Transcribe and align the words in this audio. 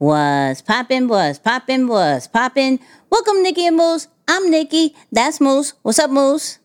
Was 0.00 0.62
poppin', 0.62 1.08
was 1.08 1.38
poppin', 1.38 1.86
was 1.86 2.26
poppin'. 2.26 2.80
Welcome, 3.10 3.42
Nikki 3.42 3.66
and 3.66 3.76
Moose. 3.76 4.08
I'm 4.26 4.50
Nikki. 4.50 4.96
That's 5.12 5.42
Moose. 5.42 5.74
What's 5.82 5.98
up, 5.98 6.10
Moose? 6.10 6.58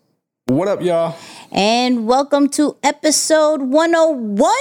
What 0.45 0.69
up, 0.69 0.81
y'all? 0.81 1.17
And 1.51 2.07
welcome 2.07 2.47
to 2.51 2.77
episode 2.81 3.61
101. 3.61 4.53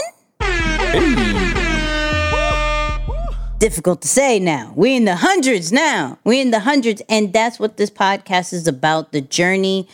Difficult 3.60 4.02
to 4.02 4.08
say 4.08 4.40
now. 4.40 4.72
We're 4.74 4.96
in 4.96 5.04
the 5.04 5.14
hundreds 5.14 5.70
now. 5.70 6.18
We're 6.24 6.42
in 6.42 6.50
the 6.50 6.58
hundreds. 6.58 7.00
And 7.08 7.32
that's 7.32 7.60
what 7.60 7.76
this 7.76 7.90
podcast 7.90 8.52
is 8.52 8.66
about 8.66 9.12
the 9.12 9.20
journey, 9.20 9.86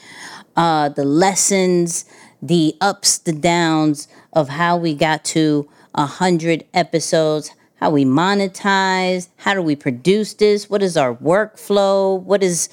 uh, 0.56 0.88
the 0.88 1.04
lessons, 1.04 2.06
the 2.40 2.74
ups, 2.80 3.18
the 3.18 3.34
downs 3.34 4.08
of 4.32 4.48
how 4.48 4.78
we 4.78 4.94
got 4.94 5.22
to 5.26 5.68
a 5.94 6.06
hundred 6.06 6.64
episodes, 6.72 7.50
how 7.80 7.90
we 7.90 8.04
monetize, 8.04 9.28
how 9.36 9.54
do 9.54 9.62
we 9.62 9.74
produce 9.74 10.34
this, 10.34 10.68
what 10.68 10.82
is 10.82 10.96
our 10.96 11.14
workflow, 11.16 12.22
what 12.22 12.43
is 12.43 12.68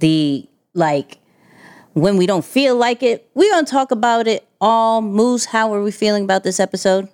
the 0.00 0.46
like 0.74 1.18
when 1.94 2.16
we 2.16 2.26
don't 2.26 2.44
feel 2.44 2.76
like 2.76 3.02
it. 3.02 3.28
We're 3.34 3.50
gonna 3.50 3.66
talk 3.66 3.90
about 3.90 4.26
it 4.26 4.46
all. 4.60 5.00
Moose, 5.02 5.46
how 5.46 5.72
are 5.74 5.82
we 5.82 5.90
feeling 5.90 6.24
about 6.24 6.44
this 6.44 6.60
episode? 6.60 7.08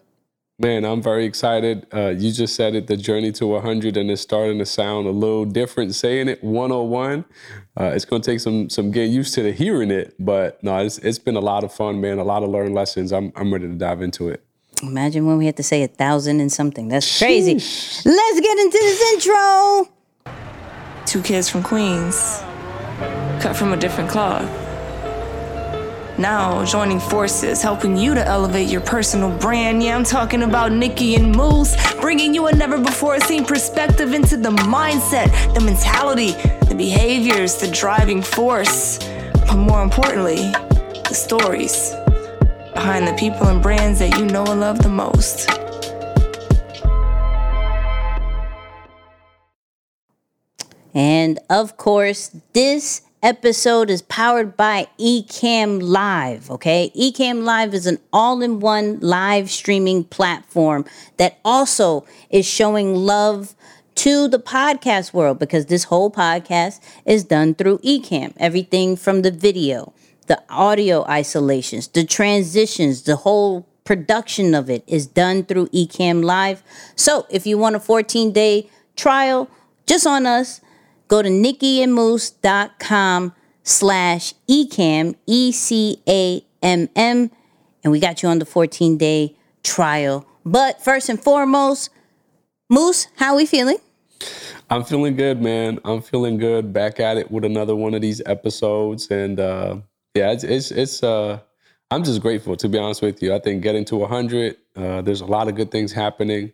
Man, 0.58 0.86
I'm 0.86 1.02
very 1.02 1.26
excited. 1.26 1.86
Uh, 1.92 2.14
you 2.16 2.32
just 2.32 2.56
said 2.56 2.74
it, 2.74 2.86
the 2.86 2.96
journey 2.96 3.30
to 3.32 3.46
100, 3.46 3.98
and 3.98 4.10
it's 4.10 4.22
starting 4.22 4.58
to 4.58 4.64
sound 4.64 5.06
a 5.06 5.10
little 5.10 5.44
different 5.44 5.94
saying 5.94 6.28
it 6.28 6.42
101. 6.42 7.26
Uh, 7.78 7.84
it's 7.94 8.06
going 8.06 8.22
to 8.22 8.30
take 8.30 8.40
some 8.40 8.70
some 8.70 8.90
getting 8.90 9.12
used 9.12 9.34
to 9.34 9.42
the 9.42 9.52
hearing 9.52 9.90
it, 9.90 10.14
but 10.18 10.62
no, 10.64 10.78
it's, 10.78 10.98
it's 10.98 11.18
been 11.18 11.36
a 11.36 11.40
lot 11.40 11.62
of 11.62 11.72
fun, 11.72 12.00
man. 12.00 12.18
A 12.18 12.24
lot 12.24 12.42
of 12.42 12.48
learned 12.48 12.74
lessons. 12.74 13.12
I'm 13.12 13.32
I'm 13.36 13.52
ready 13.52 13.68
to 13.68 13.74
dive 13.74 14.00
into 14.00 14.30
it. 14.30 14.45
Imagine 14.82 15.26
when 15.26 15.38
we 15.38 15.46
had 15.46 15.56
to 15.56 15.62
say 15.62 15.82
a 15.82 15.88
thousand 15.88 16.40
and 16.40 16.52
something. 16.52 16.88
That's 16.88 17.18
crazy. 17.18 17.54
Let's 17.54 18.40
get 18.40 18.58
into 18.58 18.78
this 18.78 19.12
intro. 19.14 19.88
Two 21.06 21.22
kids 21.22 21.48
from 21.48 21.62
Queens, 21.62 22.42
cut 23.40 23.56
from 23.56 23.72
a 23.72 23.76
different 23.76 24.10
cloth. 24.10 24.44
Now 26.18 26.64
joining 26.64 26.98
forces, 26.98 27.62
helping 27.62 27.96
you 27.96 28.14
to 28.14 28.26
elevate 28.26 28.68
your 28.68 28.80
personal 28.80 29.30
brand. 29.38 29.82
Yeah, 29.82 29.96
I'm 29.96 30.04
talking 30.04 30.42
about 30.42 30.72
Nikki 30.72 31.14
and 31.14 31.34
Moose, 31.34 31.76
bringing 32.00 32.34
you 32.34 32.46
a 32.46 32.52
never 32.54 32.78
before 32.78 33.20
seen 33.20 33.44
perspective 33.44 34.14
into 34.14 34.36
the 34.36 34.50
mindset, 34.50 35.54
the 35.54 35.60
mentality, 35.60 36.32
the 36.68 36.74
behaviors, 36.74 37.56
the 37.56 37.70
driving 37.70 38.20
force, 38.20 38.98
but 39.46 39.56
more 39.56 39.82
importantly, 39.82 40.50
the 41.08 41.14
stories 41.14 41.94
behind 42.76 43.08
the 43.08 43.14
people 43.14 43.46
and 43.48 43.62
brands 43.62 44.00
that 44.00 44.18
you 44.18 44.26
know 44.26 44.44
and 44.44 44.60
love 44.60 44.82
the 44.82 44.88
most. 44.90 45.48
And 50.92 51.38
of 51.48 51.78
course, 51.78 52.36
this 52.52 53.00
episode 53.22 53.88
is 53.88 54.02
powered 54.02 54.58
by 54.58 54.88
Ecamm 55.00 55.82
Live, 55.82 56.50
okay? 56.50 56.92
Ecamm 56.94 57.44
Live 57.44 57.72
is 57.72 57.86
an 57.86 57.98
all 58.12 58.42
in 58.42 58.60
one 58.60 59.00
live 59.00 59.50
streaming 59.50 60.04
platform 60.04 60.84
that 61.16 61.38
also 61.46 62.04
is 62.28 62.44
showing 62.44 62.94
love 62.94 63.54
to 63.94 64.28
the 64.28 64.38
podcast 64.38 65.14
world 65.14 65.38
because 65.38 65.66
this 65.66 65.84
whole 65.84 66.10
podcast 66.10 66.78
is 67.06 67.24
done 67.24 67.54
through 67.54 67.78
Ecamm. 67.78 68.34
Everything 68.36 68.96
from 68.96 69.22
the 69.22 69.30
video, 69.30 69.94
the 70.26 70.42
audio 70.48 71.04
isolations, 71.04 71.88
the 71.88 72.04
transitions, 72.04 73.02
the 73.02 73.16
whole 73.16 73.68
production 73.84 74.54
of 74.54 74.68
it 74.68 74.82
is 74.86 75.06
done 75.06 75.44
through 75.44 75.66
Ecamm 75.68 76.24
Live. 76.24 76.62
So 76.96 77.26
if 77.30 77.46
you 77.46 77.58
want 77.58 77.76
a 77.76 77.80
14 77.80 78.32
day 78.32 78.68
trial 78.96 79.48
just 79.86 80.06
on 80.06 80.26
us, 80.26 80.60
go 81.08 81.22
to 81.22 81.28
nikkiandmoose.com 81.28 83.32
slash 83.62 84.34
ecamm, 84.48 85.14
E-C-A-M-M, 85.26 87.30
and 87.82 87.92
we 87.92 88.00
got 88.00 88.22
you 88.22 88.28
on 88.28 88.38
the 88.38 88.46
14 88.46 88.98
day 88.98 89.36
trial. 89.62 90.26
But 90.44 90.82
first 90.82 91.08
and 91.08 91.22
foremost, 91.22 91.90
Moose, 92.68 93.08
how 93.16 93.36
we 93.36 93.46
feeling? 93.46 93.78
I'm 94.70 94.82
feeling 94.82 95.16
good, 95.16 95.40
man. 95.40 95.78
I'm 95.84 96.02
feeling 96.02 96.38
good. 96.38 96.72
Back 96.72 96.98
at 96.98 97.16
it 97.16 97.30
with 97.30 97.44
another 97.44 97.76
one 97.76 97.94
of 97.94 98.00
these 98.00 98.20
episodes, 98.26 99.08
and 99.10 99.38
uh, 99.38 99.76
yeah, 100.16 100.32
it's 100.32 100.44
it's, 100.44 100.70
it's 100.70 101.02
uh, 101.02 101.38
I'm 101.90 102.02
just 102.02 102.20
grateful 102.20 102.56
to 102.56 102.68
be 102.68 102.78
honest 102.78 103.02
with 103.02 103.22
you. 103.22 103.34
I 103.34 103.38
think 103.38 103.62
getting 103.62 103.84
to 103.86 103.96
100, 103.96 104.56
uh, 104.76 105.02
there's 105.02 105.20
a 105.20 105.26
lot 105.26 105.48
of 105.48 105.54
good 105.54 105.70
things 105.70 105.92
happening 105.92 106.52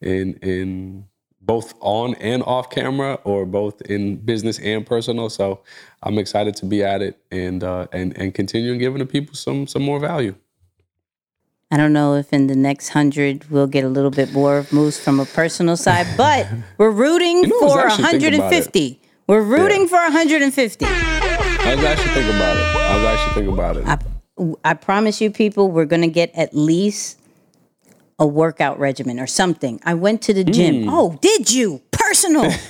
in 0.00 0.34
in 0.42 1.04
both 1.44 1.74
on 1.80 2.14
and 2.16 2.42
off 2.44 2.70
camera, 2.70 3.18
or 3.24 3.44
both 3.44 3.82
in 3.82 4.16
business 4.16 4.58
and 4.60 4.86
personal. 4.86 5.28
So 5.28 5.60
I'm 6.02 6.16
excited 6.18 6.54
to 6.56 6.66
be 6.66 6.82
at 6.84 7.02
it 7.02 7.18
and 7.30 7.62
uh, 7.64 7.86
and 7.92 8.16
and 8.16 8.34
continuing 8.34 8.78
giving 8.78 8.98
the 9.00 9.06
people 9.06 9.34
some 9.34 9.66
some 9.66 9.82
more 9.82 10.00
value. 10.00 10.34
I 11.70 11.78
don't 11.78 11.94
know 11.94 12.14
if 12.16 12.32
in 12.32 12.48
the 12.48 12.54
next 12.54 12.90
hundred 12.90 13.50
we'll 13.50 13.66
get 13.66 13.82
a 13.84 13.88
little 13.88 14.10
bit 14.10 14.32
more 14.32 14.58
of 14.58 14.72
Moose 14.72 14.98
from 15.00 15.18
a 15.20 15.24
personal 15.24 15.76
side, 15.76 16.06
but 16.16 16.46
we're 16.78 16.90
rooting 16.90 17.38
You 17.44 17.48
know, 17.48 17.68
for 17.68 17.80
actually 17.80 18.04
thinking 18.10 18.34
about 18.34 18.52
150. 18.52 19.00
We're 19.26 19.42
rooting 19.42 19.82
Yeah. 19.82 19.86
for 19.88 20.02
150. 20.02 20.84
I 21.72 21.74
was 21.74 21.84
actually 21.84 22.12
thinking 22.12 22.36
about 22.36 22.56
it. 22.58 22.76
I 22.76 22.96
was 22.96 23.04
actually 23.06 23.34
thinking 23.34 23.54
about 23.54 23.76
it. 23.78 23.86
I, 23.86 24.70
I 24.70 24.74
promise 24.74 25.22
you, 25.22 25.30
people, 25.30 25.70
we're 25.70 25.86
going 25.86 26.02
to 26.02 26.08
get 26.08 26.30
at 26.34 26.54
least 26.54 27.18
a 28.18 28.26
workout 28.26 28.78
regimen 28.78 29.18
or 29.18 29.26
something. 29.26 29.80
I 29.82 29.94
went 29.94 30.20
to 30.22 30.34
the 30.34 30.44
gym. 30.44 30.82
Hmm. 30.82 30.90
Oh, 30.90 31.18
did 31.22 31.50
you? 31.50 31.80
Personal. 31.90 32.50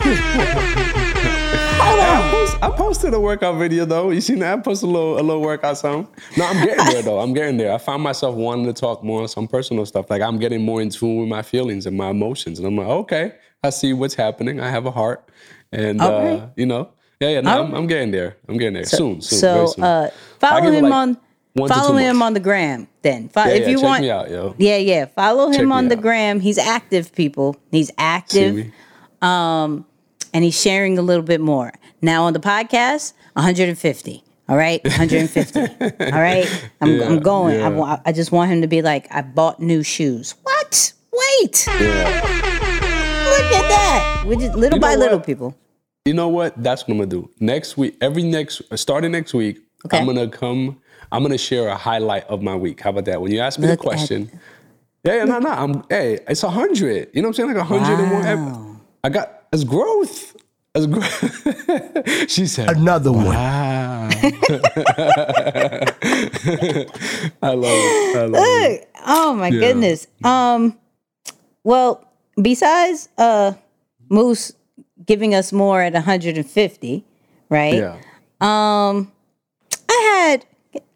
Hold 1.82 2.00
I, 2.00 2.22
on. 2.22 2.30
post, 2.30 2.56
I 2.62 2.70
posted 2.70 3.12
a 3.12 3.18
workout 3.18 3.58
video 3.58 3.84
though. 3.84 4.10
You 4.10 4.20
seen 4.20 4.38
that? 4.38 4.56
I 4.56 4.62
posted 4.62 4.88
a 4.88 4.92
little 4.92 5.18
a 5.18 5.22
little 5.22 5.42
workout 5.42 5.78
something. 5.78 6.06
No, 6.36 6.46
I'm 6.46 6.64
getting 6.64 6.84
there 6.84 7.02
though. 7.02 7.18
I'm 7.18 7.34
getting 7.34 7.56
there. 7.56 7.74
I 7.74 7.78
found 7.78 8.04
myself 8.04 8.36
wanting 8.36 8.66
to 8.66 8.72
talk 8.72 9.02
more 9.02 9.22
on 9.22 9.26
some 9.26 9.48
personal 9.48 9.84
stuff. 9.84 10.10
Like 10.10 10.22
I'm 10.22 10.38
getting 10.38 10.64
more 10.64 10.80
in 10.80 10.90
tune 10.90 11.18
with 11.18 11.28
my 11.28 11.42
feelings 11.42 11.86
and 11.86 11.96
my 11.96 12.10
emotions. 12.10 12.60
And 12.60 12.68
I'm 12.68 12.76
like, 12.76 12.86
okay, 12.86 13.32
I 13.64 13.70
see 13.70 13.92
what's 13.94 14.14
happening. 14.14 14.60
I 14.60 14.68
have 14.70 14.86
a 14.86 14.92
heart. 14.92 15.28
And 15.72 16.00
uh, 16.00 16.46
you 16.54 16.66
know, 16.66 16.90
yeah, 17.22 17.34
yeah, 17.34 17.40
no, 17.40 17.62
I'm, 17.64 17.74
I'm 17.74 17.86
getting 17.86 18.10
there. 18.10 18.36
I'm 18.48 18.56
getting 18.58 18.74
there. 18.74 18.84
soon, 18.84 19.20
soon. 19.20 19.38
So 19.38 19.66
soon. 19.66 19.84
uh, 19.84 20.10
follow 20.38 20.70
him 20.70 20.84
like 20.84 20.92
on 20.92 21.16
one 21.54 21.68
to 21.68 21.74
two 21.74 21.80
follow 21.80 21.96
him 21.96 22.16
months. 22.16 22.26
on 22.26 22.34
the 22.34 22.40
gram. 22.40 22.88
Then 23.02 23.28
Fo- 23.28 23.44
Yeah, 23.44 23.48
if 23.54 23.62
yeah, 23.62 23.68
you 23.68 23.76
check 23.76 23.84
want, 23.84 24.04
out, 24.06 24.54
yeah, 24.58 24.76
yeah, 24.76 25.06
follow 25.06 25.50
him 25.50 25.68
me 25.68 25.74
on 25.74 25.88
the 25.88 25.96
out. 25.96 26.02
gram. 26.02 26.40
He's 26.40 26.58
active, 26.58 27.12
people. 27.14 27.56
He's 27.70 27.90
active. 27.98 28.54
me? 28.56 28.72
and 29.22 30.44
he's 30.44 30.58
sharing 30.60 30.98
a 30.98 31.02
little 31.02 31.22
bit 31.24 31.40
more. 31.40 31.72
Now 32.00 32.24
on 32.24 32.32
the 32.32 32.40
podcast, 32.40 33.12
150. 33.34 34.24
All 34.48 34.56
right, 34.56 34.82
150. 34.84 35.60
all 35.60 36.20
right, 36.20 36.46
I'm, 36.80 36.96
Yeah, 36.98 37.06
I'm 37.06 37.20
going. 37.20 37.56
I, 37.56 37.58
yeah. 37.60 37.68
wa- 37.68 38.00
I 38.04 38.12
just 38.12 38.32
want 38.32 38.50
him 38.50 38.60
to 38.62 38.66
be 38.66 38.82
like, 38.82 39.06
I 39.10 39.22
bought 39.22 39.60
new 39.60 39.82
shoes. 39.82 40.34
What? 40.42 40.92
Wait, 41.12 41.66
Yeah. 41.68 42.20
look 43.30 43.52
at 43.52 43.68
that. 43.68 44.24
We 44.26 44.36
just 44.36 44.54
little 44.56 44.78
You 44.78 44.80
by 44.80 44.94
know 44.94 45.00
little, 45.00 45.20
people. 45.20 45.54
You 46.04 46.14
know 46.14 46.28
what? 46.28 46.60
That's 46.60 46.82
what 46.82 46.90
I'm 46.90 46.98
gonna 46.98 47.10
do. 47.10 47.30
Next 47.38 47.76
week, 47.76 47.96
every 48.00 48.24
next 48.24 48.60
starting 48.76 49.12
next 49.12 49.34
week, 49.34 49.58
Okay. 49.86 49.98
I'm 49.98 50.06
gonna 50.06 50.28
come. 50.28 50.80
I'm 51.12 51.22
gonna 51.22 51.38
share 51.38 51.68
a 51.68 51.76
highlight 51.76 52.24
of 52.24 52.42
my 52.42 52.56
week. 52.56 52.80
How 52.80 52.90
about 52.90 53.04
that? 53.04 53.20
When 53.20 53.30
you 53.30 53.38
ask 53.40 53.58
me 53.58 53.66
Look 53.68 53.78
the 53.80 53.84
question, 53.84 54.30
yeah, 55.04 55.16
yeah, 55.16 55.24
no, 55.24 55.38
no. 55.38 55.50
I'm 55.50 55.84
hey, 55.88 56.18
it's 56.28 56.42
a 56.42 56.50
hundred. 56.50 57.08
You 57.12 57.22
know 57.22 57.28
what 57.28 57.38
I'm 57.40 57.46
saying? 57.46 57.48
Like 57.48 57.58
a 57.58 57.64
hundred 57.64 57.98
Wow. 57.98 58.72
ep- 58.72 58.76
I 59.04 59.08
got 59.10 59.44
it's 59.52 59.62
growth. 59.64 60.36
As 60.74 60.86
growth. 60.86 62.28
she 62.30 62.46
said 62.46 62.70
Another 62.70 63.12
one. 63.12 63.26
Wow. 63.26 64.08
I 67.42 67.52
love 67.52 67.76
it. 67.76 68.16
I 68.16 68.24
love 68.24 68.44
it. 68.44 68.88
Oh 69.06 69.34
my 69.34 69.50
goodness. 69.50 70.06
Um, 70.24 70.78
well, 71.62 72.10
besides 72.40 73.08
uh, 73.18 73.52
Moose 74.08 74.52
giving 75.04 75.34
us 75.34 75.52
more 75.52 75.82
at 75.82 75.92
150, 75.92 77.04
right? 77.48 77.74
Yeah. 77.74 77.96
Um, 78.40 79.12
I 79.88 80.28
had 80.30 80.46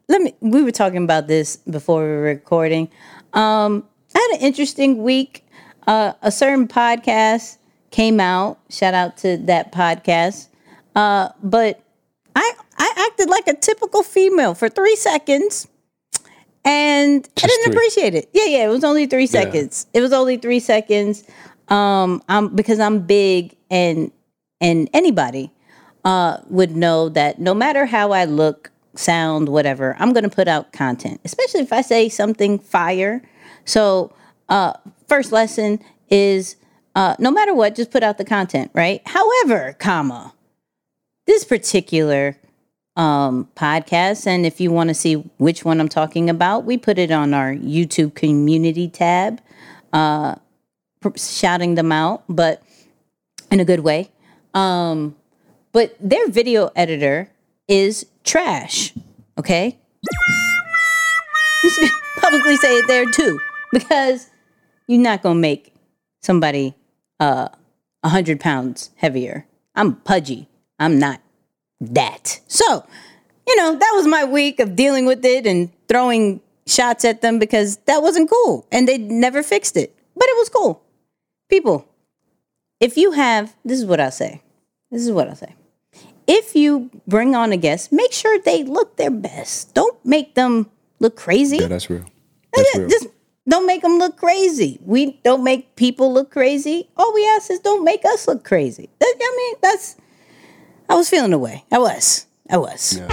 let 0.09 0.23
me. 0.23 0.35
We 0.41 0.63
were 0.63 0.73
talking 0.73 1.03
about 1.03 1.27
this 1.27 1.57
before 1.57 2.03
we 2.03 2.09
were 2.09 2.23
recording. 2.23 2.89
Um, 3.33 3.85
I 4.15 4.19
had 4.19 4.41
an 4.41 4.47
interesting 4.47 5.03
week. 5.03 5.45
Uh, 5.87 6.13
a 6.23 6.31
certain 6.31 6.69
podcast 6.69 7.59
came 7.91 8.21
out. 8.21 8.59
Shout 8.71 8.95
out 8.95 9.17
to 9.19 9.37
that 9.39 9.73
podcast. 9.73 10.49
Uh, 10.95 11.31
but 11.43 11.83
I 12.35 12.53
I 12.79 13.09
acted 13.09 13.29
like 13.29 13.49
a 13.49 13.55
typical 13.55 14.03
female 14.03 14.55
for 14.55 14.69
three 14.69 14.97
seconds, 14.97 15.69
and 16.65 17.29
I 17.43 17.47
didn't 17.47 17.65
three. 17.65 17.73
appreciate 17.73 18.15
it. 18.15 18.31
Yeah, 18.33 18.47
yeah, 18.47 18.65
it 18.67 18.69
was 18.69 18.85
only 18.85 19.07
three 19.07 19.27
seconds. 19.27 19.87
It 19.93 20.01
was 20.01 20.13
only 20.13 20.37
three 20.37 20.61
seconds. 20.61 21.25
Um, 21.69 22.23
I'm 22.29 22.55
because 22.55 22.81
I'm 22.81 23.01
big 23.01 23.57
and 23.71 24.13
and 24.61 24.89
anybody 24.93 25.51
uh, 26.05 26.39
would 26.49 26.77
know 26.77 27.09
that 27.11 27.39
no 27.39 27.55
matter 27.55 27.87
how 27.87 28.13
I 28.13 28.25
look, 28.25 28.71
sound, 28.95 29.49
whatever, 29.49 29.97
I'm 29.99 30.13
going 30.13 30.25
to 30.25 30.31
put 30.31 30.49
out 30.49 30.73
content, 30.73 31.21
especially 31.25 31.61
if 31.61 31.73
I 31.73 31.83
say 31.83 32.09
something 32.09 32.59
fire. 32.59 33.23
So, 33.65 34.13
uh, 34.49 34.75
first 35.09 35.33
lesson 35.33 35.81
is 36.09 36.57
Uh, 36.97 37.15
no 37.19 37.31
matter 37.31 37.53
what, 37.53 37.77
just 37.77 37.91
put 37.91 38.03
out 38.03 38.17
the 38.17 38.25
content, 38.25 38.71
right? 38.73 39.03
However, 39.05 39.77
comma, 39.79 40.33
this 41.27 41.45
particular 41.45 42.39
um, 42.97 43.51
podcast, 43.55 44.27
and 44.27 44.47
if 44.47 44.63
you 44.63 44.73
want 44.73 44.89
to 44.89 44.95
see 44.95 45.17
which 45.37 45.63
one 45.63 45.79
I'm 45.79 45.91
talking 45.91 46.31
about, 46.31 46.65
we 46.65 46.79
put 46.79 46.97
it 46.99 47.11
on 47.11 47.35
our 47.35 47.53
YouTube 47.53 48.15
community 48.15 48.89
tab, 48.89 49.43
uh, 49.93 50.37
shouting 51.17 51.75
them 51.75 51.93
out, 51.93 52.25
but 52.29 52.63
in 53.51 53.61
a 53.61 53.65
good 53.65 53.81
way. 53.81 54.11
Um, 54.55 55.17
but 55.73 55.97
their 56.01 56.29
video 56.29 56.71
editor 56.75 57.31
is 57.69 58.07
trash. 58.25 58.95
Okay, 59.39 59.79
publicly 62.21 62.57
say 62.57 62.79
it 62.79 62.87
there 62.87 63.05
too, 63.11 63.39
because 63.73 64.31
you're 64.87 65.01
not 65.01 65.23
gonna 65.23 65.39
make 65.39 65.75
somebody 66.23 66.75
uh, 67.21 67.49
a 68.03 68.09
hundred 68.09 68.41
pounds 68.41 68.91
heavier. 68.97 69.47
I'm 69.75 69.97
pudgy. 69.97 70.49
I'm 70.79 70.99
not 70.99 71.21
that. 71.81 72.41
So, 72.49 72.85
you 73.47 73.57
know, 73.57 73.77
that 73.77 73.93
was 73.95 74.07
my 74.07 74.25
week 74.25 74.61
of 74.61 74.77
dealing 74.77 75.07
with 75.07 75.25
it 75.25 75.47
and 75.47 75.71
throwing 75.89 76.41
shots 76.67 77.05
at 77.05 77.21
them 77.23 77.39
because 77.39 77.77
that 77.87 78.03
wasn't 78.03 78.31
cool 78.31 78.67
and 78.73 78.89
they 78.89 78.99
never 78.99 79.43
fixed 79.43 79.77
it. 79.77 79.95
But 80.15 80.29
it 80.29 80.37
was 80.37 80.49
cool. 80.49 80.83
People, 81.49 81.87
if 82.81 82.97
you 82.97 83.13
have, 83.13 83.55
this 83.65 83.79
is 83.79 83.85
what 83.85 84.01
I 84.01 84.11
say. 84.11 84.43
This 84.91 85.03
is 85.03 85.13
what 85.13 85.29
I 85.29 85.35
say. 85.35 85.55
If 86.27 86.57
you 86.57 86.91
bring 87.07 87.37
on 87.37 87.53
a 87.53 87.57
guest, 87.57 87.93
make 87.93 88.13
sure 88.13 88.39
they 88.41 88.65
look 88.65 88.97
their 88.97 89.11
best. 89.11 89.75
Don't 89.75 90.05
make 90.05 90.35
them 90.35 90.69
look 90.99 91.17
crazy. 91.17 91.59
Yeah, 91.59 91.69
that's 91.69 91.89
real. 91.89 92.05
That's 92.53 92.77
real. 92.77 92.89
Just 92.89 93.07
don't 93.49 93.67
make 93.67 93.83
them 93.83 93.99
look 93.99 94.17
crazy. 94.17 94.81
We 94.85 95.21
don't 95.23 95.45
make 95.45 95.77
people 95.77 96.13
look 96.13 96.33
crazy. 96.33 96.89
All 96.97 97.15
we 97.15 97.27
ask 97.29 97.49
is 97.51 97.61
don't 97.61 97.85
make 97.85 98.05
us 98.05 98.27
look 98.27 98.43
crazy. 98.45 98.89
That, 98.99 99.15
I 99.21 99.35
mean, 99.37 99.55
that's. 99.63 99.97
I 100.89 100.95
was 100.95 101.09
feeling 101.09 101.31
the 101.31 101.39
way. 101.39 101.65
I 101.71 101.79
was. 101.79 102.27
I 102.51 102.57
was. 102.57 102.99
Yeah. 102.99 103.07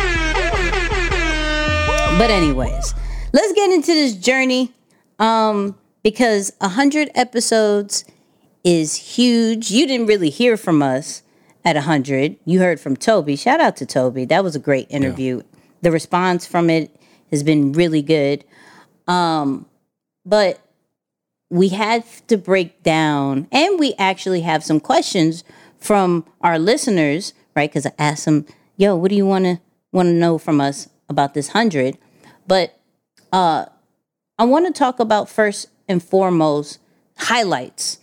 But 2.17 2.31
anyways, 2.31 2.95
let's 3.31 3.53
get 3.53 3.71
into 3.71 3.93
this 3.93 4.15
journey. 4.15 4.73
Um, 5.19 5.77
because 6.03 6.51
a 6.59 6.67
hundred 6.69 7.09
episodes 7.15 8.05
is 8.63 8.95
huge. 8.95 9.71
You 9.71 9.87
didn't 9.87 10.07
really 10.07 10.29
hear 10.29 10.57
from 10.57 10.81
us 10.81 11.23
at 11.65 11.75
a 11.75 11.81
hundred. 11.81 12.37
You 12.45 12.59
heard 12.59 12.79
from 12.79 12.95
Toby. 12.95 13.35
Shout 13.35 13.59
out 13.59 13.75
to 13.77 13.85
Toby. 13.85 14.25
That 14.25 14.43
was 14.43 14.55
a 14.55 14.59
great 14.59 14.87
interview. 14.89 15.37
Yeah. 15.37 15.59
The 15.81 15.91
response 15.91 16.45
from 16.45 16.69
it 16.69 16.95
has 17.31 17.43
been 17.43 17.73
really 17.73 18.01
good. 18.01 18.45
Um, 19.07 19.65
but 20.25 20.59
we 21.49 21.69
had 21.69 22.05
to 22.27 22.37
break 22.37 22.81
down, 22.83 23.47
and 23.51 23.79
we 23.79 23.93
actually 23.99 24.41
have 24.41 24.63
some 24.63 24.79
questions 24.79 25.43
from 25.77 26.25
our 26.41 26.57
listeners, 26.57 27.33
right? 27.55 27.69
Because 27.69 27.85
I 27.85 27.91
asked 27.99 28.25
them, 28.25 28.45
"Yo, 28.77 28.95
what 28.95 29.09
do 29.09 29.15
you 29.15 29.25
want 29.25 29.45
to 29.45 29.59
want 29.91 30.07
to 30.07 30.13
know 30.13 30.37
from 30.37 30.61
us 30.61 30.89
about 31.09 31.33
this 31.33 31.49
hundred? 31.49 31.97
But 32.47 32.79
uh, 33.31 33.65
I 34.39 34.45
want 34.45 34.65
to 34.67 34.73
talk 34.77 34.99
about 34.99 35.29
first 35.29 35.67
and 35.87 36.01
foremost 36.01 36.79
highlights 37.17 37.99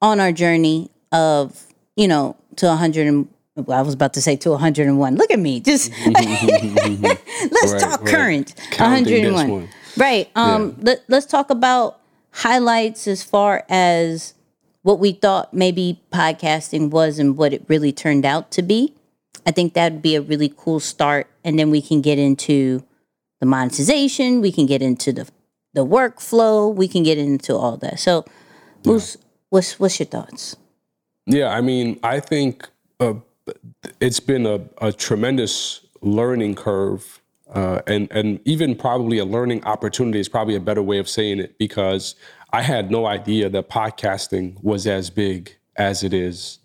on 0.00 0.20
our 0.20 0.32
journey 0.32 0.90
of 1.12 1.66
you 1.96 2.08
know 2.08 2.36
to 2.56 2.66
100 2.66 3.06
and 3.06 3.28
well, 3.56 3.78
I 3.78 3.82
was 3.82 3.94
about 3.94 4.14
to 4.14 4.22
say 4.22 4.36
to 4.36 4.50
101. 4.50 5.16
Look 5.16 5.30
at 5.30 5.38
me. 5.38 5.60
Just 5.60 5.92
let's 6.06 7.72
right, 7.72 7.80
talk 7.80 8.02
right. 8.02 8.14
current. 8.14 8.54
Counting 8.70 9.32
101. 9.32 9.68
Right. 9.96 10.30
Um 10.34 10.76
yeah. 10.78 10.84
let, 10.84 11.04
let's 11.08 11.26
talk 11.26 11.50
about 11.50 12.00
highlights 12.32 13.06
as 13.08 13.22
far 13.22 13.64
as 13.68 14.34
what 14.82 14.98
we 14.98 15.12
thought 15.12 15.52
maybe 15.52 16.00
podcasting 16.12 16.90
was 16.90 17.18
and 17.18 17.36
what 17.36 17.52
it 17.52 17.64
really 17.68 17.92
turned 17.92 18.24
out 18.24 18.50
to 18.52 18.62
be. 18.62 18.94
I 19.46 19.50
think 19.50 19.74
that'd 19.74 20.00
be 20.00 20.14
a 20.14 20.22
really 20.22 20.52
cool 20.56 20.80
start 20.80 21.26
and 21.44 21.58
then 21.58 21.70
we 21.70 21.82
can 21.82 22.00
get 22.00 22.18
into 22.18 22.84
the 23.40 23.46
monetization, 23.46 24.40
we 24.40 24.52
can 24.52 24.66
get 24.66 24.80
into 24.80 25.12
the 25.12 25.28
the 25.72 25.86
workflow, 25.86 26.74
we 26.74 26.88
can 26.88 27.02
get 27.02 27.18
into 27.18 27.56
all 27.56 27.76
that. 27.76 28.00
So, 28.00 28.24
Moose, 28.84 29.16
yeah. 29.16 29.29
What's 29.50 29.78
what's 29.78 29.98
your 30.00 30.06
thoughts? 30.06 30.56
Yeah, 31.26 31.48
I 31.48 31.60
mean, 31.60 32.00
I 32.02 32.18
think 32.20 32.68
uh, 32.98 33.14
it's 34.00 34.20
been 34.20 34.46
a, 34.46 34.60
a 34.80 34.92
tremendous 34.92 35.86
learning 36.00 36.54
curve 36.54 37.20
uh, 37.52 37.80
and 37.86 38.10
and 38.12 38.40
even 38.44 38.74
probably 38.76 39.18
a 39.18 39.24
learning 39.24 39.64
opportunity 39.64 40.20
is 40.20 40.28
probably 40.28 40.54
a 40.54 40.60
better 40.60 40.82
way 40.82 40.98
of 40.98 41.08
saying 41.08 41.40
it 41.40 41.58
because 41.58 42.14
I 42.52 42.62
had 42.62 42.90
no 42.90 43.06
idea 43.06 43.48
that 43.48 43.68
podcasting 43.68 44.62
was 44.62 44.86
as 44.86 45.10
big 45.10 45.56
as 45.76 46.04
it 46.04 46.14
is 46.14 46.59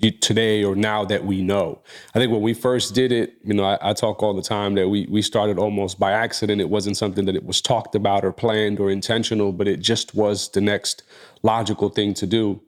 today 0.00 0.64
or 0.64 0.74
now 0.74 1.04
that 1.04 1.24
we 1.24 1.40
know. 1.40 1.80
I 2.14 2.18
think 2.18 2.32
when 2.32 2.42
we 2.42 2.52
first 2.52 2.94
did 2.94 3.12
it, 3.12 3.34
you 3.44 3.54
know, 3.54 3.64
I, 3.64 3.78
I, 3.80 3.92
talk 3.92 4.22
all 4.22 4.34
the 4.34 4.42
time 4.42 4.74
that 4.74 4.88
we 4.88 5.06
we 5.08 5.22
started 5.22 5.58
almost 5.58 5.98
by 5.98 6.12
accident. 6.12 6.60
It 6.60 6.68
wasn't 6.68 6.96
something 6.96 7.24
that 7.26 7.36
it 7.36 7.44
was 7.44 7.60
talked 7.60 7.94
about 7.94 8.24
or 8.24 8.32
planned 8.32 8.80
or 8.80 8.90
intentional, 8.90 9.52
but 9.52 9.68
it 9.68 9.80
just 9.80 10.14
was 10.14 10.50
the 10.50 10.60
next 10.60 11.04
logical 11.42 11.90
thing 11.90 12.14
to 12.14 12.26
do. 12.26 12.60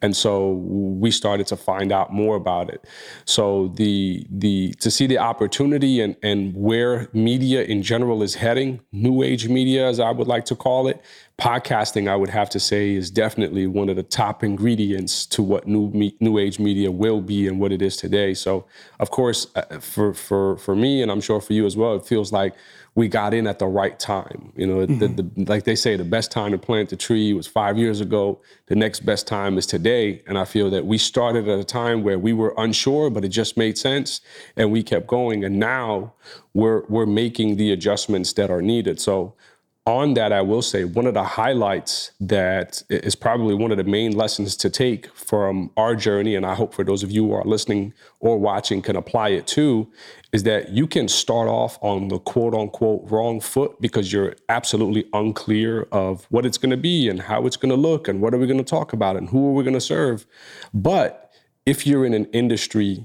And 0.00 0.16
so 0.16 0.52
we 0.52 1.12
started 1.12 1.46
to 1.48 1.56
find 1.56 1.92
out 1.92 2.12
more 2.12 2.34
about 2.34 2.68
it. 2.68 2.84
So 3.24 3.68
the 3.76 4.26
the 4.28 4.74
to 4.80 4.90
see 4.90 5.06
the 5.06 5.18
opportunity 5.18 6.00
and 6.00 6.16
and 6.22 6.52
where 6.54 7.08
media 7.12 7.62
in 7.62 7.82
general 7.82 8.22
is 8.22 8.34
heading, 8.34 8.80
new 8.90 9.22
age 9.22 9.48
media 9.48 9.86
as 9.86 10.00
I 10.00 10.10
would 10.10 10.26
like 10.26 10.44
to 10.46 10.56
call 10.56 10.88
it, 10.88 11.00
podcasting 11.42 12.08
I 12.08 12.14
would 12.14 12.28
have 12.28 12.48
to 12.50 12.60
say 12.60 12.94
is 12.94 13.10
definitely 13.10 13.66
one 13.66 13.88
of 13.88 13.96
the 13.96 14.04
top 14.04 14.44
ingredients 14.44 15.26
to 15.26 15.42
what 15.42 15.66
new 15.66 15.90
me, 15.90 16.14
new 16.20 16.38
age 16.38 16.60
media 16.60 16.92
will 16.92 17.20
be 17.20 17.48
and 17.48 17.58
what 17.58 17.72
it 17.72 17.82
is 17.82 17.96
today. 17.96 18.32
So 18.32 18.64
of 19.00 19.10
course 19.10 19.48
uh, 19.56 19.62
for 19.80 20.14
for 20.14 20.56
for 20.58 20.76
me 20.76 21.02
and 21.02 21.10
I'm 21.10 21.20
sure 21.20 21.40
for 21.40 21.52
you 21.52 21.66
as 21.66 21.76
well, 21.76 21.96
it 21.96 22.06
feels 22.06 22.30
like 22.30 22.54
we 22.94 23.08
got 23.08 23.34
in 23.34 23.48
at 23.48 23.58
the 23.58 23.66
right 23.66 23.98
time. 23.98 24.52
You 24.54 24.66
know, 24.66 24.86
mm-hmm. 24.86 24.98
the, 24.98 25.22
the, 25.22 25.44
like 25.50 25.64
they 25.64 25.74
say, 25.74 25.96
the 25.96 26.04
best 26.04 26.30
time 26.30 26.52
to 26.52 26.58
plant 26.58 26.90
the 26.90 26.96
tree 26.96 27.32
was 27.32 27.46
five 27.46 27.76
years 27.78 28.00
ago. 28.00 28.38
The 28.66 28.76
next 28.76 29.00
best 29.00 29.26
time 29.26 29.56
is 29.56 29.66
today. 29.66 30.22
And 30.26 30.38
I 30.38 30.44
feel 30.44 30.70
that 30.70 30.84
we 30.84 30.98
started 30.98 31.48
at 31.48 31.58
a 31.58 31.64
time 31.64 32.02
where 32.02 32.18
we 32.18 32.32
were 32.32 32.54
unsure, 32.58 33.08
but 33.10 33.24
it 33.24 33.30
just 33.30 33.56
made 33.56 33.78
sense, 33.78 34.20
and 34.56 34.70
we 34.70 34.82
kept 34.82 35.06
going. 35.06 35.42
And 35.42 35.58
now 35.58 36.12
we're 36.52 36.82
we're 36.88 37.06
making 37.06 37.56
the 37.56 37.72
adjustments 37.72 38.34
that 38.34 38.50
are 38.50 38.62
needed. 38.62 39.00
So 39.00 39.34
on 39.84 40.14
that, 40.14 40.32
I 40.32 40.42
will 40.42 40.62
say 40.62 40.84
one 40.84 41.06
of 41.06 41.14
the 41.14 41.24
highlights 41.24 42.12
that 42.20 42.84
is 42.88 43.16
probably 43.16 43.54
one 43.54 43.72
of 43.72 43.78
the 43.78 43.84
main 43.84 44.12
lessons 44.12 44.56
to 44.58 44.70
take 44.70 45.08
from 45.08 45.72
our 45.76 45.96
journey, 45.96 46.36
and 46.36 46.46
I 46.46 46.54
hope 46.54 46.72
for 46.72 46.84
those 46.84 47.02
of 47.02 47.10
you 47.10 47.26
who 47.26 47.32
are 47.32 47.44
listening 47.44 47.92
or 48.20 48.38
watching 48.38 48.80
can 48.80 48.94
apply 48.94 49.30
it 49.30 49.48
too, 49.48 49.90
is 50.32 50.44
that 50.44 50.68
you 50.68 50.86
can 50.86 51.08
start 51.08 51.48
off 51.48 51.78
on 51.82 52.08
the 52.08 52.20
quote 52.20 52.54
unquote 52.54 53.10
wrong 53.10 53.40
foot 53.40 53.80
because 53.80 54.12
you're 54.12 54.36
absolutely 54.48 55.04
unclear 55.12 55.88
of 55.90 56.26
what 56.30 56.46
it's 56.46 56.58
going 56.58 56.70
to 56.70 56.76
be 56.76 57.08
and 57.08 57.22
how 57.22 57.44
it's 57.44 57.56
going 57.56 57.70
to 57.70 57.76
look 57.76 58.06
and 58.06 58.20
what 58.20 58.32
are 58.32 58.38
we 58.38 58.46
going 58.46 58.58
to 58.58 58.64
talk 58.64 58.92
about 58.92 59.16
and 59.16 59.30
who 59.30 59.48
are 59.48 59.52
we 59.52 59.64
going 59.64 59.74
to 59.74 59.80
serve. 59.80 60.26
But 60.72 61.32
if 61.66 61.88
you're 61.88 62.06
in 62.06 62.14
an 62.14 62.26
industry 62.26 63.04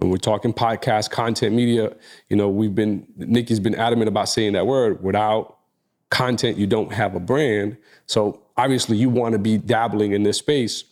and 0.00 0.12
we're 0.12 0.18
talking 0.18 0.52
podcast, 0.52 1.10
content, 1.10 1.56
media, 1.56 1.92
you 2.28 2.36
know, 2.36 2.48
we've 2.48 2.74
been, 2.74 3.04
Nikki's 3.16 3.58
been 3.58 3.74
adamant 3.74 4.06
about 4.06 4.28
saying 4.28 4.52
that 4.52 4.64
word 4.64 5.02
without 5.02 5.57
content, 6.10 6.56
you 6.56 6.66
don't 6.66 6.92
have 6.92 7.14
a 7.14 7.20
brand. 7.20 7.76
So 8.06 8.40
obviously 8.56 8.96
you 8.96 9.10
want 9.10 9.32
to 9.32 9.38
be 9.38 9.58
dabbling 9.58 10.12
in 10.12 10.22
this 10.22 10.38
space, 10.38 10.84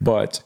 but 0.00 0.42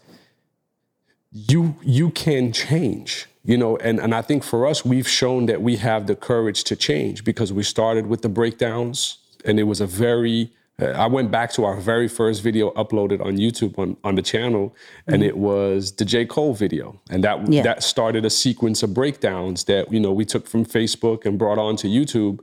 you 1.32 1.76
you 1.82 2.10
can 2.10 2.52
change 2.52 3.26
you 3.44 3.56
know 3.56 3.76
and, 3.78 4.00
and 4.00 4.14
i 4.14 4.22
think 4.22 4.42
for 4.42 4.66
us 4.66 4.84
we've 4.84 5.08
shown 5.08 5.46
that 5.46 5.60
we 5.60 5.76
have 5.76 6.06
the 6.06 6.16
courage 6.16 6.64
to 6.64 6.74
change 6.74 7.22
because 7.22 7.52
we 7.52 7.62
started 7.62 8.06
with 8.06 8.22
the 8.22 8.28
breakdowns 8.28 9.18
and 9.44 9.60
it 9.60 9.64
was 9.64 9.80
a 9.80 9.86
very 9.86 10.50
uh, 10.80 10.86
i 10.86 11.06
went 11.06 11.30
back 11.30 11.52
to 11.52 11.64
our 11.64 11.76
very 11.76 12.08
first 12.08 12.42
video 12.42 12.70
uploaded 12.72 13.24
on 13.24 13.36
youtube 13.36 13.78
on, 13.78 13.94
on 14.04 14.14
the 14.14 14.22
channel 14.22 14.74
and 15.06 15.16
mm-hmm. 15.16 15.24
it 15.24 15.36
was 15.36 15.92
the 15.92 16.04
j 16.04 16.24
cole 16.24 16.54
video 16.54 16.98
and 17.10 17.22
that 17.22 17.46
yeah. 17.52 17.62
that 17.62 17.82
started 17.82 18.24
a 18.24 18.30
sequence 18.30 18.82
of 18.82 18.94
breakdowns 18.94 19.64
that 19.64 19.92
you 19.92 20.00
know 20.00 20.12
we 20.12 20.24
took 20.24 20.46
from 20.46 20.64
facebook 20.64 21.26
and 21.26 21.38
brought 21.38 21.58
onto 21.58 21.88
youtube 21.88 22.40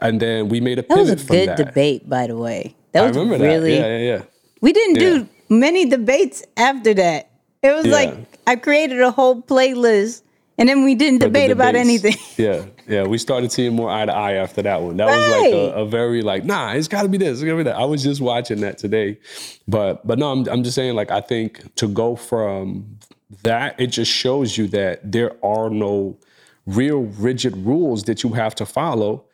and 0.00 0.20
then 0.20 0.48
we 0.48 0.60
made 0.60 0.78
a 0.78 0.82
pivot 0.82 1.06
that 1.06 1.12
was 1.12 1.24
a 1.24 1.46
good 1.46 1.56
debate 1.56 2.08
by 2.08 2.26
the 2.26 2.36
way 2.36 2.74
that 2.92 3.02
was 3.02 3.16
I 3.16 3.20
remember 3.20 3.44
really 3.44 3.76
that. 3.76 3.88
yeah 3.88 3.98
yeah 3.98 4.16
yeah 4.16 4.22
we 4.60 4.72
didn't 4.72 4.96
yeah. 4.96 5.10
do 5.10 5.28
many 5.48 5.84
debates 5.86 6.42
after 6.56 6.94
that 6.94 7.30
it 7.62 7.72
was 7.72 7.86
yeah. 7.86 7.92
like 7.92 8.14
I 8.46 8.56
created 8.56 9.00
a 9.00 9.10
whole 9.10 9.42
playlist 9.42 10.22
and 10.58 10.68
then 10.68 10.84
we 10.84 10.96
didn't 10.96 11.20
debate 11.20 11.52
about 11.52 11.76
anything. 11.76 12.16
yeah, 12.36 12.64
yeah. 12.88 13.04
We 13.04 13.16
started 13.16 13.52
seeing 13.52 13.76
more 13.76 13.90
eye 13.90 14.06
to 14.06 14.12
eye 14.12 14.32
after 14.34 14.60
that 14.62 14.82
one. 14.82 14.96
That 14.96 15.06
right. 15.06 15.16
was 15.16 15.28
like 15.30 15.54
a, 15.54 15.82
a, 15.82 15.86
very 15.86 16.20
like, 16.20 16.44
nah, 16.44 16.72
it's 16.72 16.88
got 16.88 17.02
to 17.02 17.08
be 17.08 17.16
this, 17.16 17.38
it's 17.38 17.44
got 17.44 17.52
to 17.52 17.56
be 17.58 17.62
that. 17.64 17.76
I 17.76 17.84
was 17.84 18.02
just 18.02 18.20
watching 18.20 18.60
that 18.62 18.76
today, 18.76 19.18
but 19.68 20.04
but 20.06 20.18
no, 20.18 20.32
I'm 20.32 20.48
I'm 20.48 20.64
just 20.64 20.74
saying 20.74 20.96
like 20.96 21.12
I 21.12 21.20
think 21.20 21.74
to 21.76 21.86
go 21.86 22.16
from 22.16 22.98
that, 23.44 23.80
it 23.80 23.88
just 23.88 24.10
shows 24.10 24.58
you 24.58 24.66
that 24.68 25.12
there 25.12 25.32
are 25.44 25.70
no 25.70 26.18
real 26.66 27.02
rigid 27.02 27.56
rules 27.56 28.04
that 28.04 28.24
you 28.24 28.30
have 28.30 28.54
to 28.56 28.66
follow. 28.66 29.24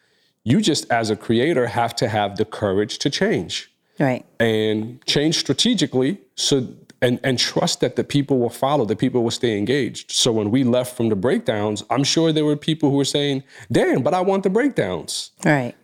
You 0.44 0.60
just 0.60 0.90
as 0.90 1.10
a 1.10 1.16
creator 1.16 1.66
have 1.66 1.96
to 1.96 2.08
have 2.08 2.36
the 2.36 2.44
courage 2.44 2.98
to 2.98 3.10
change. 3.10 3.70
Right. 4.00 4.24
and 4.40 5.04
change 5.06 5.36
strategically 5.38 6.18
so 6.34 6.66
and 7.00 7.20
and 7.22 7.38
trust 7.38 7.78
that 7.80 7.94
the 7.94 8.02
people 8.02 8.40
will 8.40 8.50
follow, 8.50 8.84
the 8.84 8.96
people 8.96 9.22
will 9.22 9.30
stay 9.30 9.56
engaged. 9.56 10.10
So 10.10 10.32
when 10.32 10.50
we 10.50 10.64
left 10.64 10.96
from 10.96 11.10
the 11.10 11.16
breakdowns, 11.16 11.84
I'm 11.90 12.02
sure 12.02 12.32
there 12.32 12.44
were 12.44 12.56
people 12.56 12.90
who 12.90 12.96
were 12.96 13.04
saying, 13.04 13.44
"Damn, 13.70 14.02
but 14.02 14.12
I 14.12 14.20
want 14.20 14.42
the 14.42 14.50
breakdowns." 14.50 15.30
Right. 15.44 15.74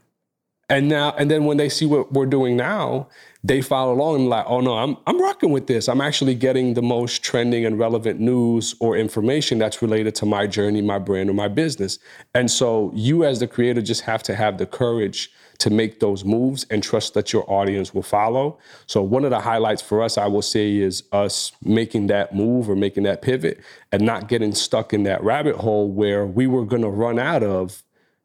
And 0.70 0.88
now 0.88 1.14
and 1.18 1.30
then 1.30 1.44
when 1.44 1.56
they 1.56 1.68
see 1.68 1.84
what 1.84 2.12
we're 2.12 2.26
doing 2.26 2.56
now, 2.56 3.08
they 3.42 3.60
follow 3.60 3.92
along 3.92 4.16
and 4.16 4.28
like, 4.28 4.46
"Oh 4.48 4.60
no, 4.60 4.78
I'm 4.78 4.96
I'm 5.06 5.20
rocking 5.20 5.50
with 5.50 5.66
this. 5.66 5.88
I'm 5.88 6.00
actually 6.00 6.36
getting 6.36 6.74
the 6.74 6.82
most 6.82 7.22
trending 7.24 7.66
and 7.66 7.78
relevant 7.78 8.20
news 8.20 8.76
or 8.80 8.96
information 8.96 9.58
that's 9.58 9.82
related 9.82 10.14
to 10.16 10.26
my 10.26 10.46
journey, 10.46 10.80
my 10.80 11.00
brand, 11.00 11.28
or 11.28 11.34
my 11.34 11.48
business." 11.48 11.98
And 12.34 12.50
so 12.50 12.92
you 12.94 13.24
as 13.24 13.40
the 13.40 13.48
creator 13.48 13.82
just 13.82 14.02
have 14.02 14.22
to 14.24 14.36
have 14.36 14.58
the 14.58 14.66
courage 14.66 15.30
to 15.58 15.70
make 15.70 16.00
those 16.00 16.24
moves 16.24 16.64
and 16.70 16.82
trust 16.82 17.14
that 17.14 17.32
your 17.34 17.44
audience 17.50 17.92
will 17.92 18.02
follow. 18.02 18.58
So 18.86 19.02
one 19.02 19.24
of 19.24 19.30
the 19.30 19.40
highlights 19.40 19.82
for 19.82 20.02
us, 20.02 20.16
I 20.16 20.26
will 20.26 20.40
say, 20.40 20.78
is 20.78 21.02
us 21.12 21.52
making 21.62 22.06
that 22.06 22.34
move 22.34 22.70
or 22.70 22.76
making 22.76 23.02
that 23.02 23.20
pivot 23.20 23.60
and 23.92 24.02
not 24.02 24.28
getting 24.28 24.54
stuck 24.54 24.94
in 24.94 25.02
that 25.02 25.22
rabbit 25.22 25.56
hole 25.56 25.90
where 25.90 26.26
we 26.26 26.46
were 26.46 26.64
to 26.64 26.88
run 26.88 27.18
out 27.18 27.42
of 27.42 27.82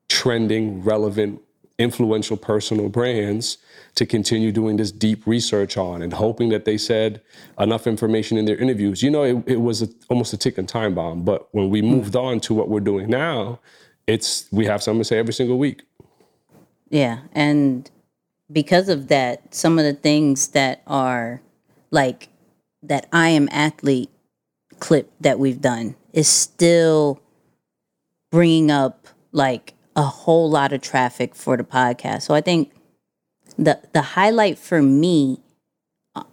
trending, 0.08 0.82
relevant, 0.82 1.42
influential 1.78 2.38
personal 2.38 2.88
brands 2.90 3.58
to 3.96 4.06
continue 4.06 4.52
doing 4.52 4.78
this 4.78 4.92
deep 4.92 5.28
research 5.28 5.78
on 5.78 6.02
and 6.02 6.14
hoping 6.14 6.50
that 6.50 6.66
they 6.66 6.78
said 6.78 7.22
enough 7.60 7.86
information 7.86 8.38
in 8.38 8.46
their 8.46 8.58
interviews. 8.58 9.04
You 9.04 9.12
know, 9.12 9.24
it, 9.24 9.44
it 9.46 9.62
was 9.62 9.82
a, 9.82 9.90
almost 10.10 10.34
a 10.34 10.38
ticking 10.38 10.68
time 10.68 10.96
bomb. 10.96 11.24
But 11.24 11.48
when 11.52 11.70
we 11.70 11.82
moved 11.82 12.14
hmm. 12.14 12.20
on 12.20 12.40
to 12.42 12.54
what 12.54 12.70
we're 12.70 12.80
doing 12.80 13.10
now, 13.10 13.60
it's 14.08 14.48
we 14.52 14.66
have 14.66 14.84
something 14.84 15.02
to 15.02 15.06
say 15.06 15.18
every 15.18 15.34
single 15.34 15.58
week. 15.58 15.82
Yeah, 16.90 17.22
and 17.34 17.90
because 18.52 18.90
of 18.90 19.08
that, 19.08 19.54
some 19.54 19.80
of 19.80 19.86
the 19.86 19.94
things 19.94 20.50
that 20.50 20.82
are 20.86 21.42
like 21.92 22.30
that 22.84 23.08
I 23.12 23.30
am 23.30 23.50
athlete 23.52 24.12
clip 24.80 25.12
that 25.22 25.40
we've 25.40 25.62
done 25.62 25.96
is 26.14 26.28
still 26.28 27.22
bringing 28.32 28.70
up 28.70 29.08
like 29.32 29.74
a 29.96 30.04
whole 30.04 30.50
lot 30.50 30.74
of 30.74 30.82
traffic 30.82 31.36
for 31.36 31.58
the 31.58 31.64
podcast. 31.64 32.24
So 32.24 32.34
I 32.34 32.42
think 32.42 32.72
the 33.58 33.80
the 33.94 34.02
highlight 34.02 34.58
for 34.58 34.82
me 34.82 35.40
uh, 36.16 36.24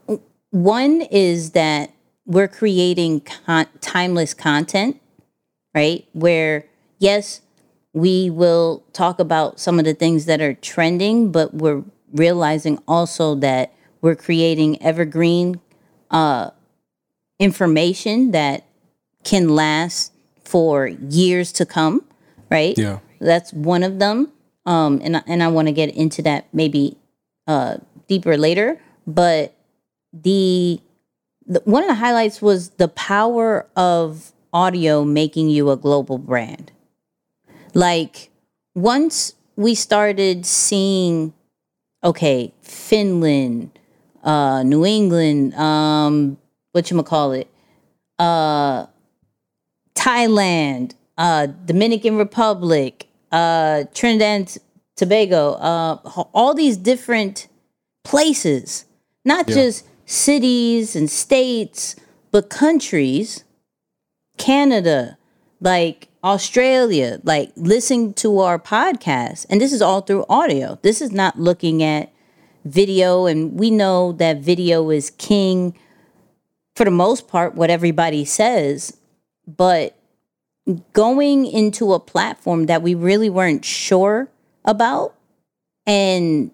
one 0.51 1.03
is 1.11 1.51
that 1.53 1.93
we're 2.27 2.49
creating 2.49 3.21
con- 3.21 3.67
timeless 3.81 4.35
content, 4.35 5.01
right? 5.75 6.07
Where 6.13 6.67
yes, 6.99 7.41
we 7.93 8.31
will 8.31 8.85
talk 8.93 9.19
about 9.19 9.61
some 9.61 9.79
of 9.79 9.85
the 9.85 9.95
things 9.95 10.27
that 10.27 10.41
are 10.41 10.55
trending, 10.55 11.31
but 11.33 11.55
we're 11.55 11.83
realizing 12.13 12.79
also 12.89 13.35
that 13.37 13.75
we're 14.01 14.17
creating 14.17 14.83
evergreen 14.83 15.61
uh, 16.11 16.51
information 17.39 18.33
that 18.33 18.65
can 19.25 19.49
last 19.49 20.13
for 20.45 20.87
years 20.87 21.53
to 21.53 21.67
come, 21.67 22.05
right? 22.51 22.77
Yeah. 22.77 22.99
That's 23.23 23.53
one 23.53 23.83
of 23.83 23.99
them. 23.99 24.33
Um, 24.67 25.01
and 25.03 25.23
and 25.27 25.43
I 25.43 25.49
want 25.49 25.69
to 25.69 25.73
get 25.73 25.95
into 25.95 26.23
that 26.23 26.47
maybe 26.53 26.97
uh, 27.47 27.79
deeper 28.09 28.37
later. 28.37 28.81
But 29.07 29.55
the, 30.13 30.81
the 31.47 31.61
one 31.65 31.83
of 31.83 31.89
the 31.89 31.95
highlights 31.95 32.41
was 32.41 32.71
the 32.71 32.89
power 32.89 33.67
of 33.77 34.33
audio 34.53 35.05
making 35.05 35.49
you 35.49 35.71
a 35.71 35.77
global 35.77 36.19
brand. 36.19 36.73
Like 37.75 38.31
once 38.75 39.35
we 39.57 39.75
started 39.75 40.47
seeing, 40.47 41.33
okay, 42.05 42.53
Finland, 42.63 43.79
uh, 44.23 44.63
New 44.63 44.85
England, 44.85 45.55
um, 45.55 46.39
what 46.73 46.91
you 46.91 47.03
call 47.03 47.33
it, 47.33 47.49
uh, 48.19 48.87
Thailand, 49.95 50.95
uh, 51.19 51.47
Dominican 51.47 52.17
Republic, 52.17 53.09
uh, 53.33 53.85
Trinidad 53.95 54.41
and 54.41 54.59
Tobago, 54.97 55.53
uh, 55.55 55.97
all 56.35 56.55
these 56.55 56.77
different 56.77 57.49
places, 58.05 58.85
not 59.25 59.49
Yeah. 59.49 59.55
just 59.55 59.85
cities 60.07 60.95
and 60.95 61.11
states, 61.11 61.97
but 62.31 62.51
countries, 62.51 63.45
Canada, 64.39 65.17
like 65.61 66.09
Australia, 66.25 67.21
like 67.25 67.53
listening 67.57 68.15
to 68.15 68.39
our 68.41 68.59
podcast. 68.59 69.47
And 69.51 69.61
this 69.61 69.73
is 69.73 69.83
all 69.83 70.01
through 70.03 70.25
audio. 70.29 70.79
This 70.83 71.01
is 71.01 71.11
not 71.13 71.39
looking 71.41 71.83
at 71.83 72.11
video. 72.65 73.27
And 73.27 73.59
we 73.59 73.71
know 73.71 74.13
that 74.13 74.39
video 74.39 74.91
is 74.91 75.11
king 75.11 75.77
for 76.77 76.85
the 76.85 76.91
most 76.91 77.29
part, 77.29 77.55
what 77.55 77.71
everybody 77.71 78.25
says. 78.25 78.97
But 79.47 79.97
going 80.93 81.47
into 81.47 81.93
a 81.93 82.01
platform 82.01 82.67
that 82.67 82.83
we 82.83 82.95
really 82.95 83.29
weren't 83.29 83.65
sure 83.65 84.29
about 84.65 85.15
and 85.87 86.51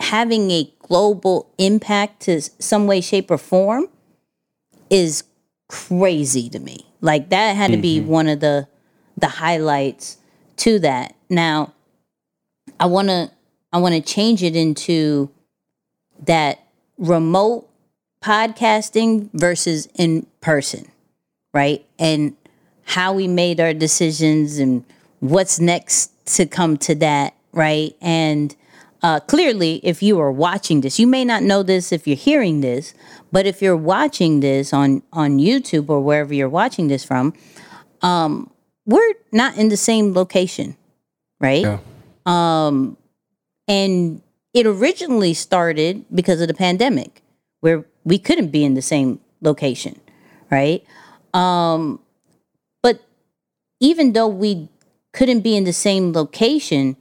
having 0.00 0.50
a 0.50 0.72
global 0.80 1.52
impact 1.58 2.22
to 2.22 2.40
some 2.40 2.86
way, 2.86 3.00
shape, 3.00 3.30
or 3.30 3.38
form 3.38 3.86
is 4.90 5.24
crazy 5.68 6.48
to 6.50 6.58
me. 6.58 6.86
Like 7.00 7.30
that 7.30 7.56
had 7.56 7.70
to 7.70 7.76
be 7.76 7.98
mm-hmm. 7.98 8.08
one 8.08 8.28
of 8.28 8.40
the 8.40 8.68
the 9.16 9.28
highlights 9.28 10.18
to 10.56 10.78
that. 10.80 11.14
Now, 11.30 11.72
I 12.80 12.86
want 12.86 13.08
to 13.08 13.30
I 13.72 13.78
want 13.78 13.94
to 13.94 14.00
change 14.00 14.42
it 14.42 14.56
into 14.56 15.30
that 16.26 16.64
remote 16.98 17.68
podcasting 18.22 19.30
versus 19.32 19.88
in 19.94 20.26
person, 20.40 20.90
right? 21.54 21.84
And 21.98 22.36
how 22.84 23.12
we 23.12 23.28
made 23.28 23.60
our 23.60 23.74
decisions 23.74 24.58
and 24.58 24.84
what's 25.20 25.60
next 25.60 26.12
to 26.36 26.46
come 26.46 26.76
to 26.78 26.94
that, 26.96 27.34
right? 27.52 27.96
And 28.00 28.54
uh, 29.02 29.20
clearly, 29.20 29.80
if 29.82 30.02
you 30.02 30.20
are 30.20 30.32
watching 30.32 30.80
this, 30.82 30.98
you 30.98 31.06
may 31.06 31.24
not 31.24 31.42
know 31.42 31.62
this 31.62 31.92
if 31.92 32.06
you're 32.06 32.16
hearing 32.16 32.60
this, 32.60 32.94
but 33.32 33.46
if 33.46 33.62
you're 33.62 33.76
watching 33.76 34.40
this 34.40 34.72
on 34.72 35.02
on 35.12 35.38
YouTube 35.38 35.88
or 35.88 36.00
wherever 36.00 36.34
you're 36.34 36.48
watching 36.48 36.88
this 36.88 37.04
from, 37.04 37.34
um, 38.02 38.50
we're 38.86 39.14
not 39.32 39.56
in 39.56 39.68
the 39.70 39.76
same 39.76 40.12
location, 40.14 40.76
right? 41.40 41.62
Yeah. 41.62 41.78
And 43.68 44.22
it 44.54 44.66
originally 44.66 45.34
started 45.34 46.04
because 46.14 46.40
of 46.40 46.48
the 46.48 46.54
pandemic, 46.54 47.22
where 47.60 47.84
we 48.04 48.18
couldn't 48.18 48.48
be 48.48 48.64
in 48.64 48.74
the 48.74 48.82
same 48.82 49.20
location, 49.40 50.00
right? 50.50 50.84
Um, 51.34 52.00
even 53.82 54.12
though 54.12 54.28
we 54.28 54.68
couldn't 55.12 55.40
be 55.40 55.56
in 55.56 55.64
the 55.64 55.72
same 55.72 56.12
location, 56.12 56.96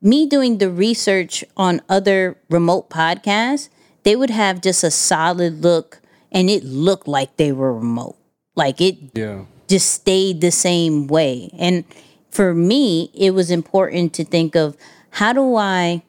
me 0.00 0.26
doing 0.26 0.56
the 0.58 0.70
research 0.70 1.44
on 1.56 1.82
other 1.88 2.38
remote 2.48 2.88
podcasts, 2.88 3.68
they 4.02 4.16
would 4.16 4.30
have 4.30 4.62
just 4.62 4.82
a 4.82 4.90
solid 4.90 5.62
look 5.62 6.00
and 6.32 6.48
it 6.48 6.64
looked 6.64 7.06
like 7.06 7.36
they 7.36 7.52
were 7.52 7.74
remote. 7.74 8.16
Like 8.56 8.80
it 8.80 8.96
Yeah. 9.14 9.44
just 9.68 9.92
stayed 9.92 10.40
the 10.40 10.50
same 10.50 11.06
way. 11.06 11.50
And 11.58 11.84
for 12.30 12.54
me, 12.54 13.10
it 13.12 13.32
was 13.32 13.50
important 13.50 14.14
to 14.14 14.24
think 14.24 14.56
of 14.56 14.76
how 15.10 15.34
do 15.34 15.56
I 15.56 16.02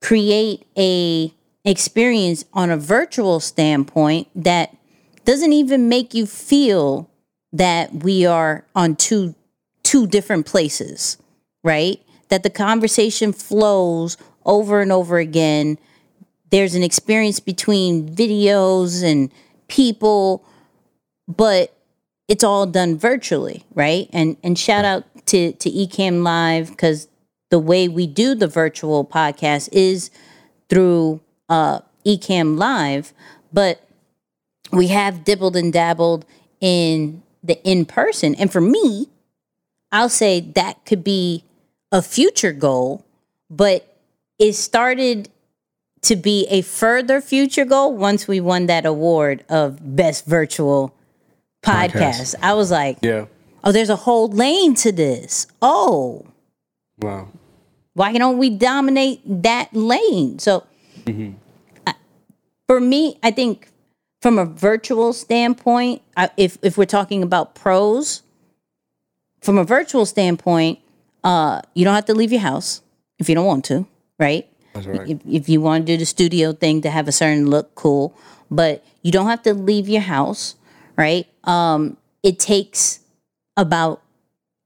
create 0.00 0.64
a 0.78 1.34
experience 1.64 2.46
on 2.54 2.70
a 2.70 2.76
virtual 2.78 3.38
standpoint 3.40 4.28
that 4.34 4.74
doesn't 5.26 5.52
even 5.52 5.88
make 5.90 6.14
you 6.14 6.24
feel 6.24 7.07
that 7.52 8.02
we 8.04 8.26
are 8.26 8.64
on 8.74 8.96
two 8.96 9.34
two 9.82 10.06
different 10.06 10.46
places, 10.46 11.16
right? 11.64 12.00
That 12.28 12.42
the 12.42 12.50
conversation 12.50 13.32
flows 13.32 14.16
over 14.44 14.80
and 14.80 14.92
over 14.92 15.18
again. 15.18 15.78
There's 16.50 16.74
an 16.74 16.82
experience 16.82 17.40
between 17.40 18.08
videos 18.08 19.02
and 19.02 19.32
people, 19.68 20.44
but 21.26 21.74
it's 22.28 22.44
all 22.44 22.66
done 22.66 22.98
virtually, 22.98 23.64
right? 23.74 24.08
And 24.12 24.36
and 24.42 24.58
shout 24.58 24.84
out 24.84 25.04
to 25.26 25.52
to 25.52 25.70
Ecamm 25.70 26.22
Live 26.22 26.70
because 26.70 27.08
the 27.50 27.58
way 27.58 27.88
we 27.88 28.06
do 28.06 28.34
the 28.34 28.46
virtual 28.46 29.04
podcast 29.04 29.68
is 29.72 30.10
through 30.68 31.20
uh, 31.48 31.80
Live, 32.04 33.12
but 33.52 33.82
we 34.72 34.88
have 34.88 35.24
dibbled 35.24 35.56
and 35.56 35.72
dabbled 35.72 36.24
in 36.60 37.22
the 37.42 37.62
in 37.68 37.84
person. 37.84 38.34
And 38.34 38.50
for 38.52 38.60
me, 38.60 39.08
I'll 39.92 40.08
say 40.08 40.40
that 40.40 40.84
could 40.84 41.02
be 41.04 41.44
a 41.90 42.02
future 42.02 42.52
goal, 42.52 43.04
but 43.50 43.96
it 44.38 44.52
started 44.52 45.28
to 46.02 46.16
be 46.16 46.46
a 46.50 46.62
further 46.62 47.20
future 47.20 47.64
goal 47.64 47.94
once 47.96 48.28
we 48.28 48.40
won 48.40 48.66
that 48.66 48.86
award 48.86 49.44
of 49.48 49.96
best 49.96 50.26
virtual 50.26 50.94
podcast. 51.62 51.90
Podcast. 51.92 52.34
I 52.42 52.54
was 52.54 52.70
like, 52.70 52.98
Yeah. 53.02 53.26
oh, 53.64 53.72
there's 53.72 53.90
a 53.90 53.96
whole 53.96 54.28
lane 54.28 54.74
to 54.76 54.92
this. 54.92 55.46
Oh, 55.60 56.24
Wow. 57.00 57.28
why 57.94 58.12
don't 58.12 58.38
we 58.38 58.50
dominate 58.50 59.20
that 59.42 59.74
lane? 59.74 60.38
So 60.38 60.64
mm-hmm. 61.04 61.32
for 62.66 62.80
me, 62.80 63.18
I 63.22 63.30
think 63.30 63.68
from 64.20 64.38
a 64.38 64.44
virtual 64.44 65.12
standpoint, 65.12 66.02
if 66.36 66.58
if 66.62 66.76
we're 66.76 66.84
talking 66.84 67.22
about 67.22 67.54
pros, 67.54 68.22
from 69.40 69.58
a 69.58 69.64
virtual 69.64 70.06
standpoint, 70.06 70.80
uh, 71.24 71.60
you 71.74 71.84
don't 71.84 71.94
have 71.94 72.06
to 72.06 72.14
leave 72.14 72.32
your 72.32 72.40
house 72.40 72.82
if 73.18 73.28
you 73.28 73.34
don't 73.34 73.46
want 73.46 73.64
to, 73.66 73.86
right? 74.18 74.48
That's 74.74 74.86
right. 74.86 75.08
If, 75.08 75.18
if 75.26 75.48
you 75.48 75.60
want 75.60 75.86
to 75.86 75.92
do 75.92 75.96
the 75.96 76.06
studio 76.06 76.52
thing 76.52 76.82
to 76.82 76.90
have 76.90 77.08
a 77.08 77.12
certain 77.12 77.48
look, 77.48 77.74
cool. 77.74 78.16
But 78.50 78.84
you 79.02 79.12
don't 79.12 79.26
have 79.26 79.42
to 79.42 79.54
leave 79.54 79.88
your 79.88 80.02
house, 80.02 80.56
right? 80.96 81.26
Um, 81.44 81.96
it 82.22 82.38
takes 82.38 83.00
about 83.56 84.02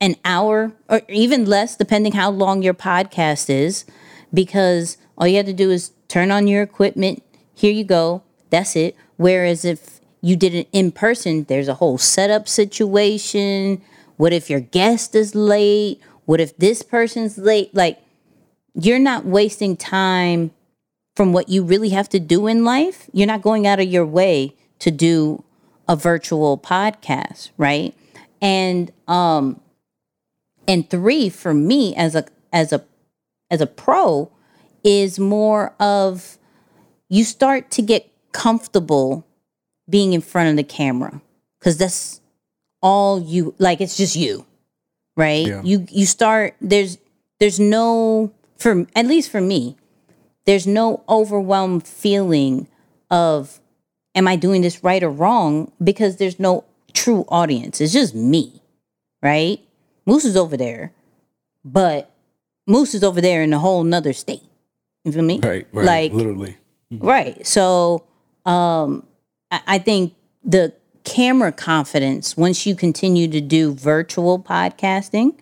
an 0.01 0.17
hour 0.25 0.73
or 0.89 1.03
even 1.09 1.47
less, 1.47 1.77
depending 1.77 2.13
how 2.13 2.31
long 2.31 2.63
your 2.63 2.75
podcast 2.75 3.51
is, 3.51 3.85
because 4.33 4.97
all 5.17 5.27
you 5.27 5.37
have 5.37 5.47
to 5.47 5.53
do 5.53 5.71
is 5.71 5.93
turn 6.09 6.31
on 6.31 6.47
your 6.47 6.63
equipment. 6.63 7.23
Here 7.55 7.73
you 7.73 7.85
go. 7.85 8.23
That's 8.51 8.77
it. 8.77 8.97
Whereas 9.23 9.65
if 9.65 10.01
you 10.21 10.35
did 10.35 10.53
it 10.53 10.69
in 10.73 10.91
person, 10.91 11.45
there's 11.45 11.69
a 11.69 11.75
whole 11.75 11.97
setup 11.97 12.49
situation. 12.49 13.81
What 14.17 14.33
if 14.33 14.51
your 14.51 14.59
guest 14.59 15.15
is 15.15 15.37
late? 15.37 16.01
What 16.25 16.41
if 16.41 16.57
this 16.57 16.83
person's 16.83 17.39
late? 17.39 17.73
Like, 17.73 18.01
you're 18.75 18.99
not 18.99 19.25
wasting 19.25 19.77
time 19.77 20.51
from 21.15 21.33
what 21.33 21.49
you 21.49 21.63
really 21.63 21.91
have 21.91 22.09
to 22.09 22.19
do 22.19 22.49
in 22.49 22.65
life. 22.65 23.09
You're 23.13 23.29
not 23.29 23.43
going 23.43 23.65
out 23.65 23.79
of 23.79 23.87
your 23.87 24.07
way 24.07 24.57
to 24.81 24.91
do 24.91 25.45
a 25.89 25.95
virtual 25.95 26.59
podcast, 26.59 27.51
right? 27.57 27.95
And 28.41 28.91
um 29.07 29.61
and 30.67 30.89
three 30.91 31.29
for 31.29 31.55
me 31.55 31.95
as 31.95 32.17
a 32.17 32.25
as 32.53 32.73
a 32.73 32.85
as 33.51 33.61
a 33.61 33.67
pro 33.67 34.33
is 34.83 35.19
more 35.19 35.75
of 35.79 36.39
you 37.09 37.25
start 37.25 37.71
to 37.73 37.83
get 37.83 38.12
comfortable 38.33 39.27
being 39.89 40.13
in 40.13 40.21
front 40.21 40.51
of 40.51 40.57
the 40.57 40.65
camera 40.65 41.21
cuz 41.61 41.77
that's 41.77 42.21
all 42.81 43.21
you 43.21 43.55
like 43.59 43.81
it's 43.81 43.97
just 43.97 44.17
you. 44.17 44.45
Right? 45.17 45.47
Yeah. 45.47 45.63
You 45.63 45.87
you 45.91 46.07
start 46.07 46.55
there's 46.61 46.99
there's 47.39 47.61
no 47.61 48.33
for 48.57 48.87
at 48.95 49.07
least 49.07 49.31
for 49.31 49.41
me 49.41 49.77
there's 50.45 50.67
no 50.67 51.03
overwhelmed 51.09 51.87
feeling 51.87 52.69
of 53.11 53.61
am 54.15 54.27
I 54.27 54.37
doing 54.37 54.63
this 54.63 54.83
right 54.83 55.03
or 55.03 55.11
wrong 55.11 55.71
because 55.83 56.17
there's 56.17 56.41
no 56.41 56.65
true 56.93 57.25
audience. 57.29 57.81
It's 57.81 57.93
just 57.93 58.15
me, 58.15 58.63
right? 59.23 59.61
Moose 60.07 60.25
is 60.25 60.37
over 60.37 60.57
there, 60.57 60.93
but 61.65 62.11
Moose 62.67 62.95
is 62.95 63.05
over 63.05 63.21
there 63.21 63.43
in 63.43 63.53
a 63.53 63.59
whole 63.59 63.85
nother 63.85 64.13
state. 64.13 64.43
You 65.05 65.13
feel 65.13 65.23
me? 65.23 65.41
Right, 65.43 65.67
right. 65.73 65.87
Like 65.87 66.13
literally. 66.13 66.57
Right. 66.91 67.47
So 67.47 68.05
um, 68.45 69.07
I, 69.51 69.61
I 69.67 69.79
think 69.79 70.15
the 70.45 70.75
camera 71.05 71.53
confidence, 71.53 72.37
once 72.37 72.67
you 72.67 72.75
continue 72.75 73.29
to 73.29 73.41
do 73.41 73.75
virtual 73.75 74.39
podcasting 74.39 75.37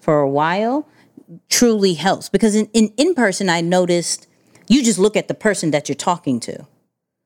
for 0.00 0.20
a 0.20 0.28
while, 0.28 0.88
truly 1.48 1.94
helps. 1.94 2.28
Because 2.28 2.54
in, 2.54 2.66
in, 2.72 2.92
in 2.96 3.14
person, 3.14 3.48
I 3.48 3.60
noticed 3.60 4.26
you 4.68 4.82
just 4.82 4.98
look 4.98 5.16
at 5.16 5.28
the 5.28 5.34
person 5.34 5.70
that 5.70 5.88
you're 5.88 5.96
talking 5.96 6.40
to. 6.40 6.66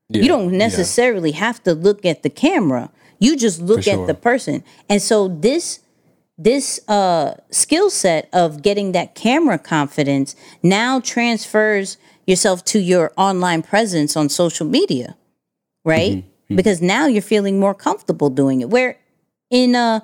Yeah, 0.08 0.22
You 0.22 0.28
don't 0.28 0.52
yeah. 0.52 0.58
necessarily 0.58 1.32
have 1.32 1.62
to 1.64 1.74
look 1.74 2.04
at 2.04 2.22
the 2.22 2.30
camera. 2.30 2.90
You 3.18 3.36
just 3.36 3.60
look 3.60 3.84
For 3.84 3.90
at 3.90 4.06
the 4.06 4.14
person. 4.14 4.64
And 4.88 5.02
so 5.02 5.28
this 5.28 5.80
this 6.40 6.80
uh 6.88 7.34
skill 7.50 7.90
set 7.90 8.28
of 8.32 8.62
getting 8.62 8.92
that 8.92 9.16
camera 9.16 9.58
confidence 9.58 10.36
now 10.62 11.00
transfers 11.00 11.96
yourself 12.28 12.64
to 12.64 12.78
your 12.78 13.12
online 13.16 13.60
presence 13.60 14.16
on 14.16 14.28
social 14.28 14.64
media, 14.64 15.16
right? 15.88 16.16
Mm-hmm. 16.16 16.56
Because 16.56 16.80
now 16.80 17.06
you're 17.06 17.22
feeling 17.22 17.58
more 17.58 17.74
comfortable 17.74 18.30
doing 18.30 18.60
it. 18.60 18.70
Where 18.70 18.98
in 19.50 19.74
a 19.74 20.02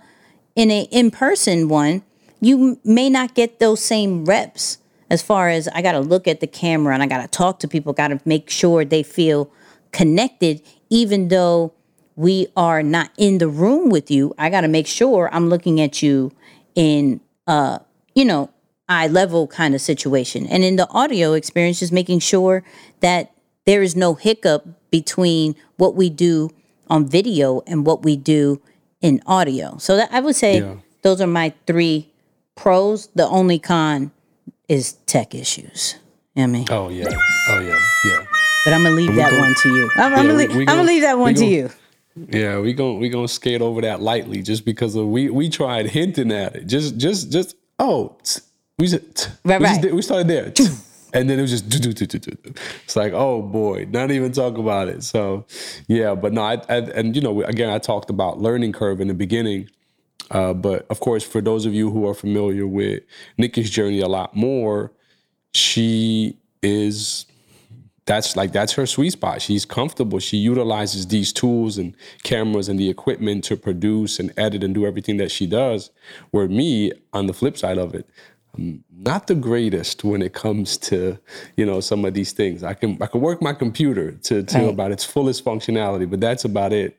in 0.54 0.70
a 0.70 0.82
in-person 0.90 1.68
one, 1.68 2.02
you 2.40 2.80
may 2.84 3.10
not 3.10 3.34
get 3.34 3.58
those 3.58 3.80
same 3.80 4.24
reps 4.24 4.78
as 5.10 5.22
far 5.22 5.48
as 5.48 5.68
I 5.68 5.82
got 5.82 5.92
to 5.92 6.00
look 6.00 6.26
at 6.26 6.40
the 6.40 6.46
camera 6.46 6.94
and 6.94 7.02
I 7.02 7.06
got 7.06 7.22
to 7.22 7.28
talk 7.28 7.58
to 7.60 7.68
people, 7.68 7.92
got 7.92 8.08
to 8.08 8.20
make 8.24 8.50
sure 8.50 8.84
they 8.84 9.02
feel 9.02 9.50
connected 9.92 10.62
even 10.90 11.28
though 11.28 11.72
we 12.16 12.46
are 12.56 12.82
not 12.82 13.10
in 13.16 13.38
the 13.38 13.48
room 13.48 13.90
with 13.90 14.10
you. 14.10 14.34
I 14.38 14.50
got 14.50 14.62
to 14.62 14.68
make 14.68 14.86
sure 14.86 15.28
I'm 15.32 15.48
looking 15.48 15.80
at 15.80 16.02
you 16.02 16.32
in 16.74 17.20
uh, 17.46 17.78
you 18.14 18.24
know, 18.24 18.50
eye 18.88 19.08
level 19.08 19.46
kind 19.46 19.74
of 19.74 19.80
situation. 19.80 20.46
And 20.46 20.62
in 20.62 20.76
the 20.76 20.88
audio 20.90 21.32
experience 21.32 21.80
just 21.80 21.92
making 21.92 22.20
sure 22.20 22.62
that 23.00 23.32
there 23.66 23.82
is 23.82 23.96
no 23.96 24.14
hiccup 24.14 24.66
between 24.98 25.56
what 25.76 25.96
we 25.96 26.08
do 26.08 26.50
on 26.88 27.04
video 27.08 27.62
and 27.66 27.84
what 27.84 28.04
we 28.04 28.14
do 28.16 28.60
in 29.00 29.20
audio. 29.26 29.76
So 29.78 29.96
that 29.96 30.08
I 30.12 30.20
would 30.20 30.36
say 30.36 30.60
Yeah. 30.60 30.76
those 31.02 31.20
are 31.20 31.26
my 31.26 31.52
three 31.66 32.08
pros. 32.54 33.08
The 33.16 33.26
only 33.26 33.58
con 33.58 34.12
is 34.68 34.92
tech 35.06 35.34
issues. 35.34 35.96
You 36.36 36.46
know 36.46 36.52
what 36.52 36.56
I 36.56 36.58
mean? 36.58 36.66
Oh 36.70 36.88
yeah. 36.90 37.08
Oh 37.50 37.60
yeah. 37.60 37.78
Yeah. 38.10 38.24
But 38.64 38.72
I'm 38.74 38.82
gonna 38.84 38.94
leave 38.94 39.14
that 39.16 39.30
gon- 39.30 39.40
one 39.40 39.54
to 39.62 39.68
you. 39.76 39.90
I'm, 39.96 40.00
I'm 40.04 40.10
Yeah, 40.12 40.16
gonna, 40.22 40.34
leave, 40.34 40.50
I'm 40.68 40.76
gonna 40.78 40.82
leave 40.84 41.02
that 41.02 41.18
one 41.18 41.34
to 41.34 41.40
gon- 41.40 41.50
you. 41.50 41.70
Yeah, 42.30 42.60
we 42.60 42.72
gon' 42.72 43.00
we 43.00 43.08
gonna 43.08 43.26
skate 43.26 43.60
over 43.60 43.80
that 43.80 44.00
lightly 44.00 44.40
just 44.42 44.64
because 44.64 44.94
of 44.94 45.08
we 45.08 45.28
we 45.30 45.48
tried 45.48 45.86
hinting 45.90 46.30
at 46.30 46.54
it. 46.54 46.66
Just 46.68 46.96
just 46.96 47.32
just 47.32 47.56
oh 47.80 48.16
we 48.78 48.86
just. 48.86 49.30
Right, 49.44 49.58
we, 49.60 49.66
right. 49.66 49.82
did- 49.82 49.92
we 49.94 50.02
started 50.02 50.28
there. 50.28 50.52
And 51.14 51.30
then 51.30 51.38
it 51.38 51.42
was 51.42 51.52
just 51.52 51.68
do, 51.68 51.78
do, 51.78 51.92
do, 51.92 52.06
do, 52.06 52.18
do, 52.18 52.52
it's 52.84 52.96
like 52.96 53.12
oh 53.12 53.40
boy, 53.40 53.86
not 53.90 54.10
even 54.10 54.32
talk 54.32 54.58
about 54.58 54.88
it. 54.88 55.04
So 55.04 55.46
yeah, 55.86 56.14
but 56.14 56.32
no, 56.32 56.42
I, 56.42 56.54
I 56.68 56.78
and 56.78 57.14
you 57.14 57.22
know 57.22 57.42
again 57.44 57.70
I 57.70 57.78
talked 57.78 58.10
about 58.10 58.40
learning 58.40 58.72
curve 58.72 59.00
in 59.00 59.08
the 59.08 59.14
beginning, 59.14 59.70
uh, 60.32 60.52
but 60.52 60.86
of 60.90 61.00
course 61.00 61.22
for 61.22 61.40
those 61.40 61.66
of 61.66 61.72
you 61.72 61.90
who 61.90 62.06
are 62.08 62.14
familiar 62.14 62.66
with 62.66 63.04
Nikki's 63.38 63.70
journey 63.70 64.00
a 64.00 64.08
lot 64.08 64.34
more, 64.34 64.92
she 65.52 66.36
is 66.62 67.26
that's 68.06 68.36
like 68.36 68.52
that's 68.52 68.72
her 68.74 68.86
sweet 68.86 69.10
spot. 69.10 69.40
She's 69.40 69.64
comfortable. 69.64 70.18
She 70.18 70.36
utilizes 70.36 71.06
these 71.06 71.32
tools 71.32 71.78
and 71.78 71.96
cameras 72.22 72.68
and 72.68 72.78
the 72.78 72.90
equipment 72.90 73.44
to 73.44 73.56
produce 73.56 74.18
and 74.18 74.32
edit 74.36 74.62
and 74.62 74.74
do 74.74 74.84
everything 74.84 75.16
that 75.18 75.30
she 75.30 75.46
does. 75.46 75.90
Where 76.30 76.48
me, 76.48 76.92
on 77.12 77.26
the 77.26 77.32
flip 77.32 77.56
side 77.56 77.78
of 77.78 77.94
it, 77.94 78.08
not 78.58 79.26
the 79.26 79.34
greatest 79.34 80.04
when 80.04 80.22
it 80.22 80.32
comes 80.32 80.76
to 80.78 81.18
you 81.56 81.66
know 81.66 81.80
some 81.80 82.04
of 82.04 82.14
these 82.14 82.32
things. 82.32 82.62
I 82.62 82.74
can 82.74 82.98
I 83.02 83.06
can 83.06 83.20
work 83.20 83.42
my 83.42 83.52
computer 83.52 84.12
to 84.12 84.42
to 84.42 84.58
Right. 84.58 84.68
about 84.68 84.92
its 84.92 85.04
fullest 85.04 85.44
functionality, 85.44 86.08
but 86.08 86.20
that's 86.20 86.44
about 86.44 86.72
it. 86.72 86.98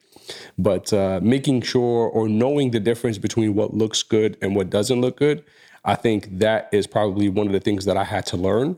But 0.57 0.91
uh, 0.93 1.19
making 1.21 1.61
sure 1.61 2.07
or 2.09 2.27
knowing 2.27 2.71
the 2.71 2.79
difference 2.79 3.17
between 3.17 3.55
what 3.55 3.73
looks 3.73 4.03
good 4.03 4.37
and 4.41 4.55
what 4.55 4.69
doesn't 4.69 4.99
look 5.01 5.17
good, 5.17 5.43
I 5.83 5.95
think 5.95 6.39
that 6.39 6.69
is 6.71 6.87
probably 6.87 7.29
one 7.29 7.47
of 7.47 7.53
the 7.53 7.59
things 7.59 7.85
that 7.85 7.97
I 7.97 8.03
had 8.03 8.25
to 8.27 8.37
learn 8.37 8.77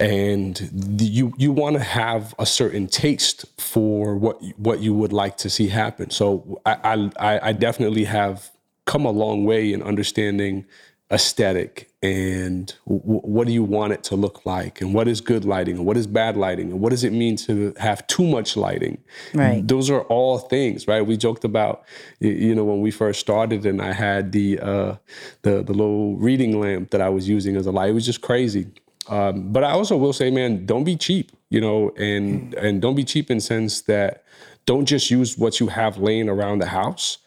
and 0.00 0.56
the, 0.72 1.04
you 1.04 1.32
you 1.38 1.52
want 1.52 1.76
to 1.76 1.82
have 1.82 2.34
a 2.38 2.46
certain 2.46 2.86
taste 2.88 3.44
for 3.60 4.16
what 4.16 4.42
what 4.56 4.80
you 4.80 4.92
would 4.94 5.12
like 5.12 5.36
to 5.38 5.50
see 5.50 5.68
happen. 5.68 6.10
So 6.10 6.60
I 6.66 7.10
I, 7.18 7.48
I 7.50 7.52
definitely 7.52 8.04
have 8.04 8.50
come 8.86 9.04
a 9.06 9.10
long 9.10 9.44
way 9.44 9.72
in 9.72 9.82
understanding 9.82 10.66
aesthetic 11.14 11.88
and 12.02 12.74
w- 12.86 13.20
what 13.20 13.46
do 13.46 13.52
you 13.52 13.62
want 13.62 13.92
it 13.92 14.02
to 14.04 14.16
look 14.16 14.44
like 14.44 14.80
and 14.80 14.92
what 14.92 15.08
is 15.08 15.20
good 15.20 15.44
lighting 15.44 15.76
and 15.76 15.86
what 15.86 15.96
is 15.96 16.06
bad 16.06 16.36
lighting 16.36 16.70
and 16.72 16.80
what 16.80 16.90
does 16.90 17.04
it 17.04 17.12
mean 17.12 17.36
to 17.36 17.72
have 17.78 18.06
too 18.08 18.26
much 18.26 18.56
lighting? 18.56 18.98
Right. 19.32 19.66
those 19.66 19.88
are 19.90 20.02
all 20.02 20.38
things 20.38 20.86
right? 20.86 21.02
We 21.02 21.16
joked 21.16 21.44
about 21.44 21.84
you 22.20 22.54
know 22.54 22.64
when 22.64 22.80
we 22.80 22.90
first 22.90 23.20
started 23.20 23.64
and 23.64 23.80
i 23.80 23.92
had 23.92 24.32
the 24.32 24.58
uh 24.60 24.96
the 25.42 25.62
the 25.62 25.72
little 25.72 26.16
reading 26.16 26.60
lamp 26.60 26.90
that 26.90 27.00
i 27.00 27.08
was 27.08 27.28
using 27.28 27.56
as 27.56 27.66
a 27.66 27.72
light. 27.72 27.90
It 27.90 27.94
was 27.94 28.06
just 28.06 28.20
crazy. 28.20 28.66
Um, 29.08 29.52
but 29.52 29.64
I 29.64 29.70
also 29.70 29.96
will 29.96 30.12
say, 30.14 30.30
man, 30.30 30.64
don't 30.64 30.84
be 30.84 30.96
cheap, 30.96 31.32
you 31.50 31.60
know, 31.60 31.90
and 31.96 32.54
and 32.54 32.80
don't 32.80 32.94
be 32.94 33.04
cheap 33.04 33.30
in 33.30 33.40
sense 33.40 33.82
that 33.82 34.24
don't 34.66 34.86
just 34.86 35.10
use 35.10 35.36
what 35.36 35.60
you 35.60 35.66
have 35.68 35.98
laying 35.98 36.28
around 36.28 36.60
the 36.60 36.66
house, 36.66 37.18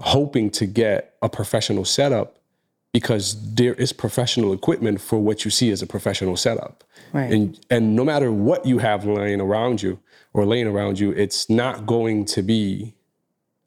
hoping 0.00 0.50
to 0.52 0.66
get 0.66 1.14
a 1.20 1.28
professional 1.28 1.84
setup, 1.84 2.37
because 2.92 3.54
there 3.54 3.74
is 3.74 3.92
professional 3.92 4.52
equipment 4.52 5.00
for 5.00 5.18
what 5.18 5.44
you 5.44 5.50
see 5.50 5.70
as 5.70 5.82
a 5.82 5.86
professional 5.86 6.36
setup. 6.36 6.84
Right. 7.12 7.32
And 7.32 7.60
and 7.70 7.94
no 7.94 8.04
matter 8.04 8.32
what 8.32 8.66
you 8.66 8.78
have 8.78 9.04
laying 9.04 9.40
around 9.40 9.82
you 9.82 9.98
or 10.32 10.46
laying 10.46 10.66
around 10.66 10.98
you, 10.98 11.12
it's 11.12 11.48
not 11.50 11.86
going 11.86 12.24
to 12.26 12.42
be 12.42 12.94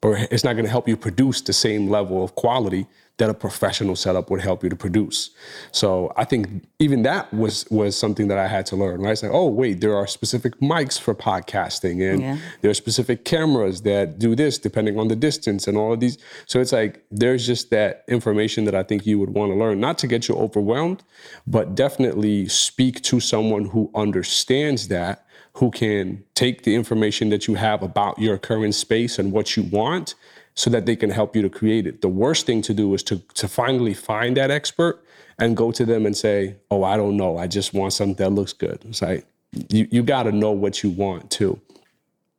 or 0.03 0.17
it's 0.31 0.43
not 0.43 0.53
going 0.53 0.65
to 0.65 0.71
help 0.71 0.87
you 0.87 0.97
produce 0.97 1.41
the 1.41 1.53
same 1.53 1.89
level 1.89 2.23
of 2.23 2.35
quality 2.35 2.87
that 3.17 3.29
a 3.29 3.33
professional 3.33 3.95
setup 3.95 4.31
would 4.31 4.41
help 4.41 4.63
you 4.63 4.69
to 4.69 4.75
produce. 4.75 5.29
So 5.71 6.11
I 6.17 6.23
think 6.23 6.63
even 6.79 7.03
that 7.03 7.31
was 7.33 7.67
was 7.69 7.95
something 7.95 8.27
that 8.29 8.39
I 8.39 8.47
had 8.47 8.65
to 8.67 8.75
learn. 8.75 9.01
Right? 9.01 9.11
It's 9.11 9.21
like, 9.21 9.31
oh 9.33 9.47
wait, 9.47 9.79
there 9.81 9.95
are 9.95 10.07
specific 10.07 10.59
mics 10.59 10.99
for 10.99 11.13
podcasting, 11.13 12.01
and 12.11 12.21
Yeah. 12.21 12.37
there 12.61 12.71
are 12.71 12.75
specific 12.75 13.23
cameras 13.25 13.81
that 13.83 14.17
do 14.17 14.35
this 14.35 14.57
depending 14.57 14.97
on 14.97 15.07
the 15.07 15.15
distance 15.15 15.67
and 15.67 15.77
all 15.77 15.93
of 15.93 15.99
these. 15.99 16.17
So 16.47 16.59
it's 16.59 16.71
like 16.71 17.03
there's 17.11 17.45
just 17.45 17.69
that 17.69 18.03
information 18.07 18.65
that 18.65 18.73
I 18.75 18.83
think 18.83 19.05
you 19.05 19.19
would 19.19 19.31
want 19.31 19.51
to 19.51 19.55
learn, 19.55 19.79
not 19.79 19.97
to 19.99 20.07
get 20.07 20.27
you 20.27 20.35
overwhelmed, 20.35 21.03
but 21.45 21.75
definitely 21.75 22.47
speak 22.47 23.01
to 23.03 23.19
someone 23.19 23.65
who 23.65 23.91
understands 23.93 24.87
that 24.87 25.25
who 25.55 25.69
can 25.69 26.23
take 26.33 26.63
the 26.63 26.73
information 26.73 27.29
that 27.29 27.45
you 27.47 27.55
have 27.55 27.83
about 27.83 28.17
your 28.17 28.37
current 28.37 28.73
space 28.73 29.19
and 29.19 29.31
what 29.33 29.57
you 29.57 29.63
want 29.63 30.15
so 30.55 30.69
that 30.69 30.85
they 30.85 30.95
can 30.95 31.09
help 31.09 31.35
you 31.35 31.41
to 31.41 31.49
create 31.49 31.87
it. 31.87 32.01
The 32.01 32.09
worst 32.09 32.45
thing 32.45 32.61
to 32.63 32.73
do 32.73 32.93
is 32.93 33.03
to, 33.03 33.17
to 33.35 33.47
finally 33.47 33.93
find 33.93 34.35
that 34.37 34.51
expert 34.51 35.03
and 35.39 35.55
go 35.57 35.71
to 35.71 35.85
them 35.85 36.05
and 36.05 36.15
say, 36.15 36.55
Oh, 36.69 36.83
I 36.83 36.97
don't 36.97 37.15
know. 37.17 37.37
I 37.37 37.47
just 37.47 37.73
want 37.73 37.93
something 37.93 38.15
that 38.15 38.29
looks 38.31 38.53
good. 38.53 38.79
It's 38.87 39.01
like, 39.01 39.25
you, 39.69 39.87
you 39.91 40.03
got 40.03 40.23
to 40.23 40.31
know 40.31 40.51
what 40.51 40.83
you 40.83 40.89
want 40.89 41.31
too. 41.31 41.59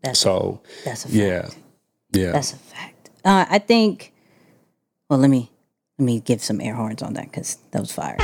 That's 0.03 0.20
So, 0.20 0.61
a, 0.83 0.85
that's 0.85 1.05
a 1.05 1.09
fact. 1.09 1.14
yeah. 1.14 1.48
Yeah. 2.12 2.33
That's 2.33 2.53
a 2.53 2.57
fact. 2.57 3.11
Uh, 3.25 3.46
I 3.48 3.59
think. 3.59 4.12
Well, 5.09 5.18
let 5.18 5.31
me 5.31 5.51
let 5.98 6.05
me 6.07 6.20
give 6.20 6.42
some 6.42 6.61
air 6.61 6.75
horns 6.75 7.03
on 7.03 7.14
that 7.14 7.25
because 7.31 7.57
that 7.70 7.81
was 7.81 7.92
fire. 7.92 8.16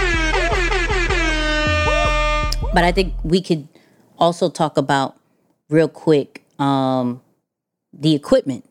But 2.75 2.85
I 2.85 2.93
think 2.93 3.15
we 3.25 3.41
could 3.41 3.67
also 4.19 4.51
talk 4.51 4.77
about 4.77 5.17
real 5.71 5.89
quick 5.89 6.45
um, 6.59 7.23
the 7.93 8.15
equipment 8.15 8.68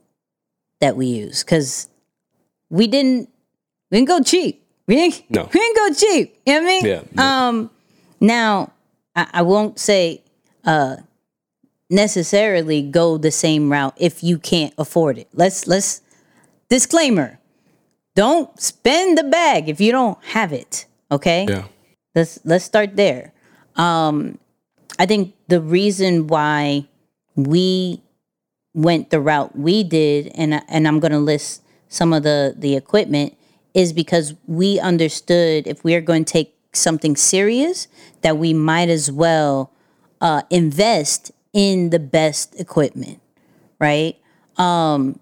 that 0.80 0.96
we 0.96 1.08
use 1.08 1.44
because 1.44 1.90
we 2.70 2.88
didn't 2.88 3.30
we 3.92 3.98
didn't 3.98 4.08
go 4.08 4.22
cheap. 4.22 4.64
We 4.88 4.96
didn't, 4.96 5.24
No. 5.30 5.50
we 5.54 5.60
didn't 5.60 5.76
go 5.76 5.94
cheap. 5.94 6.38
You 6.46 6.54
know 6.54 6.60
what 6.62 6.66
I 6.66 6.72
mean? 6.72 6.86
Yeah, 6.86 7.02
no. 7.14 7.24
Um, 7.24 7.72
now 8.22 8.72
I, 9.16 9.28
I 9.34 9.42
won't 9.42 9.80
say 9.80 10.24
uh, 10.66 10.98
necessarily 11.90 12.82
go 12.82 13.18
the 13.18 13.32
same 13.32 13.72
route 13.72 13.94
if 13.98 14.24
you 14.24 14.38
can't 14.38 14.74
afford 14.78 15.18
it. 15.18 15.28
Let's 15.34 15.68
let's 15.68 16.02
disclaimer. 16.70 17.40
Don't 18.16 18.60
spend 18.60 19.18
the 19.18 19.24
bag 19.24 19.70
if 19.70 19.80
you 19.80 19.92
don't 19.92 20.18
have 20.26 20.52
it. 20.54 20.86
Okay? 21.12 21.46
yeah. 21.50 21.66
Let's 22.16 22.40
let's 22.44 22.66
start 22.66 22.96
there. 22.96 23.32
Um 23.76 24.40
I 25.00 25.06
think 25.06 25.36
the 25.48 25.62
reason 25.62 26.28
why 26.28 26.88
we 27.36 28.02
went 28.78 29.10
the 29.10 29.20
route 29.20 29.58
we 29.58 29.84
did 29.84 30.32
and 30.36 30.62
and 30.70 30.88
I'm 30.88 31.00
going 31.00 31.12
to 31.12 31.20
list 31.20 31.64
some 31.90 32.14
of 32.14 32.22
the 32.22 32.54
the 32.56 32.76
equipment 32.76 33.36
is 33.74 33.92
because 33.92 34.36
we 34.46 34.80
understood 34.80 35.66
if 35.66 35.84
we 35.84 35.96
are 35.96 36.02
going 36.02 36.24
to 36.24 36.32
take 36.32 36.56
something 36.74 37.16
serious 37.16 37.88
that 38.22 38.38
we 38.38 38.54
might 38.54 38.88
as 38.88 39.12
well 39.12 39.72
uh, 40.22 40.44
invest 40.52 41.32
in 41.54 41.90
the 41.90 42.00
best 42.00 42.60
equipment, 42.60 43.20
right? 43.80 44.16
Um, 44.58 45.20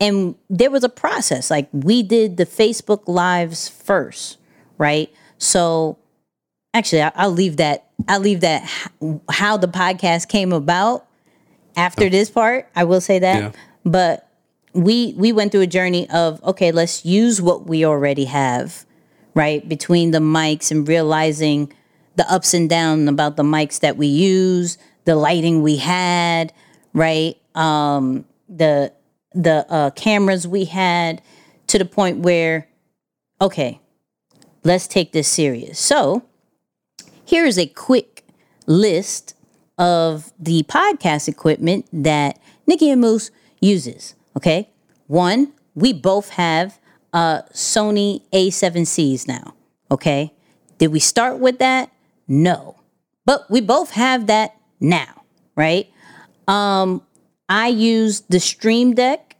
and 0.00 0.36
there 0.48 0.70
was 0.70 0.84
a 0.84 0.88
process. 0.88 1.50
Like 1.50 1.68
we 1.72 2.04
did 2.04 2.36
the 2.36 2.46
Facebook 2.46 3.02
lives 3.08 3.68
first, 3.68 4.38
right? 4.78 5.12
So 5.38 5.98
actually, 6.72 7.02
I, 7.02 7.12
I'll 7.16 7.30
leave 7.30 7.56
that. 7.56 7.88
I'll 8.06 8.20
leave 8.20 8.40
that 8.40 8.62
how 9.28 9.56
the 9.56 9.68
podcast 9.68 10.28
came 10.28 10.52
about 10.52 11.06
after 11.76 12.08
this 12.08 12.30
part. 12.30 12.68
I 12.76 12.84
will 12.84 13.00
say 13.00 13.18
that, 13.18 13.42
Yeah. 13.42 13.52
but 13.84 14.28
we 14.74 15.14
we 15.16 15.32
went 15.32 15.52
through 15.52 15.62
a 15.62 15.66
journey 15.66 16.08
of 16.10 16.42
okay, 16.44 16.72
let's 16.72 17.04
use 17.04 17.40
what 17.42 17.66
we 17.66 17.84
already 17.84 18.24
have, 18.26 18.84
right? 19.34 19.66
Between 19.68 20.10
the 20.10 20.18
mics 20.18 20.70
and 20.70 20.86
realizing 20.86 21.72
the 22.16 22.30
ups 22.30 22.54
and 22.54 22.68
downs 22.68 23.08
about 23.08 23.36
the 23.36 23.42
mics 23.42 23.80
that 23.80 23.96
we 23.96 24.06
use, 24.06 24.78
the 25.04 25.16
lighting 25.16 25.62
we 25.62 25.76
had, 25.76 26.52
right? 26.94 27.36
Um, 27.54 28.24
the 28.48 28.92
the 29.34 29.66
uh, 29.70 29.90
cameras 29.90 30.46
we 30.46 30.66
had, 30.66 31.22
to 31.68 31.78
the 31.78 31.86
point 31.86 32.18
where, 32.18 32.68
okay, 33.40 33.80
let's 34.62 34.86
take 34.86 35.12
this 35.12 35.26
serious. 35.28 35.78
So, 35.78 36.22
here 37.24 37.46
is 37.46 37.58
a 37.58 37.66
quick 37.66 38.24
list 38.66 39.34
of 39.78 40.32
the 40.38 40.62
podcast 40.64 41.28
equipment 41.28 41.86
that 41.92 42.38
Nikki 42.66 42.90
and 42.90 43.00
Moose 43.00 43.30
uses. 43.60 44.14
Okay, 44.36 44.70
one, 45.06 45.52
we 45.74 45.92
both 45.92 46.30
have 46.30 46.78
uh, 47.12 47.42
Sony 47.52 48.22
A7Cs 48.32 49.28
now. 49.28 49.54
Okay, 49.90 50.32
did 50.78 50.88
we 50.88 50.98
start 51.00 51.38
with 51.38 51.58
that? 51.58 51.90
No, 52.28 52.76
but 53.24 53.50
we 53.50 53.60
both 53.60 53.90
have 53.90 54.26
that 54.26 54.56
now, 54.80 55.24
right? 55.56 55.88
Um, 56.48 57.02
I 57.48 57.68
use 57.68 58.22
the 58.22 58.40
Stream 58.40 58.94
Deck 58.94 59.36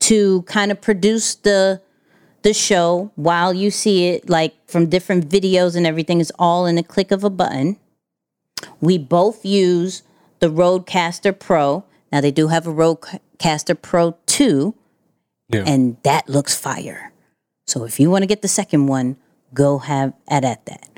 to 0.00 0.42
kind 0.42 0.70
of 0.70 0.80
produce 0.80 1.34
the 1.34 1.80
the 2.42 2.52
show 2.52 3.10
while 3.16 3.54
you 3.54 3.70
see 3.70 4.08
it, 4.08 4.28
like 4.28 4.54
from 4.68 4.90
different 4.90 5.28
videos 5.28 5.74
and 5.74 5.86
everything, 5.86 6.20
is 6.20 6.30
all 6.38 6.66
in 6.66 6.76
a 6.76 6.82
click 6.82 7.10
of 7.10 7.24
a 7.24 7.30
button. 7.30 7.78
We 8.80 8.98
both 8.98 9.44
use 9.44 10.02
the 10.40 10.48
Rodecaster 10.48 11.38
Pro. 11.38 11.84
Now 12.12 12.20
they 12.20 12.30
do 12.30 12.48
have 12.48 12.66
a 12.66 12.72
Rodecaster 12.72 13.80
Pro 13.80 14.16
2, 14.26 14.74
Yeah. 15.50 15.64
and 15.66 15.96
that 16.02 16.28
looks 16.28 16.56
fire. 16.56 17.12
So 17.66 17.84
if 17.84 17.98
you 17.98 18.10
want 18.10 18.22
to 18.22 18.26
get 18.26 18.42
the 18.42 18.48
second 18.48 18.86
one, 18.88 19.16
go 19.54 19.78
have 19.78 20.12
at 20.28 20.44
at 20.44 20.66
that. 20.66 20.88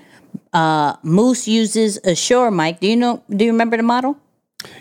Uh, 0.53 0.97
Moose 1.03 1.47
uses 1.47 1.99
a 2.05 2.15
Shure 2.15 2.51
mic. 2.51 2.81
Do 2.81 2.87
you 2.89 2.97
know? 2.97 3.23
Do 3.31 3.45
you 3.45 3.53
remember 3.53 3.77
the 3.77 3.83
model? 3.83 4.17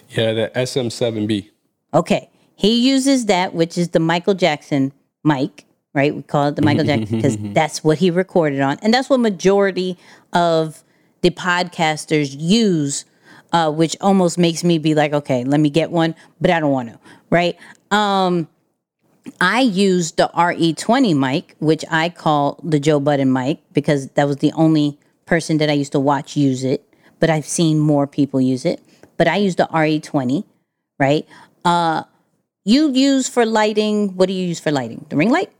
yeah. 0.10 0.34
The 0.34 0.52
SM7B. 0.56 1.50
Okay. 1.94 2.30
He 2.56 2.88
uses 2.88 3.26
that, 3.26 3.54
which 3.54 3.78
is 3.78 3.90
the 3.90 4.00
Michael 4.00 4.34
Jackson 4.34 4.94
mic, 5.26 5.66
right? 5.94 6.16
We 6.16 6.22
call 6.22 6.48
it 6.48 6.56
the 6.56 6.62
Michael 6.62 6.86
Jackson 6.86 7.18
because 7.22 7.38
that's 7.54 7.84
what 7.84 7.98
he 7.98 8.10
recorded 8.10 8.62
on. 8.62 8.78
And 8.82 8.94
that's 8.94 9.10
what 9.10 9.20
majority 9.20 9.98
of 10.32 10.85
the 11.26 11.32
podcasters 11.32 12.36
use, 12.38 13.04
uh, 13.52 13.72
which 13.72 13.98
almost 14.00 14.38
makes 14.38 14.64
me 14.64 14.78
be 14.78 14.94
like, 14.94 15.12
okay, 15.12 15.44
let 15.44 15.60
me 15.60 15.72
get 15.72 15.90
one, 15.90 16.14
but 16.40 16.52
I 16.52 16.60
don't 16.60 16.72
want 16.72 16.90
to, 16.90 17.00
right? 17.32 17.58
Um, 17.90 18.48
I 19.42 19.62
used 19.62 20.18
the 20.18 20.30
RE20 20.36 21.18
mic, 21.18 21.56
which 21.58 21.84
I 21.90 22.10
call 22.10 22.60
the 22.64 22.80
Joe 22.80 23.00
Budden 23.00 23.34
mic 23.34 23.58
because 23.74 24.10
that 24.10 24.28
was 24.28 24.38
the 24.38 24.52
only 24.54 25.00
person 25.26 25.58
that 25.58 25.68
I 25.68 25.74
used 25.74 25.94
to 25.94 26.00
watch 26.00 26.38
use 26.38 26.64
it, 26.64 26.88
but 27.20 27.32
I've 27.32 27.48
seen 27.48 27.80
more 27.80 28.06
people 28.06 28.40
use 28.40 28.64
it. 28.64 28.80
But 29.18 29.28
I 29.28 29.38
used 29.38 29.58
the 29.58 29.68
RE20, 29.74 30.44
right? 31.00 31.28
Uh, 31.64 32.04
you 32.66 32.92
use 32.92 33.28
for 33.28 33.48
lighting. 33.48 34.16
What 34.16 34.28
do 34.28 34.34
you 34.34 34.46
use 34.46 34.60
for 34.60 34.72
lighting? 34.72 35.08
The 35.10 35.16
ring 35.16 35.32
light. 35.32 35.52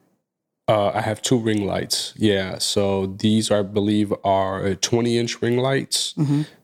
Uh, 0.68 0.90
I 0.96 1.02
have 1.02 1.22
two 1.22 1.38
ring 1.38 1.68
lights. 1.68 2.12
Yeah. 2.18 2.58
So 2.58 3.06
these, 3.06 3.52
I 3.52 3.62
believe, 3.62 4.12
are 4.24 4.74
20 4.74 5.20
inch 5.20 5.40
ring 5.40 5.58
lights. 5.58 6.16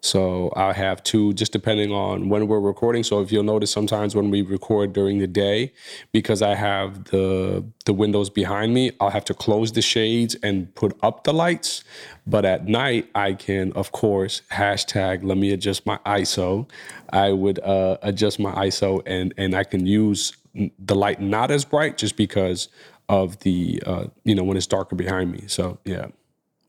So 0.02 0.52
I 0.56 0.74
have 0.74 1.04
two, 1.04 1.34
just 1.34 1.52
depending 1.52 1.92
on 1.92 2.28
when 2.28 2.48
we're 2.48 2.60
recording. 2.60 3.04
So 3.04 3.22
if 3.22 3.32
you'll 3.32 3.44
notice, 3.44 3.70
sometimes 3.70 4.16
when 4.16 4.32
we 4.32 4.42
record 4.42 4.94
during 4.94 5.20
the 5.20 5.28
day, 5.28 5.72
because 6.12 6.42
I 6.42 6.56
have 6.56 7.06
the 7.06 7.64
the 7.86 7.94
windows 7.94 8.32
behind 8.32 8.74
me, 8.74 8.92
I'll 9.00 9.12
have 9.12 9.26
to 9.26 9.36
close 9.36 9.72
the 9.72 9.84
shades 9.84 10.36
and 10.42 10.74
put 10.74 10.98
up 11.04 11.24
the 11.24 11.34
lights. 11.34 11.84
But 12.26 12.44
at 12.44 12.68
night, 12.68 13.08
I 13.14 13.34
can, 13.34 13.72
of 13.74 13.92
course, 13.92 14.42
hashtag. 14.52 15.24
Let 15.24 15.38
me 15.38 15.52
adjust 15.52 15.86
my 15.86 16.00
ISO. 16.08 16.68
I 17.12 17.34
would 17.34 17.60
uh, 17.60 17.98
adjust 18.02 18.40
my 18.40 18.52
ISO, 18.66 19.04
and 19.06 19.32
and 19.38 19.54
I 19.54 19.64
can 19.64 19.86
use 19.86 20.36
the 20.54 20.96
light 20.96 21.22
not 21.22 21.52
as 21.52 21.66
bright, 21.66 21.98
just 21.98 22.18
because 22.18 22.68
of 23.12 23.38
the 23.40 23.84
uh, 23.86 24.06
you 24.24 24.34
know 24.34 24.44
when 24.44 24.58
it's 24.58 24.68
darker 24.68 24.96
behind 24.96 25.32
me. 25.32 25.44
So 25.48 25.78
yeah, 25.86 26.08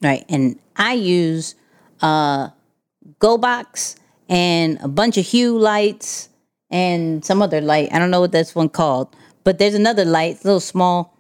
Right. 0.03 0.25
And 0.29 0.59
I 0.77 0.95
use 0.95 1.55
uh 2.01 2.49
Godox 3.21 3.97
and 4.29 4.79
a 4.83 4.89
bunch 4.89 5.17
of 5.17 5.25
Hue 5.25 5.57
lights 5.57 6.29
and 6.71 7.25
some 7.25 7.41
other 7.41 7.61
light. 7.61 7.89
I 7.93 7.99
don't 7.99 8.11
know 8.11 8.21
what 8.21 8.33
this 8.33 8.55
one 8.55 8.69
called, 8.69 9.15
but 9.45 9.59
there's 9.59 9.75
another 9.75 10.05
light, 10.05 10.45
little 10.45 10.61
small, 10.61 11.17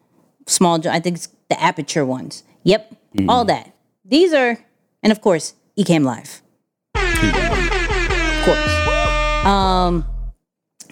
small. 0.46 0.87
I 0.88 0.98
think 0.98 1.16
it's 1.16 1.28
the 1.48 1.54
Aputure 1.56 2.06
ones. 2.06 2.42
Yep, 2.64 2.94
all 3.28 3.44
that. 3.44 3.74
These 4.04 4.32
are, 4.32 4.58
and 5.02 5.12
of 5.12 5.20
course, 5.20 5.54
Ecamm 5.78 6.04
Live. 6.04 6.42
of 6.94 8.44
course. 8.44 9.46
Um, 9.46 10.04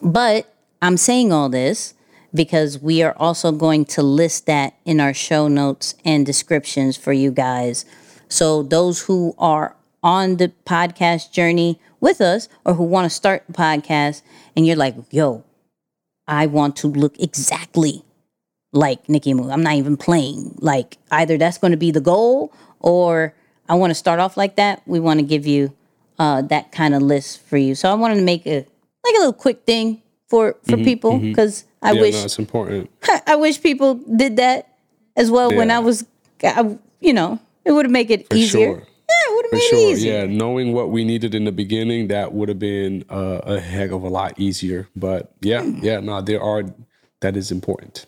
but 0.02 0.52
I'm 0.82 0.96
saying 0.96 1.32
all 1.32 1.48
this 1.48 1.94
because 2.34 2.78
we 2.78 3.02
are 3.02 3.14
also 3.16 3.52
going 3.52 3.84
to 3.86 4.02
list 4.02 4.46
that 4.46 4.74
in 4.84 5.00
our 5.00 5.14
show 5.14 5.48
notes 5.48 5.94
and 6.04 6.24
descriptions 6.24 6.96
for 6.96 7.12
you 7.12 7.30
guys. 7.30 7.84
So 8.28 8.62
those 8.62 9.02
who 9.02 9.34
are 9.38 9.76
on 10.02 10.36
the 10.36 10.52
podcast 10.64 11.32
journey 11.32 11.80
with 12.00 12.20
us 12.20 12.48
or 12.64 12.74
who 12.74 12.84
want 12.84 13.04
to 13.04 13.14
start 13.14 13.44
the 13.46 13.52
podcast 13.52 14.22
and 14.56 14.66
you're 14.66 14.76
like, 14.76 14.94
yo, 15.10 15.44
I 16.26 16.46
want 16.46 16.76
to 16.76 16.88
look 16.88 17.18
exactly 17.18 18.04
like 18.72 19.08
Nikki 19.08 19.34
Moo. 19.34 19.50
I'm 19.50 19.62
not 19.62 19.74
even 19.74 19.96
playing. 19.96 20.56
Like 20.58 20.96
either 21.10 21.36
that's 21.36 21.58
going 21.58 21.72
to 21.72 21.76
be 21.76 21.90
the 21.90 22.00
goal 22.00 22.52
or 22.78 23.34
I 23.68 23.74
want 23.74 23.90
to 23.90 23.94
start 23.94 24.20
off 24.20 24.36
like 24.36 24.56
that. 24.56 24.82
We 24.86 25.00
want 25.00 25.20
to 25.20 25.26
give 25.26 25.46
you 25.46 25.74
uh, 26.18 26.42
that 26.42 26.72
kind 26.72 26.94
of 26.94 27.02
list 27.02 27.40
for 27.42 27.56
you. 27.56 27.74
So 27.74 27.90
I 27.90 27.94
wanted 27.94 28.16
to 28.16 28.22
make 28.22 28.46
a 28.46 28.58
like 29.04 29.14
a 29.14 29.18
little 29.18 29.32
quick 29.32 29.64
thing 29.64 30.02
for 30.28 30.56
for 30.68 30.76
people 30.76 31.18
because 31.18 31.64
I 31.82 31.92
yeah, 31.92 32.00
wish 32.00 32.14
no, 32.14 32.24
it's 32.24 32.38
important. 32.38 32.90
I 33.26 33.36
wish 33.36 33.60
people 33.62 33.94
did 33.94 34.36
that 34.36 34.76
as 35.16 35.30
well 35.30 35.50
when 35.54 35.70
I 35.70 35.78
was, 35.78 36.04
I, 36.44 36.76
you 37.00 37.12
know, 37.12 37.38
it 37.64 37.72
would 37.72 37.90
make 37.90 38.10
it 38.10 38.28
For 38.28 38.34
easier. 38.36 38.66
sure. 38.66 38.76
Yeah, 39.08 39.16
it 39.32 39.34
would 39.36 39.46
For 39.46 39.54
made 39.56 39.62
sure, 39.62 39.78
it 39.78 39.92
easier. 39.92 40.12
yeah. 40.20 40.26
Knowing 40.26 40.72
what 40.72 40.90
we 40.90 41.04
needed 41.04 41.34
in 41.34 41.44
the 41.44 41.52
beginning, 41.52 42.08
that 42.08 42.32
would 42.32 42.48
have 42.48 42.58
been 42.58 43.04
uh, 43.10 43.40
a 43.44 43.60
heck 43.60 43.90
of 43.90 44.02
a 44.02 44.08
lot 44.08 44.38
easier. 44.38 44.88
But 44.94 45.32
yeah, 45.40 45.62
yeah, 45.62 46.00
no, 46.00 46.20
there 46.20 46.42
are. 46.42 46.64
That 47.20 47.36
is 47.36 47.50
important. 47.50 48.06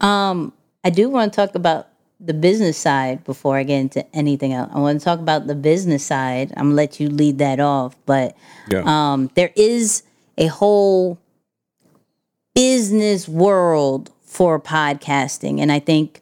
Um, 0.00 0.52
I 0.84 0.90
do 0.90 1.08
want 1.10 1.32
to 1.32 1.36
talk 1.36 1.54
about 1.54 1.88
the 2.20 2.34
business 2.34 2.76
side 2.76 3.24
before 3.24 3.56
I 3.56 3.62
get 3.64 3.80
into 3.80 4.04
anything 4.16 4.52
else. 4.52 4.70
I 4.74 4.78
want 4.78 5.00
to 5.00 5.04
talk 5.04 5.18
about 5.20 5.46
the 5.46 5.54
business 5.54 6.04
side. 6.04 6.52
I'm 6.56 6.66
gonna 6.66 6.74
let 6.74 7.00
you 7.00 7.08
lead 7.08 7.38
that 7.38 7.60
off, 7.60 7.96
but 8.06 8.36
Yeah, 8.68 8.82
um, 8.86 9.30
there 9.34 9.50
is 9.56 10.02
a 10.38 10.46
whole 10.46 11.18
business 12.54 13.28
world 13.28 14.10
for 14.24 14.60
podcasting, 14.60 15.60
and 15.60 15.72
I 15.72 15.78
think 15.78 16.20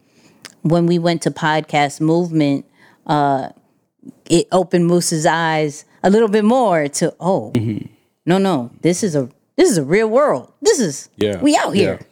when 0.62 0.86
we 0.86 0.98
went 0.98 1.22
to 1.22 1.30
podcast 1.30 2.00
movement, 2.00 2.66
uh, 3.06 3.50
it 4.28 4.48
opened 4.52 4.86
Moose's 4.86 5.26
eyes 5.26 5.84
a 6.02 6.10
little 6.10 6.28
bit 6.28 6.44
more 6.44 6.88
to 6.88 7.14
oh, 7.20 7.52
no, 8.26 8.38
no, 8.38 8.70
this 8.82 9.02
is 9.02 9.16
a 9.16 9.28
this 9.56 9.70
is 9.70 9.78
a 9.78 9.84
real 9.84 10.08
world. 10.08 10.52
This 10.62 10.80
is 10.80 11.08
yeah. 11.16 11.40
we 11.40 11.56
out 11.56 11.74
here. 11.74 11.98
Yeah. 12.00 12.06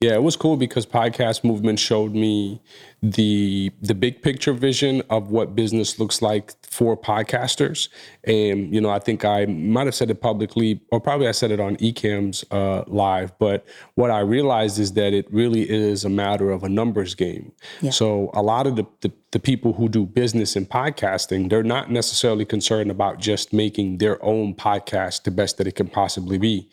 Yeah, 0.00 0.14
it 0.14 0.22
was 0.22 0.36
cool 0.36 0.56
because 0.56 0.86
podcast 0.86 1.42
movement 1.42 1.80
showed 1.80 2.14
me 2.14 2.60
the 3.02 3.70
the 3.80 3.94
big 3.94 4.22
picture 4.22 4.52
vision 4.52 5.02
of 5.08 5.30
what 5.30 5.54
business 5.54 5.98
looks 5.98 6.20
like 6.20 6.54
for 6.66 6.96
podcasters. 6.96 7.88
And 8.24 8.74
you 8.74 8.80
know, 8.80 8.90
I 8.90 8.98
think 8.98 9.24
I 9.24 9.46
might 9.46 9.86
have 9.86 9.94
said 9.94 10.10
it 10.10 10.20
publicly, 10.20 10.80
or 10.90 11.00
probably 11.00 11.28
I 11.28 11.32
said 11.32 11.50
it 11.50 11.60
on 11.60 11.76
Ecamm's 11.76 12.44
uh, 12.50 12.82
live. 12.86 13.38
But 13.38 13.64
what 13.94 14.10
I 14.10 14.20
realized 14.20 14.78
is 14.78 14.92
that 14.94 15.12
it 15.12 15.32
really 15.32 15.68
is 15.68 16.04
a 16.04 16.08
matter 16.08 16.50
of 16.50 16.64
a 16.64 16.68
numbers 16.68 17.14
game. 17.14 17.52
So 17.90 18.30
a 18.34 18.42
lot 18.42 18.66
of 18.66 18.76
the, 18.76 18.86
the 19.00 19.12
the 19.30 19.38
people 19.38 19.74
who 19.74 19.88
do 19.88 20.06
business 20.06 20.56
in 20.56 20.66
podcasting, 20.66 21.50
they're 21.50 21.62
not 21.62 21.90
necessarily 21.90 22.46
concerned 22.46 22.90
about 22.90 23.18
just 23.20 23.52
making 23.52 23.98
their 23.98 24.22
own 24.24 24.54
podcast 24.54 25.24
the 25.24 25.30
best 25.30 25.58
that 25.58 25.66
it 25.66 25.74
can 25.74 25.86
possibly 25.86 26.38
be 26.38 26.68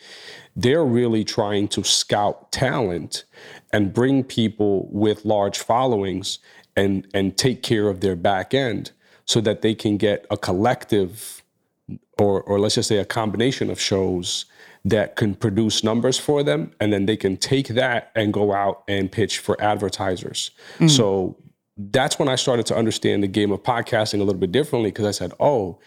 they're 0.56 0.86
really 0.86 1.24
trying 1.24 1.68
to 1.68 1.84
scout 1.84 2.52
talent 2.52 3.26
and 3.76 3.94
bring 3.94 4.24
people 4.24 4.88
with 4.90 5.26
large 5.26 5.60
followings 5.60 6.40
and 6.78 7.06
and 7.14 7.38
take 7.38 7.62
care 7.62 7.90
of 7.90 8.00
their 8.00 8.16
back 8.16 8.54
end 8.54 8.92
so 9.26 9.42
that 9.42 9.62
they 9.62 9.76
can 9.76 9.98
get 9.98 10.26
a 10.32 10.38
collective 10.38 11.44
or 12.18 12.42
or 12.44 12.58
let's 12.58 12.76
just 12.76 12.88
say 12.88 13.00
a 13.00 13.06
combination 13.06 13.70
of 13.70 13.78
shows 13.78 14.46
that 14.86 15.18
can 15.18 15.36
produce 15.36 15.84
numbers 15.84 16.18
for 16.18 16.42
them. 16.42 16.72
And 16.80 16.94
then 16.94 17.06
they 17.06 17.18
can 17.18 17.36
take 17.36 17.70
that 17.70 18.12
and 18.16 18.32
go 18.32 18.54
out 18.54 18.84
and 18.88 19.12
pitch 19.12 19.40
for 19.40 19.60
advertisers. 19.60 20.52
Mm. 20.78 20.90
So 20.90 21.36
that's 21.76 22.20
when 22.20 22.30
I 22.30 22.36
started 22.36 22.68
to 22.68 22.78
understand 22.78 23.24
the 23.24 23.28
game 23.28 23.52
of 23.52 23.64
podcasting 23.64 24.22
a 24.22 24.24
little 24.24 24.40
bit 24.40 24.52
differently 24.52 24.92
because 24.92 25.06
I 25.06 25.12
said, 25.12 25.34
"Oh, 25.40 25.80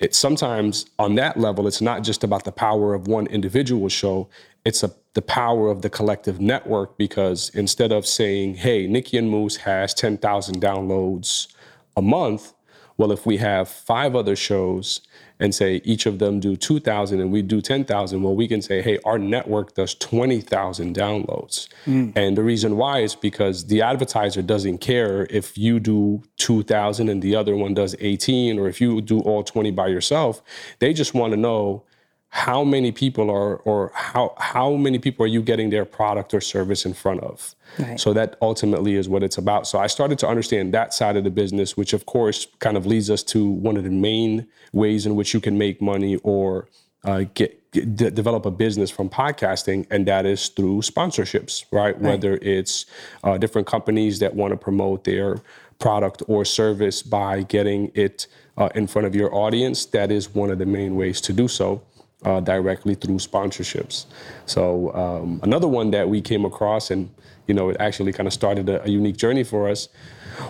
it's 0.00 0.18
sometimes 0.18 0.84
on 0.98 1.14
that 1.14 1.38
level 1.38 1.66
it's 1.66 1.80
not 1.80 2.02
just 2.02 2.24
about 2.24 2.44
the 2.44 2.52
power 2.52 2.92
of 2.92 3.06
one 3.06 3.26
individual 3.28 3.88
show 3.88 4.28
it's 4.64 4.82
a, 4.82 4.92
the 5.14 5.22
power 5.22 5.70
of 5.70 5.82
the 5.82 5.90
collective 5.90 6.40
network 6.40 6.96
because 6.96 7.50
instead 7.50 7.92
of 7.92 8.06
saying 8.06 8.54
hey 8.54 8.86
nikki 8.86 9.16
and 9.16 9.30
moose 9.30 9.56
has 9.56 9.94
10000 9.94 10.60
downloads 10.60 11.52
a 11.96 12.02
month 12.02 12.52
well 12.96 13.12
if 13.12 13.26
we 13.26 13.38
have 13.38 13.68
five 13.68 14.14
other 14.14 14.36
shows 14.36 15.00
and 15.42 15.52
say 15.52 15.80
each 15.84 16.06
of 16.06 16.20
them 16.20 16.38
do 16.38 16.54
2000 16.54 17.20
and 17.20 17.32
we 17.32 17.42
do 17.42 17.60
10000 17.60 18.22
well 18.22 18.34
we 18.34 18.46
can 18.46 18.62
say 18.62 18.80
hey 18.80 18.98
our 19.04 19.18
network 19.18 19.74
does 19.74 19.92
20000 19.96 20.94
downloads. 20.94 21.68
Hmm. 21.84 22.10
And 22.14 22.36
the 22.36 22.44
reason 22.44 22.76
why 22.76 23.00
is 23.00 23.16
because 23.16 23.66
the 23.66 23.82
advertiser 23.82 24.40
doesn't 24.40 24.78
care 24.78 25.26
if 25.30 25.58
you 25.58 25.80
do 25.80 26.22
2000 26.36 27.08
and 27.08 27.20
the 27.20 27.34
other 27.34 27.56
one 27.56 27.74
does 27.74 27.96
18 27.98 28.58
or 28.58 28.68
if 28.68 28.80
you 28.80 29.00
do 29.00 29.18
all 29.20 29.42
20 29.42 29.72
by 29.72 29.88
yourself. 29.88 30.42
They 30.78 30.92
just 30.92 31.12
want 31.12 31.32
to 31.32 31.36
know 31.36 31.84
how 32.32 32.64
many 32.64 32.90
people 32.90 33.30
are 33.30 33.56
or 33.56 33.92
how 33.94 34.34
how 34.38 34.74
many 34.74 34.98
people 34.98 35.22
are 35.22 35.28
you 35.28 35.42
getting 35.42 35.68
their 35.68 35.84
product 35.84 36.32
or 36.32 36.40
service 36.40 36.86
in 36.86 36.94
front 36.94 37.20
of? 37.20 37.54
Right. 37.78 38.00
so 38.00 38.12
that 38.14 38.36
ultimately 38.40 38.96
is 38.96 39.06
what 39.06 39.22
it's 39.22 39.36
about. 39.36 39.66
So 39.66 39.78
i 39.78 39.86
started 39.86 40.18
to 40.20 40.28
understand 40.28 40.72
that 40.72 40.94
side 40.94 41.16
of 41.16 41.24
the 41.24 41.30
business 41.30 41.76
which 41.76 41.92
of 41.92 42.06
course 42.06 42.46
kind 42.58 42.78
of 42.78 42.86
leads 42.86 43.10
us 43.10 43.22
to 43.34 43.46
one 43.46 43.76
of 43.76 43.84
the 43.84 43.90
main 43.90 44.46
ways 44.72 45.04
in 45.04 45.14
which 45.14 45.34
you 45.34 45.40
can 45.40 45.58
make 45.58 45.82
money 45.82 46.16
or 46.22 46.68
uh, 47.04 47.24
get, 47.34 47.70
get 47.70 47.96
de- 47.96 48.10
develop 48.10 48.46
a 48.46 48.50
business 48.50 48.90
from 48.90 49.10
podcasting 49.10 49.86
and 49.90 50.06
that 50.06 50.24
is 50.24 50.48
through 50.48 50.80
sponsorships 50.80 51.66
right, 51.70 52.00
whether 52.00 52.38
it's 52.40 52.86
uh, 53.24 53.36
different 53.36 53.66
companies 53.66 54.20
that 54.20 54.34
want 54.34 54.52
to 54.52 54.56
promote 54.56 55.04
their 55.04 55.36
product 55.78 56.22
or 56.28 56.46
service 56.46 57.02
by 57.02 57.42
getting 57.42 57.90
it 57.94 58.26
uh, 58.56 58.70
in 58.74 58.86
front 58.86 59.06
of 59.06 59.14
your 59.14 59.34
audience 59.34 59.84
that 59.84 60.10
is 60.10 60.34
one 60.34 60.50
of 60.50 60.58
the 60.58 60.66
main 60.66 60.96
ways 60.96 61.20
to 61.20 61.32
do 61.34 61.46
so 61.46 61.82
uh, 62.24 62.40
directly 62.40 62.94
through 62.94 63.16
sponsorships. 63.16 64.06
So 64.46 64.92
um, 64.94 65.40
another 65.42 65.68
one 65.68 65.90
that 65.92 66.08
we 66.08 66.20
came 66.20 66.44
across, 66.44 66.90
and 66.90 67.10
you 67.46 67.54
know, 67.54 67.70
it 67.70 67.76
actually 67.80 68.12
kind 68.12 68.26
of 68.26 68.32
started 68.32 68.68
a, 68.68 68.84
a 68.84 68.88
unique 68.88 69.16
journey 69.16 69.44
for 69.44 69.68
us, 69.68 69.88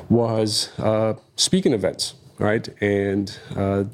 was 0.09 0.71
uh, 0.79 1.15
speaking 1.37 1.73
events, 1.73 2.15
right? 2.39 2.69
And 2.81 3.37
uh, 3.57 3.85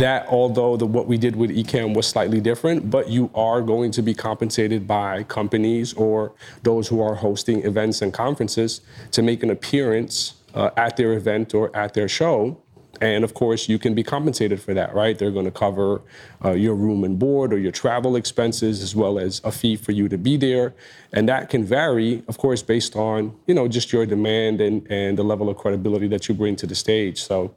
that, 0.00 0.26
although 0.28 0.76
the, 0.76 0.86
what 0.86 1.06
we 1.06 1.18
did 1.18 1.36
with 1.36 1.50
Ecamm 1.50 1.94
was 1.94 2.06
slightly 2.06 2.40
different, 2.40 2.90
but 2.90 3.08
you 3.08 3.30
are 3.34 3.60
going 3.60 3.90
to 3.92 4.02
be 4.02 4.14
compensated 4.14 4.86
by 4.86 5.22
companies 5.24 5.92
or 5.92 6.32
those 6.62 6.88
who 6.88 7.02
are 7.02 7.14
hosting 7.14 7.64
events 7.64 8.00
and 8.02 8.12
conferences 8.12 8.80
to 9.12 9.22
make 9.22 9.42
an 9.42 9.50
appearance 9.50 10.34
uh, 10.54 10.70
at 10.76 10.96
their 10.96 11.12
event 11.12 11.54
or 11.54 11.74
at 11.76 11.92
their 11.94 12.08
show. 12.08 12.60
And 13.00 13.24
of 13.24 13.32
course, 13.34 13.68
you 13.68 13.78
can 13.78 13.94
be 13.94 14.02
compensated 14.02 14.60
for 14.60 14.74
that, 14.74 14.94
right? 14.94 15.18
They're 15.18 15.30
going 15.30 15.46
to 15.46 15.50
cover 15.50 16.02
uh, 16.44 16.52
your 16.52 16.74
room 16.74 17.02
and 17.02 17.18
board 17.18 17.52
or 17.52 17.58
your 17.58 17.72
travel 17.72 18.14
expenses, 18.14 18.82
as 18.82 18.94
well 18.94 19.18
as 19.18 19.40
a 19.42 19.50
fee 19.50 19.76
for 19.76 19.92
you 19.92 20.08
to 20.08 20.18
be 20.18 20.36
there. 20.36 20.74
And 21.12 21.28
that 21.28 21.48
can 21.48 21.64
vary, 21.64 22.22
of 22.28 22.38
course, 22.38 22.62
based 22.62 22.96
on 22.96 23.34
you 23.46 23.54
know 23.54 23.68
just 23.68 23.92
your 23.92 24.04
demand 24.06 24.60
and 24.60 24.86
and 24.90 25.16
the 25.16 25.24
level 25.24 25.48
of 25.48 25.56
credibility 25.56 26.08
that 26.08 26.28
you 26.28 26.34
bring 26.34 26.56
to 26.56 26.66
the 26.66 26.74
stage. 26.74 27.22
So 27.22 27.54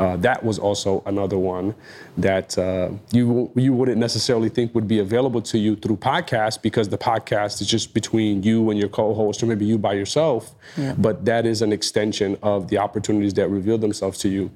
uh, 0.00 0.16
that 0.16 0.42
was 0.42 0.58
also 0.58 1.04
another 1.06 1.38
one 1.38 1.72
that 2.16 2.58
uh, 2.58 2.90
you 3.12 3.52
you 3.54 3.72
wouldn't 3.72 3.98
necessarily 3.98 4.48
think 4.48 4.74
would 4.74 4.88
be 4.88 4.98
available 4.98 5.40
to 5.40 5.56
you 5.56 5.76
through 5.76 5.96
podcast 5.96 6.62
because 6.62 6.88
the 6.88 6.98
podcast 6.98 7.60
is 7.60 7.68
just 7.68 7.94
between 7.94 8.42
you 8.42 8.70
and 8.70 8.78
your 8.78 8.88
co-host 8.88 9.40
or 9.42 9.46
maybe 9.46 9.64
you 9.64 9.78
by 9.78 9.92
yourself. 9.92 10.54
But 10.98 11.24
that 11.26 11.46
is 11.46 11.62
an 11.62 11.72
extension 11.72 12.36
of 12.42 12.68
the 12.68 12.78
opportunities 12.78 13.34
that 13.34 13.48
reveal 13.48 13.78
themselves 13.78 14.18
to 14.18 14.28
you 14.28 14.50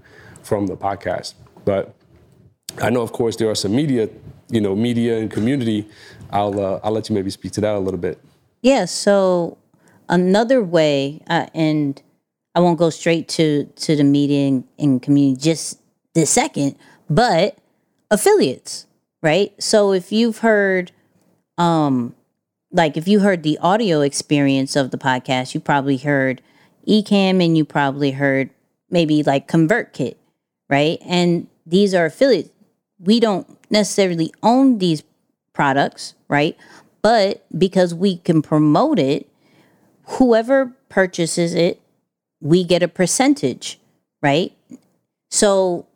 from 0.49 0.67
the 0.67 0.77
podcast. 0.77 1.35
But 1.65 1.95
I 2.81 2.91
know, 2.91 3.03
of 3.03 3.13
course, 3.13 3.37
there 3.37 3.51
are 3.51 3.55
some 3.55 3.75
media, 3.77 4.09
you 4.49 4.61
know, 4.61 4.75
media 4.75 5.19
and 5.19 5.31
community. 5.31 5.89
I'll 6.31 6.59
uh, 6.59 6.81
I'll 6.83 6.93
let 6.93 7.09
you 7.09 7.15
maybe 7.15 7.31
speak 7.31 7.53
to 7.53 7.61
that 7.61 7.75
a 7.75 7.79
little 7.79 8.01
bit. 8.01 8.19
Yeah. 8.63 8.87
So 8.87 9.59
another 10.09 10.63
way, 10.63 11.21
uh, 11.29 11.47
and 11.55 12.01
I 12.55 12.61
won't 12.61 12.79
go 12.79 12.91
straight 12.91 13.29
to 13.37 13.65
to 13.65 13.95
the 13.95 14.05
media 14.05 14.49
and, 14.49 14.65
and 14.79 15.03
community 15.03 15.41
just 15.41 15.81
this 16.15 16.31
second, 16.31 16.77
but 17.09 17.59
affiliates, 18.11 18.87
right? 19.23 19.53
So 19.63 19.93
if 19.93 20.11
you've 20.11 20.39
heard, 20.39 20.93
um, 21.59 22.15
like 22.73 22.97
if 22.97 23.07
you 23.07 23.21
heard 23.21 23.43
the 23.43 23.59
audio 23.59 24.01
experience 24.01 24.77
of 24.77 24.91
the 24.91 24.99
podcast, 24.99 25.55
you 25.55 25.61
probably 25.61 25.99
heard 25.99 26.43
Ecamm 26.89 27.45
and 27.45 27.57
you 27.57 27.65
probably 27.65 28.13
heard 28.13 28.51
maybe 28.91 29.23
like 29.23 29.47
ConvertKit, 29.49 30.17
right? 30.69 30.99
And 31.05 31.49
these 31.67 31.95
are 31.95 32.07
affiliates. 32.07 32.51
We 32.99 33.21
don't 33.21 33.47
necessarily 33.71 34.33
own 34.43 34.79
these 34.79 35.03
products, 35.53 36.15
right? 36.29 36.57
But 37.03 37.45
because 37.57 37.95
we 37.95 38.19
can 38.19 38.43
promote 38.43 38.99
it, 38.99 39.29
whoever 40.05 40.73
purchases 40.89 41.55
it, 41.55 41.81
we 42.41 42.65
get 42.65 42.83
a 42.83 42.89
percentage, 42.89 43.79
right? 44.23 44.53
So, 45.31 45.87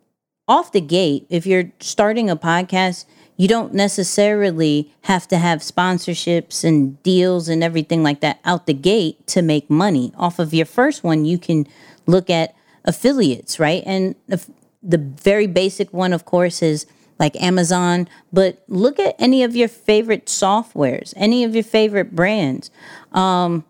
off 0.47 0.71
the 0.71 0.81
gate, 0.81 1.25
if 1.29 1.45
you're 1.45 1.71
starting 1.79 2.29
a 2.29 2.35
podcast, 2.35 3.05
you 3.37 3.47
don't 3.47 3.73
necessarily 3.73 4.93
have 5.03 5.27
to 5.29 5.37
have 5.37 5.59
sponsorships 5.59 6.63
and 6.63 7.01
deals 7.01 7.47
and 7.47 7.63
everything 7.63 8.03
like 8.03 8.19
that 8.19 8.39
out 8.45 8.67
the 8.67 8.73
gate 8.73 9.25
to 9.27 9.41
make 9.41 9.69
money. 9.69 10.13
Off 10.17 10.39
of 10.39 10.53
your 10.53 10.65
first 10.65 11.03
one, 11.03 11.25
you 11.25 11.37
can 11.37 11.65
look 12.05 12.29
at 12.29 12.53
affiliates, 12.85 13.59
right? 13.59 13.81
And 13.85 14.15
the, 14.83 14.97
very 14.97 15.47
basic 15.47 15.93
one, 15.93 16.13
of 16.13 16.25
course, 16.25 16.61
is 16.61 16.85
like 17.19 17.41
Amazon, 17.41 18.07
but 18.31 18.63
look 18.67 18.99
at 18.99 19.15
any 19.19 19.43
of 19.43 19.55
your 19.55 19.67
favorite 19.67 20.25
softwares, 20.25 21.13
any 21.15 21.43
of 21.43 21.55
your 21.55 21.63
favorite 21.63 22.15
brands. 22.15 22.69
Um, 23.11 23.63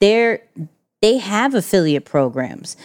they're 0.00 0.42
they 1.00 1.18
have 1.18 1.54
affiliate 1.54 2.04
programs. 2.04 2.76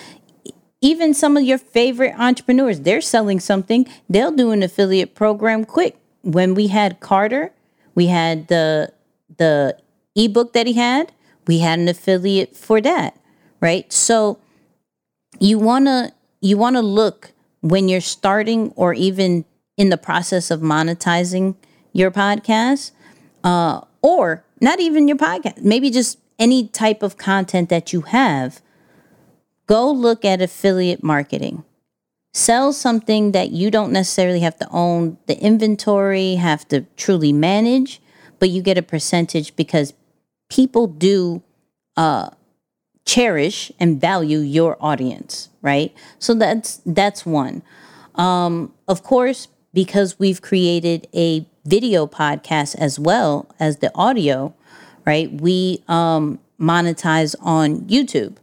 Even 0.82 1.14
some 1.14 1.38
of 1.38 1.44
your 1.44 1.58
favorite 1.58 2.14
entrepreneurs, 2.18 2.82
they're 2.82 3.02
selling 3.02 3.40
something, 3.40 3.88
they'll 4.10 4.32
do 4.32 4.52
an 4.52 4.64
affiliate 4.64 5.16
program 5.16 5.66
quick. 5.66 5.98
When 6.22 6.54
we 6.54 6.68
had 6.68 7.00
Carter, 7.00 7.52
we 7.96 8.08
had 8.08 8.48
the 8.48 8.94
the 9.38 9.78
ebook 10.16 10.54
that 10.54 10.68
he 10.68 10.74
had, 10.74 11.12
we 11.48 11.60
had 11.60 11.80
an 11.80 11.88
affiliate 11.88 12.56
for 12.56 12.82
that, 12.82 13.20
right? 13.62 13.92
So 13.92 14.40
you 15.40 15.58
want 15.58 15.86
to 15.86 16.14
you 16.42 16.58
want 16.58 16.76
to 16.76 16.82
look 16.82 17.32
when 17.62 17.90
you're 17.90 18.02
starting 18.02 18.72
or 18.76 18.94
even 18.94 19.46
in 19.78 19.90
the 19.90 19.98
process 19.98 20.52
of 20.52 20.62
monetizing 20.62 21.56
your 21.94 22.12
podcast, 22.12 22.92
uh, 23.44 23.82
or 24.02 24.44
not 24.62 24.80
even 24.80 25.08
your 25.08 25.18
podcast, 25.18 25.62
maybe 25.62 25.90
just 25.90 26.20
any 26.40 26.68
type 26.68 27.04
of 27.04 27.18
content 27.18 27.70
that 27.70 27.94
you 27.94 28.02
have. 28.02 28.62
Go 29.68 29.92
look 29.92 30.24
at 30.24 30.42
affiliate 30.42 31.04
marketing. 31.04 31.64
Sell 32.34 32.72
something 32.72 33.32
that 33.32 33.52
you 33.52 33.72
don't 33.72 33.92
necessarily 33.92 34.42
have 34.42 34.58
to 34.58 34.68
own 34.70 35.18
the 35.26 35.38
inventory, 35.42 36.36
have 36.36 36.68
to 36.68 36.82
truly 36.96 37.34
manage, 37.34 38.00
but 38.40 38.50
you 38.50 38.62
get 38.62 38.78
a 38.78 38.84
percentage 38.84 39.56
because 39.56 39.94
people 40.50 40.88
do 40.88 41.42
uh, 41.96 42.30
cherish 43.08 43.72
and 43.80 44.00
value 44.00 44.40
your 44.40 44.78
audience, 44.80 45.50
right? 45.64 45.96
So 46.20 46.36
that's 46.36 46.82
that's 46.86 47.26
one. 47.26 47.64
Um, 48.16 48.74
of 48.88 49.02
course, 49.02 49.48
because 49.74 50.20
we've 50.20 50.42
created 50.42 51.08
a 51.16 51.48
video 51.66 52.06
podcast 52.06 52.76
as 52.76 53.00
well 53.00 53.50
as 53.60 53.78
the 53.78 53.92
audio, 53.96 54.54
right? 55.06 55.32
We 55.32 55.84
um, 55.88 56.40
monetize 56.60 57.36
on 57.42 57.82
YouTube, 57.82 58.38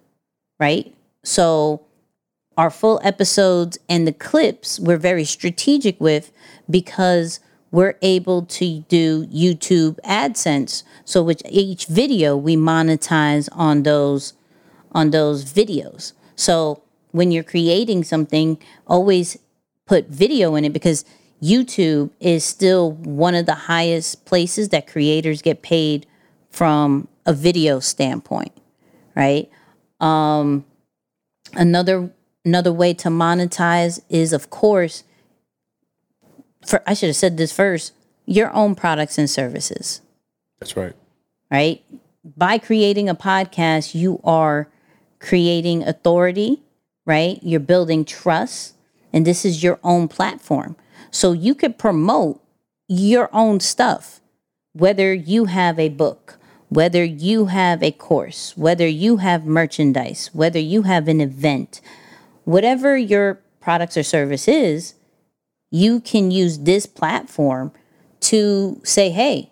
right? 0.58 0.92
So 1.22 1.82
our 2.56 2.70
full 2.70 3.00
episodes 3.04 3.78
and 3.88 4.06
the 4.06 4.12
clips 4.12 4.78
we're 4.80 4.96
very 4.96 5.24
strategic 5.24 6.00
with 6.00 6.32
because 6.70 7.40
we're 7.70 7.96
able 8.02 8.46
to 8.46 8.84
do 8.88 9.26
YouTube 9.26 9.98
AdSense. 10.04 10.84
So 11.04 11.22
with 11.22 11.42
each 11.50 11.86
video 11.86 12.36
we 12.36 12.56
monetize 12.56 13.48
on 13.52 13.82
those 13.82 14.34
on 14.94 15.10
those 15.10 15.44
videos. 15.44 16.12
So 16.36 16.82
when 17.10 17.32
you're 17.32 17.44
creating 17.44 18.04
something, 18.04 18.58
always 18.86 19.38
put 19.86 20.08
video 20.08 20.54
in 20.54 20.64
it 20.64 20.72
because 20.72 21.04
YouTube 21.42 22.10
is 22.20 22.44
still 22.44 22.92
one 22.92 23.34
of 23.34 23.46
the 23.46 23.54
highest 23.54 24.24
places 24.24 24.70
that 24.70 24.86
creators 24.86 25.42
get 25.42 25.62
paid 25.62 26.06
from 26.50 27.08
a 27.26 27.32
video 27.32 27.80
standpoint, 27.80 28.52
right? 29.14 29.50
Um, 30.00 30.64
another 31.52 32.10
another 32.44 32.72
way 32.72 32.94
to 32.94 33.08
monetize 33.08 34.00
is, 34.08 34.32
of 34.32 34.50
course, 34.50 35.04
for 36.66 36.82
I 36.86 36.94
should 36.94 37.08
have 37.08 37.16
said 37.16 37.36
this 37.36 37.52
first, 37.52 37.92
your 38.26 38.52
own 38.54 38.74
products 38.74 39.18
and 39.18 39.28
services. 39.28 40.00
That's 40.60 40.76
right. 40.76 40.94
Right? 41.50 41.84
By 42.24 42.58
creating 42.58 43.08
a 43.08 43.14
podcast, 43.14 43.94
you 43.94 44.20
are 44.24 44.68
creating 45.24 45.82
authority, 45.82 46.62
right? 47.06 47.40
You're 47.42 47.58
building 47.58 48.04
trust, 48.04 48.74
and 49.10 49.26
this 49.26 49.44
is 49.44 49.62
your 49.62 49.80
own 49.82 50.06
platform. 50.06 50.76
So 51.10 51.32
you 51.32 51.54
could 51.54 51.78
promote 51.78 52.42
your 52.88 53.30
own 53.32 53.60
stuff, 53.60 54.20
whether 54.74 55.14
you 55.14 55.46
have 55.46 55.78
a 55.78 55.88
book, 55.88 56.38
whether 56.68 57.02
you 57.02 57.46
have 57.46 57.82
a 57.82 57.90
course, 57.90 58.54
whether 58.54 58.86
you 58.86 59.16
have 59.16 59.46
merchandise, 59.46 60.28
whether 60.34 60.58
you 60.58 60.82
have 60.82 61.08
an 61.08 61.22
event, 61.22 61.80
whatever 62.44 62.96
your 62.96 63.40
products 63.60 63.96
or 63.96 64.02
service 64.02 64.46
is, 64.46 64.94
you 65.70 66.00
can 66.00 66.30
use 66.30 66.58
this 66.60 66.84
platform 66.84 67.72
to 68.20 68.78
say, 68.84 69.08
hey, 69.08 69.50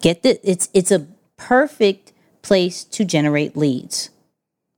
get 0.00 0.22
this. 0.22 0.38
It's 0.42 0.68
it's 0.74 0.90
a 0.90 1.06
perfect 1.38 2.12
place 2.44 2.84
to 2.84 3.04
generate 3.04 3.56
leads 3.56 4.10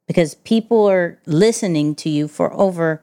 because 0.06 0.36
people 0.36 0.88
are 0.88 1.18
listening 1.26 1.94
to 1.96 2.08
you 2.08 2.28
for 2.28 2.52
over 2.54 3.02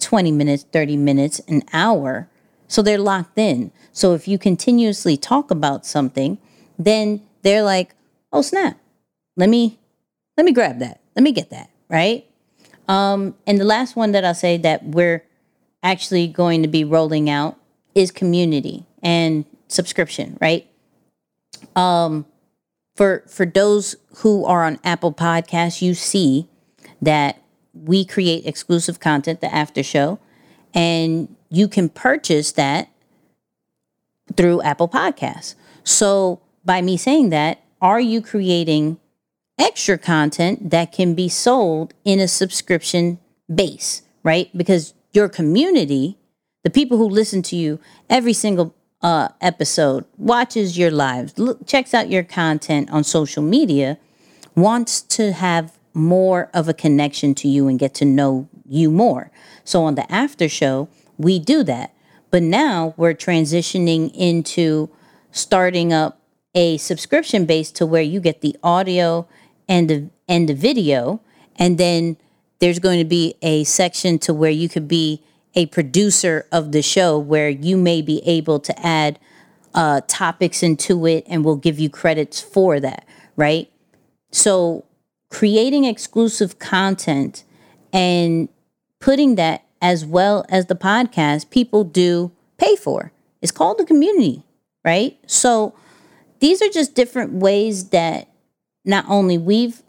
20 0.00 0.30
minutes, 0.30 0.64
30 0.72 0.96
minutes, 0.96 1.40
an 1.48 1.62
hour. 1.72 2.28
So 2.68 2.80
they're 2.80 2.96
locked 2.98 3.36
in. 3.38 3.72
So 3.92 4.14
if 4.14 4.28
you 4.28 4.38
continuously 4.38 5.16
talk 5.16 5.50
about 5.50 5.84
something, 5.84 6.38
then 6.78 7.22
they're 7.42 7.62
like, 7.62 7.94
"Oh 8.32 8.40
snap. 8.40 8.78
Let 9.36 9.48
me 9.48 9.78
let 10.36 10.44
me 10.44 10.52
grab 10.52 10.78
that. 10.78 11.00
Let 11.16 11.22
me 11.22 11.32
get 11.32 11.50
that." 11.50 11.70
Right? 11.90 12.24
Um 12.88 13.34
and 13.46 13.60
the 13.60 13.64
last 13.64 13.96
one 13.96 14.12
that 14.12 14.24
I'll 14.24 14.34
say 14.34 14.56
that 14.58 14.84
we're 14.84 15.24
actually 15.82 16.26
going 16.28 16.62
to 16.62 16.68
be 16.68 16.84
rolling 16.84 17.28
out 17.28 17.58
is 17.94 18.10
community 18.10 18.86
and 19.02 19.44
subscription, 19.68 20.36
right? 20.40 20.66
Um, 21.76 22.26
for 22.94 23.24
for 23.28 23.44
those 23.44 23.96
who 24.18 24.44
are 24.44 24.64
on 24.64 24.78
Apple 24.84 25.12
Podcasts, 25.12 25.82
you 25.82 25.94
see 25.94 26.48
that 27.02 27.42
we 27.72 28.04
create 28.04 28.46
exclusive 28.46 29.00
content, 29.00 29.40
the 29.40 29.52
after 29.52 29.82
show, 29.82 30.18
and 30.72 31.34
you 31.50 31.68
can 31.68 31.88
purchase 31.88 32.52
that 32.52 32.88
through 34.36 34.62
Apple 34.62 34.88
Podcasts. 34.88 35.54
So 35.82 36.40
by 36.64 36.80
me 36.82 36.96
saying 36.96 37.30
that, 37.30 37.62
are 37.80 38.00
you 38.00 38.22
creating 38.22 38.98
extra 39.58 39.98
content 39.98 40.70
that 40.70 40.92
can 40.92 41.14
be 41.14 41.28
sold 41.28 41.94
in 42.04 42.20
a 42.20 42.28
subscription 42.28 43.18
base, 43.52 44.02
right? 44.22 44.50
Because 44.56 44.94
your 45.12 45.28
community, 45.28 46.18
the 46.62 46.70
people 46.70 46.96
who 46.96 47.08
listen 47.08 47.42
to 47.42 47.56
you 47.56 47.78
every 48.08 48.32
single 48.32 48.74
uh, 49.04 49.28
episode, 49.42 50.06
watches 50.16 50.78
your 50.78 50.90
lives, 50.90 51.38
look, 51.38 51.66
checks 51.66 51.92
out 51.92 52.08
your 52.08 52.22
content 52.22 52.90
on 52.90 53.04
social 53.04 53.42
media, 53.42 53.98
wants 54.56 55.02
to 55.02 55.32
have 55.32 55.78
more 55.92 56.48
of 56.54 56.68
a 56.70 56.74
connection 56.74 57.34
to 57.34 57.46
you 57.46 57.68
and 57.68 57.78
get 57.78 57.92
to 57.94 58.06
know 58.06 58.48
you 58.66 58.90
more. 58.90 59.30
So 59.62 59.84
on 59.84 59.94
the 59.94 60.10
after 60.10 60.48
show, 60.48 60.88
we 61.18 61.38
do 61.38 61.62
that. 61.64 61.94
But 62.30 62.42
now 62.42 62.94
we're 62.96 63.14
transitioning 63.14 64.10
into 64.14 64.88
starting 65.30 65.92
up 65.92 66.18
a 66.54 66.78
subscription 66.78 67.44
base 67.44 67.70
to 67.72 67.84
where 67.84 68.02
you 68.02 68.20
get 68.20 68.40
the 68.40 68.56
audio 68.62 69.28
and 69.68 69.90
the 69.90 70.08
and 70.26 70.48
the 70.48 70.54
video 70.54 71.20
and 71.56 71.76
then 71.76 72.16
there's 72.60 72.78
going 72.78 72.98
to 72.98 73.04
be 73.04 73.34
a 73.42 73.64
section 73.64 74.18
to 74.20 74.32
where 74.32 74.50
you 74.50 74.68
could 74.68 74.88
be 74.88 75.22
a 75.54 75.66
producer 75.66 76.46
of 76.52 76.72
the 76.72 76.82
show 76.82 77.18
where 77.18 77.48
you 77.48 77.76
may 77.76 78.02
be 78.02 78.20
able 78.26 78.58
to 78.60 78.86
add 78.86 79.18
uh, 79.74 80.00
topics 80.06 80.62
into 80.62 81.06
it 81.06 81.24
and 81.28 81.44
we'll 81.44 81.56
give 81.56 81.78
you 81.78 81.90
credits 81.90 82.40
for 82.40 82.80
that, 82.80 83.06
right? 83.36 83.70
So, 84.30 84.84
creating 85.30 85.84
exclusive 85.84 86.58
content 86.58 87.44
and 87.92 88.48
putting 89.00 89.34
that 89.34 89.64
as 89.82 90.04
well 90.04 90.44
as 90.48 90.66
the 90.66 90.76
podcast, 90.76 91.50
people 91.50 91.84
do 91.84 92.30
pay 92.56 92.76
for. 92.76 93.12
It's 93.42 93.52
called 93.52 93.78
the 93.78 93.84
community, 93.84 94.44
right? 94.84 95.18
So, 95.26 95.74
these 96.40 96.62
are 96.62 96.68
just 96.68 96.94
different 96.94 97.32
ways 97.32 97.90
that 97.90 98.28
not 98.84 99.04
only 99.08 99.38
we've, 99.38 99.82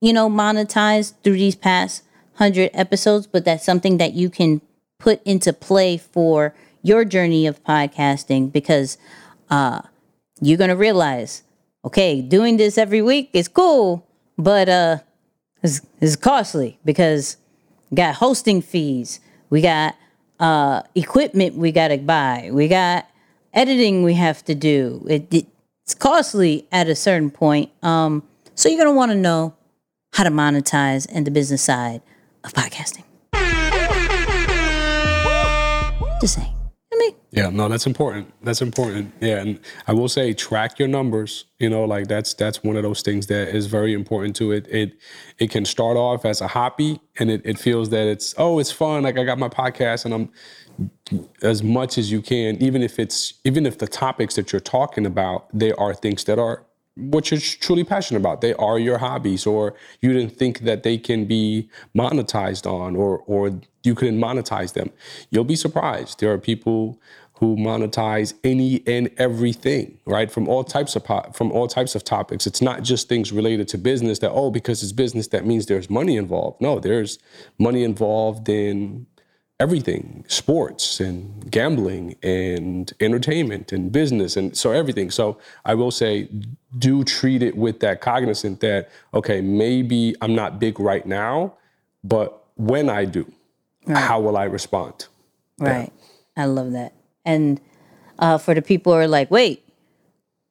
you 0.00 0.12
know, 0.12 0.28
monetized 0.28 1.14
through 1.22 1.34
these 1.34 1.54
past 1.54 2.02
100 2.36 2.70
episodes, 2.72 3.26
but 3.26 3.44
that's 3.44 3.64
something 3.64 3.98
that 3.98 4.14
you 4.14 4.28
can 4.28 4.60
put 5.00 5.20
into 5.24 5.52
play 5.52 5.96
for 5.96 6.54
your 6.82 7.04
journey 7.04 7.46
of 7.46 7.62
podcasting 7.64 8.52
because 8.52 8.96
uh, 9.50 9.80
you're 10.40 10.58
going 10.58 10.70
to 10.70 10.76
realize, 10.76 11.42
okay, 11.84 12.22
doing 12.22 12.56
this 12.56 12.78
every 12.78 13.02
week 13.02 13.30
is 13.32 13.48
cool, 13.48 14.06
but 14.38 14.68
uh, 14.68 14.98
it's, 15.62 15.80
it's 16.00 16.16
costly 16.16 16.78
because 16.84 17.36
we 17.90 17.96
got 17.96 18.14
hosting 18.14 18.62
fees, 18.62 19.20
we 19.48 19.60
got 19.60 19.96
uh, 20.38 20.82
equipment 20.94 21.56
we 21.56 21.72
got 21.72 21.88
to 21.88 21.98
buy, 21.98 22.50
we 22.52 22.68
got 22.68 23.08
editing 23.52 24.02
we 24.02 24.14
have 24.14 24.44
to 24.44 24.54
do. 24.54 25.04
It, 25.08 25.32
it, 25.32 25.46
it's 25.84 25.94
costly 25.94 26.66
at 26.70 26.88
a 26.88 26.94
certain 26.94 27.30
point. 27.30 27.70
Um, 27.82 28.22
so 28.54 28.68
you're 28.68 28.78
going 28.78 28.92
to 28.92 28.96
want 28.96 29.10
to 29.10 29.18
know 29.18 29.54
how 30.12 30.24
to 30.24 30.30
monetize 30.30 31.06
and 31.12 31.26
the 31.26 31.30
business 31.30 31.62
side 31.62 32.00
of 32.44 32.52
podcasting. 32.52 33.04
Saying. 36.26 36.54
I 36.92 36.96
mean, 36.96 37.14
Yeah, 37.30 37.50
no, 37.50 37.68
that's 37.68 37.86
important. 37.86 38.32
That's 38.42 38.60
important. 38.60 39.12
Yeah, 39.20 39.40
and 39.40 39.60
I 39.86 39.92
will 39.92 40.08
say 40.08 40.32
track 40.34 40.78
your 40.78 40.88
numbers. 40.88 41.44
You 41.58 41.70
know, 41.70 41.84
like 41.84 42.08
that's 42.08 42.34
that's 42.34 42.64
one 42.64 42.76
of 42.76 42.82
those 42.82 43.02
things 43.02 43.28
that 43.28 43.54
is 43.54 43.66
very 43.66 43.94
important 43.94 44.34
to 44.36 44.52
it. 44.52 44.66
It 44.68 44.98
it 45.38 45.50
can 45.50 45.64
start 45.64 45.96
off 45.96 46.24
as 46.24 46.40
a 46.40 46.48
hobby 46.48 47.00
and 47.18 47.30
it, 47.30 47.42
it 47.44 47.58
feels 47.58 47.90
that 47.90 48.08
it's 48.08 48.34
oh, 48.38 48.58
it's 48.58 48.72
fun. 48.72 49.04
Like 49.04 49.18
I 49.18 49.24
got 49.24 49.38
my 49.38 49.48
podcast 49.48 50.04
and 50.04 50.14
I'm 50.14 50.30
as 51.42 51.62
much 51.62 51.98
as 51.98 52.10
you 52.10 52.22
can, 52.22 52.60
even 52.62 52.82
if 52.82 52.98
it's 52.98 53.34
even 53.44 53.66
if 53.66 53.78
the 53.78 53.86
topics 53.86 54.34
that 54.34 54.52
you're 54.52 54.60
talking 54.60 55.06
about, 55.06 55.46
they 55.56 55.72
are 55.72 55.94
things 55.94 56.24
that 56.24 56.38
are 56.38 56.64
what 57.00 57.30
you're 57.30 57.40
truly 57.40 57.84
passionate 57.84 58.20
about. 58.20 58.40
They 58.40 58.54
are 58.54 58.78
your 58.78 58.98
hobbies, 58.98 59.46
or 59.46 59.74
you 60.00 60.12
didn't 60.12 60.36
think 60.36 60.60
that 60.60 60.82
they 60.82 60.98
can 60.98 61.26
be 61.26 61.68
monetized 61.96 62.66
on, 62.70 62.96
or 62.96 63.18
or 63.26 63.60
you 63.82 63.94
couldn't 63.94 64.20
monetize 64.20 64.74
them. 64.74 64.90
You'll 65.30 65.44
be 65.44 65.56
surprised. 65.56 66.20
There 66.20 66.32
are 66.32 66.38
people 66.38 67.00
who 67.40 67.56
monetize 67.56 68.34
any 68.44 68.82
and 68.86 69.10
everything, 69.16 69.98
right? 70.04 70.30
From 70.30 70.46
all 70.46 70.62
types 70.62 70.94
of 70.94 71.04
po- 71.04 71.30
from 71.32 71.50
all 71.52 71.66
types 71.66 71.94
of 71.94 72.04
topics. 72.04 72.46
It's 72.46 72.60
not 72.60 72.82
just 72.82 73.08
things 73.08 73.32
related 73.32 73.66
to 73.68 73.78
business 73.78 74.18
that 74.18 74.30
oh 74.30 74.50
because 74.50 74.82
it's 74.82 74.92
business 74.92 75.28
that 75.28 75.46
means 75.46 75.66
there's 75.66 75.88
money 75.88 76.16
involved. 76.18 76.60
No, 76.60 76.78
there's 76.78 77.18
money 77.58 77.82
involved 77.82 78.48
in 78.50 79.06
everything, 79.60 80.24
sports 80.26 81.00
and 81.00 81.50
gambling 81.50 82.16
and 82.22 82.92
entertainment 82.98 83.72
and 83.72 83.92
business 83.92 84.36
and 84.36 84.56
so 84.56 84.72
everything. 84.72 85.10
So 85.10 85.38
I 85.66 85.74
will 85.74 85.90
say 85.90 86.28
do 86.78 87.04
treat 87.04 87.42
it 87.42 87.56
with 87.56 87.80
that 87.80 88.00
cognizant 88.00 88.60
that 88.60 88.90
okay, 89.12 89.42
maybe 89.42 90.16
I'm 90.22 90.34
not 90.34 90.58
big 90.58 90.80
right 90.80 91.04
now, 91.04 91.54
but 92.02 92.42
when 92.56 92.88
I 92.88 93.04
do, 93.04 93.30
how 93.86 94.20
will 94.20 94.36
I 94.36 94.44
respond? 94.44 95.06
Right. 95.58 95.92
I 96.36 96.46
love 96.46 96.72
that. 96.72 96.94
And 97.24 97.60
uh, 98.18 98.38
for 98.38 98.54
the 98.54 98.62
people 98.62 98.92
who 98.92 98.98
are 98.98 99.08
like, 99.08 99.30
wait, 99.30 99.62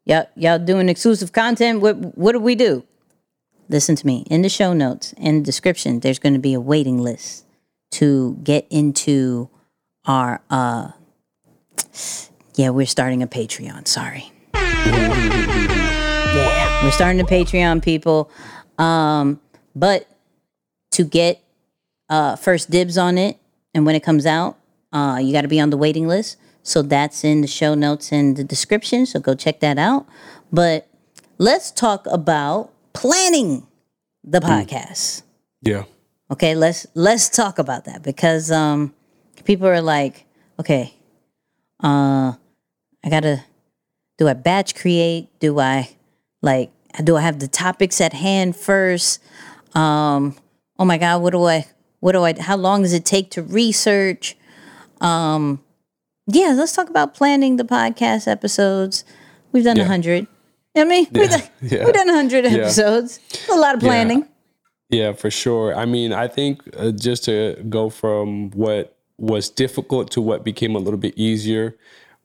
y'all, 0.05 0.28
y'all 0.36 0.60
doing 0.60 0.88
exclusive 0.88 1.32
content? 1.32 1.82
What, 1.82 2.18
what 2.18 2.34
do 2.34 2.39
we 2.39 2.53
do? 2.53 2.84
Listen 3.70 3.95
to 3.95 4.05
me. 4.05 4.26
In 4.30 4.43
the 4.43 4.49
show 4.49 4.74
notes 4.74 5.14
and 5.18 5.43
description, 5.43 5.99
there's 5.99 6.20
going 6.20 6.34
to 6.34 6.39
be 6.39 6.53
a 6.53 6.60
waiting 6.60 6.99
list 6.99 7.45
to 7.91 8.37
get 8.43 8.67
into 8.69 9.49
our, 10.05 10.41
uh, 10.49 10.91
yeah, 12.55 12.69
we're 12.69 12.85
starting 12.85 13.23
a 13.23 13.27
Patreon. 13.27 13.87
Sorry. 13.87 14.31
yeah, 14.53 15.23
we're 16.83 16.91
starting 16.91 17.21
a 17.21 17.25
Patreon, 17.25 17.83
people. 17.83 18.29
Um, 18.77 19.39
but 19.75 20.07
to 20.91 21.03
get 21.03 21.41
uh, 22.09 22.35
first 22.35 22.69
dibs 22.69 22.97
on 22.97 23.17
it, 23.17 23.37
and 23.73 23.85
when 23.85 23.95
it 23.95 24.03
comes 24.03 24.25
out, 24.25 24.57
uh, 24.91 25.19
you 25.21 25.31
got 25.31 25.41
to 25.41 25.47
be 25.47 25.59
on 25.59 25.69
the 25.69 25.77
waiting 25.77 26.07
list. 26.07 26.37
So 26.63 26.81
that's 26.81 27.23
in 27.23 27.41
the 27.41 27.47
show 27.47 27.73
notes 27.73 28.11
and 28.11 28.35
the 28.35 28.43
description. 28.43 29.05
So 29.05 29.19
go 29.19 29.35
check 29.35 29.59
that 29.61 29.77
out. 29.77 30.05
But 30.51 30.87
let's 31.37 31.71
talk 31.71 32.05
about 32.07 32.71
planning 32.93 33.67
the 34.23 34.39
podcast. 34.39 35.23
Yeah. 35.61 35.83
Okay, 36.32 36.55
let's 36.55 36.86
let's 36.93 37.30
talk 37.30 37.57
about 37.59 37.86
that 37.86 38.03
because 38.03 38.51
um 38.51 38.93
people 39.45 39.67
are 39.67 39.82
like, 39.82 40.25
okay, 40.59 40.93
uh 41.84 42.34
I 43.03 43.09
gotta 43.09 43.43
do 44.17 44.27
I 44.27 44.34
batch 44.34 44.75
create? 44.75 45.27
Do 45.39 45.59
I 45.59 45.89
like 46.41 46.71
do 47.03 47.15
I 47.17 47.21
have 47.21 47.39
the 47.39 47.47
topics 47.47 47.99
at 48.01 48.13
hand 48.13 48.55
first? 48.55 49.21
Um 49.73 50.36
oh 50.77 50.86
my 50.86 50.97
god, 50.97 51.21
what 51.21 51.32
do 51.32 51.43
I 51.45 51.65
what 51.99 52.11
do 52.11 52.23
I 52.23 52.39
how 52.39 52.57
long 52.57 52.84
does 52.84 52.93
it 52.93 53.05
take 53.05 53.32
to 53.32 53.41
research? 53.41 54.38
Um 55.01 55.63
yeah, 56.27 56.53
let's 56.55 56.73
talk 56.75 56.89
about 56.91 57.15
planning 57.15 57.55
the 57.57 57.63
podcast 57.63 58.27
episodes. 58.27 59.03
We've 59.51 59.63
done 59.63 59.77
a 59.77 59.82
Yeah. 59.82 59.88
hundred. 59.88 60.27
I 60.77 60.84
mean, 60.84 61.07
we've, 61.11 61.23
Yeah, 61.23 61.38
done, 61.38 61.47
yeah. 61.63 61.86
we've 61.86 61.93
done 61.93 62.09
a 62.09 62.13
hundred 62.13 62.45
episodes. 62.45 63.19
A 63.51 63.55
lot 63.55 63.73
of 63.73 63.82
planning. 63.82 64.27
Yeah, 64.89 65.13
for 65.13 65.29
sure. 65.29 65.75
I 65.75 65.85
mean, 65.85 66.13
I 66.13 66.27
think 66.27 66.61
uh, 66.75 66.91
just 66.91 67.25
to 67.25 67.63
go 67.69 67.89
from 67.89 68.49
what 68.51 68.97
was 69.17 69.49
difficult 69.49 70.09
to 70.11 70.21
what 70.21 70.43
became 70.43 70.75
a 70.75 70.79
little 70.79 70.97
bit 70.99 71.13
easier, 71.15 71.77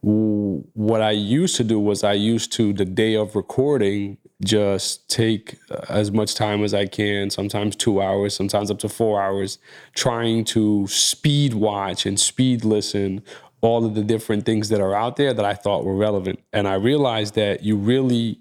w- 0.02 0.64
what 0.72 1.02
I 1.02 1.10
used 1.10 1.56
to 1.56 1.64
do 1.64 1.78
was 1.78 2.02
I 2.04 2.14
used 2.14 2.52
to, 2.54 2.72
the 2.72 2.86
day 2.86 3.16
of 3.16 3.36
recording, 3.36 4.16
just 4.42 5.10
take 5.10 5.58
uh, 5.70 5.84
as 5.90 6.10
much 6.10 6.34
time 6.34 6.64
as 6.64 6.72
I 6.72 6.86
can, 6.86 7.28
sometimes 7.28 7.76
two 7.76 8.00
hours, 8.00 8.34
sometimes 8.34 8.70
up 8.70 8.78
to 8.78 8.88
four 8.88 9.20
hours, 9.20 9.58
trying 9.94 10.44
to 10.46 10.86
speed 10.86 11.52
watch 11.54 12.06
and 12.06 12.18
speed 12.18 12.64
listen 12.64 13.22
all 13.60 13.86
of 13.86 13.94
the 13.94 14.02
different 14.02 14.44
things 14.44 14.68
that 14.68 14.80
are 14.80 14.94
out 14.94 15.16
there 15.16 15.32
that 15.32 15.44
I 15.44 15.54
thought 15.54 15.84
were 15.86 15.96
relevant. 15.96 16.38
And 16.52 16.68
I 16.68 16.74
realized 16.74 17.34
that 17.36 17.62
you 17.62 17.76
really 17.76 18.38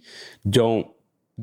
don't 0.50 0.88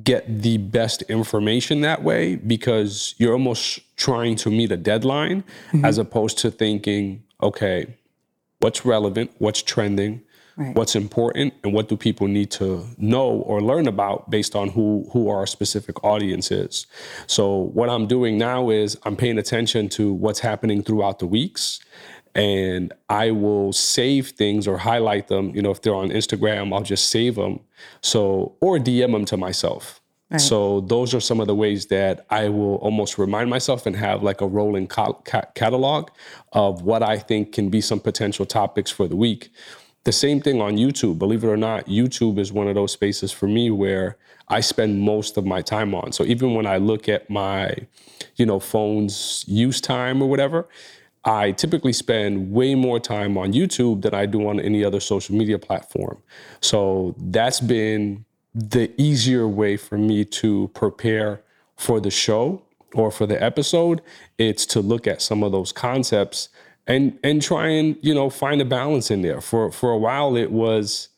get 0.05 0.43
the 0.43 0.57
best 0.59 1.03
information 1.03 1.81
that 1.81 2.03
way 2.03 2.37
because 2.37 3.15
you're 3.19 3.33
almost 3.33 3.81
trying 3.97 4.37
to 4.37 4.51
meet 4.51 4.71
a 4.71 4.77
deadline 4.77 5.43
mm-hmm. 5.43 5.85
as 5.85 5.99
opposed 5.99 6.39
to 6.39 6.51
thinking, 6.51 7.23
okay, 7.43 7.87
what's 8.61 8.85
relevant, 8.85 9.33
what's 9.39 9.63
trending, 9.63 10.23
Right. 10.57 10.75
what's 10.75 10.95
important, 10.95 11.55
and 11.65 11.73
what 11.73 11.89
do 11.89 11.97
people 11.97 12.27
need 12.27 12.51
to 12.51 12.85
know 12.99 13.31
or 13.31 13.63
learn 13.63 13.89
about 13.89 14.29
based 14.29 14.55
on 14.55 14.69
who 14.69 15.09
who 15.11 15.31
our 15.31 15.47
specific 15.47 16.05
audience 16.05 16.51
is. 16.51 16.87
So 17.27 17.71
what 17.73 17.89
I'm 17.89 18.07
doing 18.07 18.37
now 18.37 18.69
is 18.69 18.99
I'm 19.05 19.17
paying 19.17 19.39
attention 19.39 19.89
to 19.91 20.13
what's 20.13 20.41
happening 20.41 20.83
throughout 20.83 21.19
the 21.19 21.27
weeks 21.27 21.81
and 22.35 22.93
I 23.09 23.31
will 23.33 23.73
save 23.73 24.29
things 24.31 24.69
or 24.69 24.79
highlight 24.79 25.29
them. 25.29 25.55
You 25.55 25.63
know, 25.63 25.71
if 25.71 25.83
they're 25.83 25.95
on 25.95 26.11
Instagram, 26.11 26.73
I'll 26.73 26.83
just 26.83 27.09
save 27.09 27.35
them. 27.35 27.61
So, 28.03 28.57
or 28.61 28.79
DM 28.79 29.13
them 29.13 29.25
to 29.27 29.37
myself. 29.37 30.01
So, 30.39 30.83
those 30.83 31.13
are 31.13 31.19
some 31.19 31.41
of 31.41 31.49
the 31.49 31.57
ways 31.57 31.87
that 31.87 32.25
I 32.31 32.49
will 32.51 32.77
almost 32.77 33.19
remind 33.19 33.51
myself 33.51 33.85
and 33.85 33.97
have 33.97 34.23
like 34.23 34.41
a 34.41 34.47
rolling 34.47 34.87
ca- 34.87 35.15
ca- 35.25 35.47
catalog 35.57 36.11
of 36.53 36.83
what 36.83 37.03
I 37.03 37.19
think 37.19 37.51
can 37.53 37.69
be 37.69 37.81
some 37.81 37.99
potential 37.99 38.47
topics 38.47 38.93
for 38.93 39.09
the 39.09 39.17
week. 39.17 39.51
The 40.05 40.13
same 40.13 40.41
thing 40.41 40.61
on 40.61 40.77
YouTube. 40.77 41.19
Believe 41.19 41.43
it 41.43 41.49
or 41.49 41.57
not, 41.57 41.87
YouTube 41.87 42.39
is 42.39 42.53
one 42.53 42.69
of 42.69 42.77
those 42.77 42.93
spaces 42.93 43.33
for 43.33 43.49
me 43.49 43.73
where 43.73 44.19
I 44.49 44.61
spend 44.61 45.01
most 45.01 45.37
of 45.37 45.45
my 45.45 45.63
time 45.63 45.95
on. 45.95 46.13
So 46.13 46.25
even 46.25 46.55
when 46.55 46.67
I 46.67 46.77
look 46.77 47.09
at 47.09 47.29
my, 47.29 47.75
you 48.37 48.47
know, 48.47 48.61
phone's 48.61 49.45
use 49.47 49.81
time 49.81 50.23
or 50.23 50.29
whatever, 50.29 50.69
I 51.25 51.53
typically 51.53 51.93
spend 51.93 52.51
way 52.53 52.75
more 52.75 52.99
time 52.99 53.37
on 53.37 53.53
YouTube 53.53 54.03
than 54.03 54.15
I 54.15 54.27
do 54.27 54.49
on 54.49 54.59
any 54.59 54.85
other 54.85 55.01
social 55.01 55.37
media 55.37 55.59
platform. 55.59 56.23
So 56.61 57.15
that's 57.19 57.61
been 57.61 58.25
the 58.55 58.91
easier 59.01 59.47
way 59.47 59.77
for 59.77 59.99
me 59.99 60.25
to 60.25 60.71
prepare 60.75 61.43
for 61.77 62.01
the 62.01 62.11
show 62.11 62.63
or 62.95 63.11
for 63.11 63.27
the 63.27 63.41
episode. 63.43 64.01
It's 64.39 64.65
to 64.67 64.81
look 64.81 65.07
at 65.07 65.21
some 65.21 65.43
of 65.43 65.53
those 65.53 65.73
concepts 65.73 66.49
and 66.87 67.19
and 67.23 67.43
try 67.43 67.69
and, 67.69 67.97
you 68.01 68.15
know, 68.15 68.31
find 68.31 68.61
a 68.61 68.65
balance 68.65 69.11
in 69.11 69.23
there. 69.23 69.41
For 69.41 69.71
for 69.71 69.93
a 69.93 69.99
while 69.99 70.37
it 70.37 70.51
was 70.51 71.10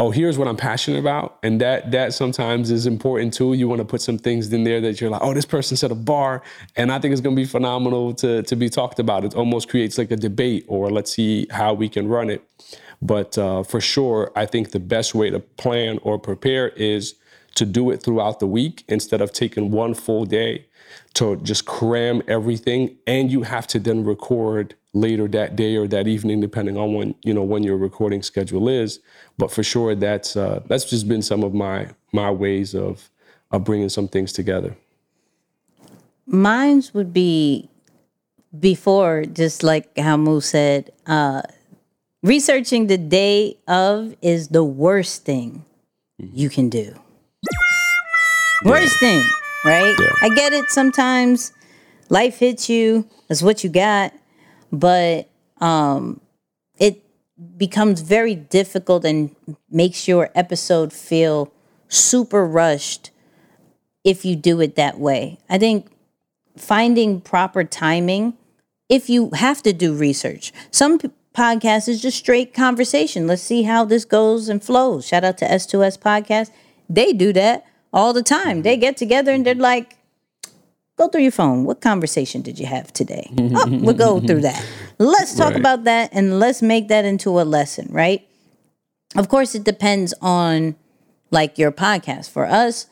oh 0.00 0.10
here's 0.10 0.38
what 0.38 0.48
i'm 0.48 0.56
passionate 0.56 0.98
about. 0.98 1.38
And 1.42 1.60
that 1.60 1.90
that 1.92 2.14
sometimes 2.14 2.70
is 2.70 2.86
important 2.86 3.34
too. 3.34 3.52
You 3.52 3.68
want 3.68 3.80
to 3.80 3.84
put 3.84 4.00
some 4.00 4.18
things 4.18 4.52
in 4.52 4.64
there 4.64 4.80
that 4.80 5.00
you're 5.00 5.10
like 5.10 5.22
oh 5.22 5.34
this 5.34 5.44
person 5.44 5.76
set 5.76 5.92
a 5.92 5.94
bar 5.94 6.42
and 6.74 6.90
i 6.90 6.98
think 6.98 7.12
it's 7.12 7.20
going 7.20 7.36
to 7.36 7.40
be 7.40 7.46
phenomenal 7.46 8.14
to 8.14 8.42
to 8.42 8.56
be 8.56 8.68
talked 8.68 8.98
about. 8.98 9.24
It 9.24 9.34
almost 9.34 9.68
creates 9.68 9.98
like 9.98 10.10
a 10.10 10.16
debate 10.16 10.64
or 10.66 10.90
let's 10.90 11.12
see 11.12 11.46
how 11.50 11.74
we 11.74 11.88
can 11.88 12.08
run 12.08 12.30
it. 12.30 12.42
But 13.02 13.38
uh, 13.38 13.62
for 13.62 13.80
sure 13.80 14.32
i 14.34 14.46
think 14.46 14.70
the 14.70 14.80
best 14.80 15.14
way 15.14 15.30
to 15.30 15.40
plan 15.40 15.98
or 16.02 16.18
prepare 16.18 16.68
is 16.70 17.14
to 17.54 17.66
do 17.66 17.90
it 17.90 18.02
throughout 18.02 18.40
the 18.40 18.46
week 18.46 18.84
instead 18.88 19.20
of 19.20 19.32
taking 19.32 19.70
one 19.70 19.92
full 19.94 20.24
day 20.24 20.66
to 21.14 21.36
just 21.36 21.66
cram 21.66 22.22
everything. 22.28 22.96
And 23.06 23.30
you 23.30 23.42
have 23.42 23.66
to 23.68 23.78
then 23.78 24.04
record 24.04 24.74
later 24.92 25.28
that 25.28 25.54
day 25.56 25.76
or 25.76 25.86
that 25.86 26.08
evening 26.08 26.40
depending 26.40 26.76
on 26.76 26.94
when 26.94 27.14
you 27.22 27.32
know 27.32 27.42
when 27.42 27.62
your 27.62 27.76
recording 27.76 28.22
schedule 28.22 28.68
is 28.68 28.98
but 29.38 29.50
for 29.50 29.62
sure 29.62 29.94
that's 29.94 30.36
uh, 30.36 30.60
that's 30.66 30.84
just 30.84 31.06
been 31.08 31.22
some 31.22 31.44
of 31.44 31.54
my 31.54 31.88
my 32.12 32.30
ways 32.30 32.74
of 32.74 33.08
of 33.52 33.64
bringing 33.64 33.88
some 33.88 34.08
things 34.08 34.32
together 34.32 34.76
Mine's 36.26 36.94
would 36.94 37.12
be 37.12 37.68
before, 38.58 39.24
just 39.24 39.62
like 39.64 39.96
how 39.98 40.16
Moose 40.16 40.46
said, 40.46 40.90
uh, 41.06 41.42
researching 42.22 42.86
the 42.86 42.98
day 42.98 43.58
of 43.66 44.14
is 44.22 44.48
the 44.48 44.62
worst 44.62 45.24
thing 45.24 45.64
you 46.18 46.48
can 46.48 46.68
do. 46.68 46.94
Worst 48.64 48.98
thing, 49.00 49.24
right? 49.64 49.94
Yeah. 49.98 50.12
I 50.22 50.28
get 50.28 50.52
it 50.52 50.70
sometimes 50.70 51.52
life 52.10 52.38
hits 52.38 52.68
you, 52.68 53.08
that's 53.26 53.42
what 53.42 53.64
you 53.64 53.70
got, 53.70 54.12
but 54.72 55.28
um 55.60 56.20
it 56.78 57.02
becomes 57.56 58.00
very 58.00 58.34
difficult 58.34 59.04
and 59.04 59.34
makes 59.70 60.08
your 60.08 60.30
episode 60.34 60.92
feel 60.92 61.52
super 61.88 62.46
rushed 62.46 63.10
if 64.04 64.24
you 64.24 64.36
do 64.36 64.60
it 64.60 64.76
that 64.76 64.98
way. 64.98 65.38
I 65.48 65.58
think 65.58 65.90
finding 66.56 67.20
proper 67.20 67.64
timing 67.64 68.34
if 68.88 69.08
you 69.08 69.30
have 69.34 69.62
to 69.62 69.72
do 69.72 69.94
research. 69.94 70.52
Some 70.70 70.98
p- 70.98 71.10
podcasts 71.34 71.88
is 71.88 72.02
just 72.02 72.18
straight 72.18 72.52
conversation. 72.54 73.26
Let's 73.26 73.42
see 73.42 73.62
how 73.62 73.84
this 73.84 74.04
goes 74.04 74.48
and 74.48 74.62
flows. 74.62 75.06
Shout 75.06 75.24
out 75.24 75.38
to 75.38 75.44
S2S 75.46 75.98
podcast. 75.98 76.50
They 76.88 77.12
do 77.12 77.32
that 77.34 77.64
all 77.92 78.12
the 78.12 78.22
time. 78.22 78.62
They 78.62 78.76
get 78.76 78.96
together 78.96 79.32
and 79.32 79.46
they're 79.46 79.54
like, 79.54 79.96
go 81.00 81.08
through 81.08 81.22
your 81.22 81.32
phone. 81.32 81.64
What 81.64 81.80
conversation 81.80 82.42
did 82.42 82.58
you 82.58 82.66
have 82.66 82.92
today? 82.92 83.26
oh, 83.38 83.66
we'll 83.80 83.94
go 83.94 84.20
through 84.26 84.42
that. 84.42 84.62
Let's 84.98 85.34
talk 85.34 85.50
Right. 85.52 85.60
about 85.60 85.84
that 85.84 86.10
and 86.12 86.38
let's 86.38 86.60
make 86.62 86.88
that 86.88 87.04
into 87.04 87.40
a 87.40 87.44
lesson, 87.56 87.88
right? 87.90 88.26
Of 89.16 89.28
course, 89.28 89.54
it 89.54 89.64
depends 89.64 90.12
on 90.20 90.76
like 91.30 91.58
your 91.58 91.72
podcast. 91.72 92.30
For 92.30 92.44
us, 92.46 92.86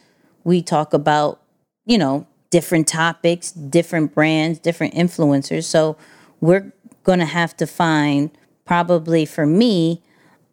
we 0.44 0.62
talk 0.62 0.92
about, 0.94 1.40
you 1.84 1.98
know, 1.98 2.26
different 2.50 2.88
topics, 2.88 3.52
different 3.52 4.14
brands, 4.14 4.58
different 4.58 4.94
influencers. 4.94 5.64
So 5.64 5.96
we're 6.40 6.72
going 7.04 7.18
to 7.18 7.26
have 7.40 7.56
to 7.58 7.66
find 7.66 8.30
probably 8.64 9.24
for 9.26 9.46
me 9.46 10.02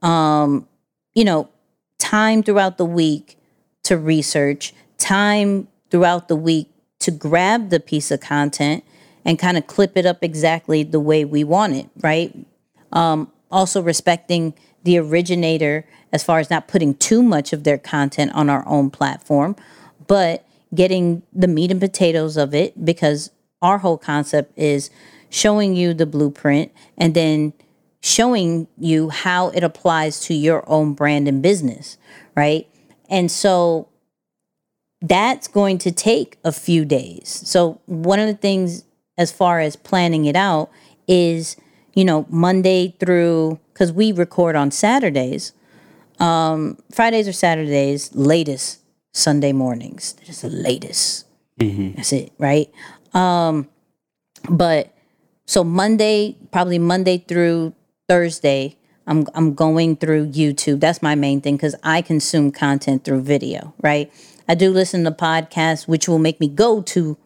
um, 0.01 0.68
you 1.16 1.24
know, 1.24 1.49
time 1.99 2.43
throughout 2.43 2.78
the 2.78 2.86
week 2.86 3.38
to 3.86 3.97
research, 3.97 4.74
time 4.97 5.68
throughout 5.89 6.28
the 6.28 6.36
week 6.36 6.68
to 7.06 7.12
grab 7.12 7.70
the 7.70 7.80
piece 7.80 8.10
of 8.10 8.20
content 8.20 8.84
and 9.24 9.38
kind 9.38 9.58
of 9.58 9.68
clip 9.68 9.95
it 9.95 10.06
up 10.06 10.24
exactly 10.24 10.82
the 10.82 10.99
way 10.99 11.24
we 11.24 11.43
want 11.43 11.76
it, 11.76 11.88
right? 12.01 12.36
Um, 12.91 13.32
also 13.51 13.80
respecting 13.80 14.56
the 14.84 14.97
originator 14.97 15.86
as 16.12 16.24
far 16.24 16.39
as 16.39 16.49
not 16.49 16.68
putting 16.68 16.95
too 16.95 17.22
much 17.22 17.53
of 17.53 17.64
their 17.64 17.78
content 17.78 18.32
on 18.34 18.49
our 18.49 18.68
own 18.68 18.89
platform, 18.89 19.56
but 20.08 20.47
getting 20.74 21.22
the 21.32 21.47
meat 21.47 21.70
and 21.70 21.80
potatoes 21.80 22.38
of 22.38 22.56
it 22.56 22.84
because 22.84 23.30
our 23.62 23.78
whole 23.78 23.97
concept 23.97 24.51
is 24.58 24.89
showing 25.30 25.76
you 25.76 25.93
the 25.93 26.08
blueprint 26.08 26.72
and 26.97 27.14
then 27.14 27.53
showing 28.01 28.68
you 28.80 29.10
how 29.10 29.49
it 29.49 29.64
applies 29.64 30.20
to 30.22 30.34
your 30.34 30.68
own 30.68 30.93
brand 30.93 31.28
and 31.28 31.41
business, 31.43 31.97
right? 32.36 32.68
And 33.10 33.30
so 33.30 33.89
that's 35.08 35.47
going 35.47 35.78
to 35.80 35.91
take 35.91 36.38
a 36.43 36.51
few 36.51 36.86
days. 36.86 37.30
So, 37.45 37.80
one 37.86 38.20
of 38.20 38.28
the 38.28 38.34
things 38.34 38.84
as 39.18 39.32
far 39.32 39.60
as 39.60 39.76
planning 39.76 40.26
it 40.26 40.36
out 40.36 40.70
is, 41.08 41.58
you 41.93 42.03
know, 42.03 42.26
Monday 42.30 42.95
through, 42.99 43.60
because 43.74 43.91
we 43.91 44.12
record 44.12 44.56
on 44.56 44.72
Saturdays, 44.72 45.53
um, 46.20 46.78
Fridays 46.91 47.28
or 47.28 47.34
Saturdays, 47.34 48.14
latest 48.16 48.80
Sunday 49.14 49.51
mornings. 49.53 50.16
Just 50.24 50.41
the 50.41 50.49
latest. 50.49 51.26
That's 51.95 52.12
it, 52.12 52.32
right? 52.38 52.70
Um, 53.14 53.70
but 54.49 54.93
so 55.45 55.64
Monday, 55.64 56.38
probably 56.51 56.80
Monday 56.80 57.20
through 57.20 57.74
Thursday, 58.10 58.78
I'm 59.08 59.26
I'm 59.36 59.53
going 59.53 59.97
through 59.97 60.32
YouTube. 60.32 60.80
That's 60.80 61.01
my 61.01 61.16
main 61.16 61.41
thing 61.41 61.56
because 61.56 61.76
I 61.84 62.01
consume 62.01 62.51
content 62.51 63.03
through 63.03 63.22
video, 63.22 63.74
right? 63.82 64.12
I 64.48 64.56
do 64.56 64.72
listen 64.72 65.04
to 65.04 65.12
podcasts, 65.12 65.88
which 65.88 66.08
will 66.08 66.20
make 66.20 66.39
me 66.39 66.48
go 66.48 66.82
to 66.82 67.18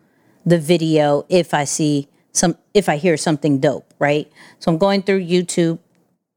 the 0.46 0.58
video 0.58 1.26
if 1.30 1.54
I 1.54 1.64
see 1.64 2.08
some 2.32 2.56
if 2.74 2.88
I 2.88 2.98
hear 2.98 3.18
something 3.18 3.60
dope, 3.60 3.94
right? 4.00 4.32
So 4.60 4.72
I'm 4.72 4.78
going 4.78 5.04
through 5.04 5.26
YouTube 5.26 5.80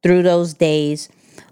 through 0.02 0.22
those 0.22 0.54
days. 0.54 1.08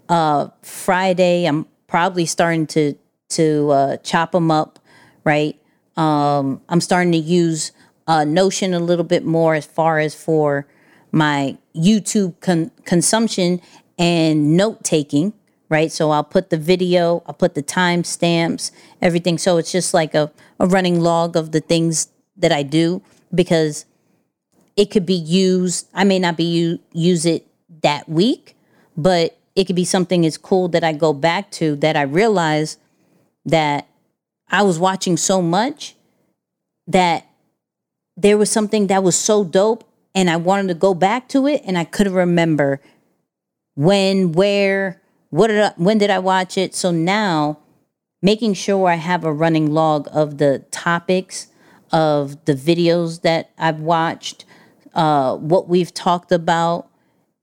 Uh, 0.09 0.49
Friday, 0.63 1.45
I'm 1.45 1.67
probably 1.87 2.27
starting 2.27 2.67
to 2.69 2.97
to 3.31 3.71
uh, 3.71 3.97
chop 3.99 4.33
them 4.33 4.51
up, 4.51 4.79
right? 5.25 5.57
Um, 5.97 6.61
I'm 6.69 6.81
starting 6.81 7.13
to 7.13 7.19
use 7.19 7.73
uh, 8.07 8.25
Notion 8.25 8.75
a 8.75 8.81
little 8.81 9.05
bit 9.05 9.25
more 9.25 9.55
as 9.55 9.67
far 9.67 10.01
as 10.01 10.15
for 10.15 10.67
my 11.13 11.57
YouTube 11.75 12.41
con- 12.41 12.71
consumption 12.85 13.61
and 13.99 14.57
note 14.57 14.83
taking, 14.83 15.33
right? 15.71 15.91
So 15.91 16.11
I'll 16.11 16.25
put 16.25 16.51
the 16.51 16.59
video, 16.59 17.23
I'll 17.27 17.35
put 17.35 17.55
the 17.55 17.63
timestamps, 17.63 18.73
everything. 19.01 19.39
So 19.39 19.57
it's 19.57 19.73
just 19.73 19.95
like 19.95 20.15
a, 20.15 20.31
a 20.59 20.67
running 20.67 21.01
log 21.01 21.37
of 21.37 21.53
the 21.53 21.61
things 21.61 22.09
that 22.37 22.53
I 22.53 22.63
do 22.63 23.01
because 23.35 23.87
it 24.77 24.91
could 24.91 25.07
be 25.07 25.15
used. 25.15 25.89
I 25.95 26.05
may 26.05 26.19
not 26.19 26.37
be 26.37 26.45
u- 26.45 26.81
use 26.93 27.25
it 27.25 27.47
that 27.83 28.09
week, 28.09 28.57
but 28.97 29.39
it 29.55 29.65
could 29.65 29.77
be 29.77 29.85
something 29.85 30.27
as 30.27 30.37
cool 30.37 30.69
that 30.69 30.85
I 30.85 30.93
go 30.93 31.13
back 31.13 31.51
to 31.53 31.77
that 31.77 31.97
I 31.97 32.03
realize 32.03 32.77
that 33.45 33.87
I 34.51 34.63
was 34.63 34.79
watching 34.79 35.17
so 35.17 35.41
much 35.41 35.95
that 36.89 37.27
there 38.17 38.37
was 38.37 38.51
something 38.51 38.89
that 38.89 39.03
was 39.03 39.17
so 39.17 39.45
dope 39.45 39.85
and 40.15 40.29
I 40.29 40.37
wanted 40.37 40.69
to 40.69 40.75
go 40.75 40.95
back 40.95 41.29
to 41.29 41.47
it 41.47 41.63
and 41.65 41.79
I 41.79 41.85
couldn't 41.85 42.13
remember 42.13 42.81
when, 43.75 44.33
where, 44.33 45.00
what 45.31 45.47
did 45.49 45.61
I, 45.61 45.73
when 45.77 45.99
did 45.99 46.11
I 46.11 46.19
watch 46.19 46.59
it? 46.59 46.75
So 46.75 46.91
now 46.91 47.59
making 48.23 48.55
sure 48.55 48.89
I 48.89 48.97
have 48.97 49.25
a 49.25 49.33
running 49.33 49.73
log 49.73 50.09
of 50.13 50.39
the 50.39 50.65
topics 50.71 51.49
of 51.93 52.45
the 52.45 52.55
videos 52.55 53.23
that 53.23 53.51
I've 53.59 53.81
watched, 53.81 54.45
uh, 54.95 55.37
what 55.37 55.69
we've 55.69 55.93
talked 55.95 56.33
about, 56.33 56.89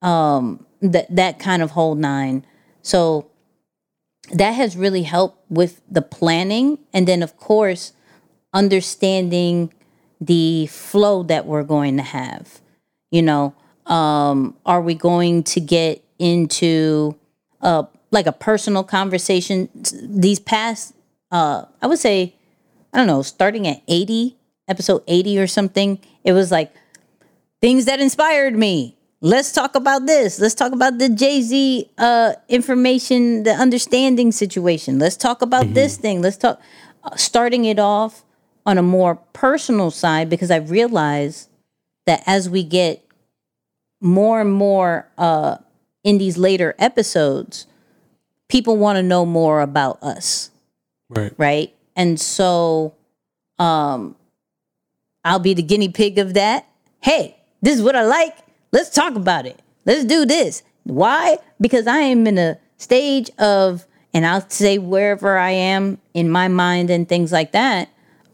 um, 0.01 0.65
that 0.81 1.13
that 1.15 1.39
kind 1.39 1.61
of 1.61 1.71
whole 1.71 1.95
nine. 1.95 2.45
So 2.81 3.29
that 4.31 4.51
has 4.51 4.77
really 4.77 5.03
helped 5.03 5.49
with 5.49 5.81
the 5.89 6.01
planning, 6.01 6.79
and 6.93 7.07
then 7.07 7.23
of 7.23 7.37
course 7.37 7.93
understanding 8.53 9.73
the 10.19 10.67
flow 10.67 11.23
that 11.23 11.45
we're 11.45 11.63
going 11.63 11.97
to 11.97 12.03
have. 12.03 12.61
You 13.11 13.21
know, 13.21 13.55
um, 13.85 14.55
are 14.65 14.81
we 14.81 14.95
going 14.95 15.43
to 15.43 15.59
get 15.59 16.03
into 16.19 17.17
uh, 17.61 17.83
like 18.11 18.27
a 18.27 18.31
personal 18.31 18.83
conversation? 18.83 19.69
These 20.01 20.39
past, 20.39 20.93
uh, 21.31 21.65
I 21.81 21.87
would 21.87 21.99
say, 21.99 22.35
I 22.93 22.97
don't 22.97 23.07
know, 23.07 23.21
starting 23.21 23.67
at 23.67 23.81
80, 23.87 24.37
episode 24.67 25.03
80 25.07 25.39
or 25.39 25.47
something, 25.47 25.99
it 26.23 26.33
was 26.33 26.51
like 26.51 26.73
things 27.61 27.85
that 27.85 27.99
inspired 27.99 28.55
me. 28.55 28.95
Let's 29.19 29.51
talk 29.51 29.75
about 29.75 30.05
this. 30.05 30.39
Let's 30.39 30.53
talk 30.53 30.73
about 30.73 30.99
the 30.99 31.09
Jay 31.09 31.41
Z 31.41 31.89
uh, 31.97 32.33
information, 32.49 33.43
the 33.43 33.51
understanding 33.51 34.31
situation. 34.31 34.99
Let's 34.99 35.17
talk 35.17 35.41
about 35.41 35.73
this 35.73 35.97
thing. 35.97 36.21
Let's 36.21 36.37
talk, 36.37 36.61
uh, 37.03 37.15
starting 37.15 37.65
it 37.65 37.79
off 37.79 38.23
on 38.65 38.77
a 38.77 38.83
more 38.83 39.15
personal 39.33 39.89
side 39.89 40.29
because 40.29 40.51
I 40.51 40.57
realize 40.57 41.47
that 42.05 42.21
as 42.27 42.49
we 42.49 42.63
get 42.63 43.03
more 44.01 44.41
and 44.41 44.51
more 44.51 45.07
uh, 45.17 45.57
in 46.07 46.17
these 46.17 46.37
later 46.37 46.73
episodes, 46.79 47.67
people 48.47 48.77
want 48.77 48.95
to 48.95 49.03
know 49.03 49.25
more 49.25 49.59
about 49.61 50.01
us 50.01 50.51
Right. 51.09 51.33
right? 51.37 51.75
And 51.97 52.17
so 52.17 52.93
um 53.59 54.15
I'll 55.25 55.39
be 55.39 55.53
the 55.53 55.61
guinea 55.61 55.89
pig 55.89 56.17
of 56.17 56.33
that. 56.35 56.65
Hey, 57.01 57.35
this 57.61 57.75
is 57.75 57.81
what 57.81 57.97
I 57.97 58.03
like. 58.03 58.37
Let's 58.71 58.89
talk 58.89 59.15
about 59.15 59.45
it. 59.45 59.61
Let's 59.85 60.05
do 60.05 60.25
this. 60.25 60.63
Why? 60.83 61.39
Because 61.59 61.87
I 61.87 61.97
am 61.97 62.25
in 62.25 62.37
a 62.37 62.57
stage 62.77 63.29
of 63.37 63.85
and 64.13 64.25
I'll 64.25 64.49
say 64.49 64.77
wherever 64.77 65.37
I 65.37 65.51
am 65.51 65.97
in 66.13 66.29
my 66.29 66.47
mind 66.47 66.89
and 66.89 67.07
things 67.07 67.33
like 67.33 67.51
that, 67.51 67.89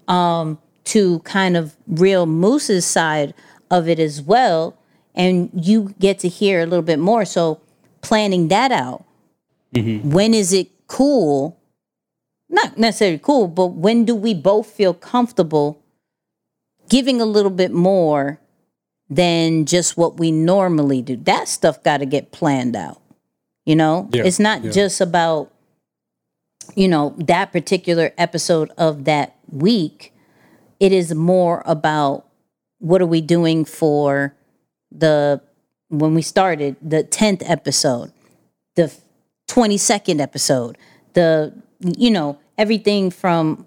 um, 0.07 0.59
to 0.85 1.19
kind 1.21 1.57
of 1.57 1.75
real 1.87 2.27
Moose's 2.27 2.85
side 2.85 3.33
of 3.71 3.89
it 3.89 3.97
as 3.99 4.21
well. 4.21 4.77
And 5.15 5.49
you 5.53 5.93
get 5.99 6.19
to 6.19 6.27
hear 6.27 6.61
a 6.61 6.65
little 6.65 6.83
bit 6.83 6.99
more. 6.99 7.25
So 7.25 7.61
planning 8.01 8.47
that 8.49 8.71
out. 8.71 9.05
Mm-hmm. 9.73 10.11
When 10.11 10.33
is 10.33 10.53
it 10.53 10.69
cool 10.87 11.59
not 12.53 12.77
necessarily 12.77 13.17
cool, 13.17 13.47
but 13.47 13.67
when 13.67 14.05
do 14.05 14.15
we 14.15 14.33
both 14.33 14.67
feel 14.67 14.93
comfortable 14.93 15.81
giving 16.87 17.19
a 17.19 17.25
little 17.25 17.51
bit 17.51 17.71
more 17.71 18.39
than 19.09 19.65
just 19.65 19.97
what 19.97 20.19
we 20.19 20.31
normally 20.31 21.01
do? 21.01 21.15
That 21.17 21.47
stuff 21.47 21.83
got 21.83 21.97
to 21.97 22.05
get 22.05 22.31
planned 22.31 22.75
out. 22.75 23.01
You 23.65 23.75
know, 23.75 24.07
Yeah, 24.11 24.23
it's 24.23 24.39
not 24.39 24.63
yeah. 24.63 24.71
just 24.71 25.01
about, 25.01 25.51
you 26.75 26.87
know, 26.87 27.15
that 27.17 27.51
particular 27.51 28.13
episode 28.17 28.69
of 28.77 29.05
that 29.05 29.35
week. 29.49 30.13
It 30.79 30.91
is 30.91 31.15
more 31.15 31.63
about 31.65 32.27
what 32.79 33.01
are 33.01 33.07
we 33.07 33.21
doing 33.21 33.65
for 33.65 34.35
the, 34.95 35.41
when 35.89 36.13
we 36.13 36.21
started, 36.21 36.75
the 36.81 37.03
10th 37.03 37.43
episode, 37.49 38.11
the 38.75 38.93
22nd 39.47 40.19
episode, 40.19 40.77
the, 41.13 41.53
you 41.79 42.11
know, 42.11 42.39
everything 42.57 43.11
from 43.11 43.65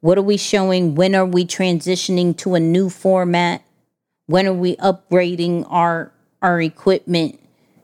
what 0.00 0.18
are 0.18 0.22
we 0.22 0.36
showing? 0.36 0.94
When 0.94 1.14
are 1.14 1.26
we 1.26 1.44
transitioning 1.44 2.36
to 2.38 2.54
a 2.54 2.60
new 2.60 2.88
format? 2.88 3.62
When 4.26 4.46
are 4.46 4.52
we 4.52 4.76
upgrading 4.76 5.66
our 5.68 6.12
our 6.42 6.60
equipment? 6.60 7.40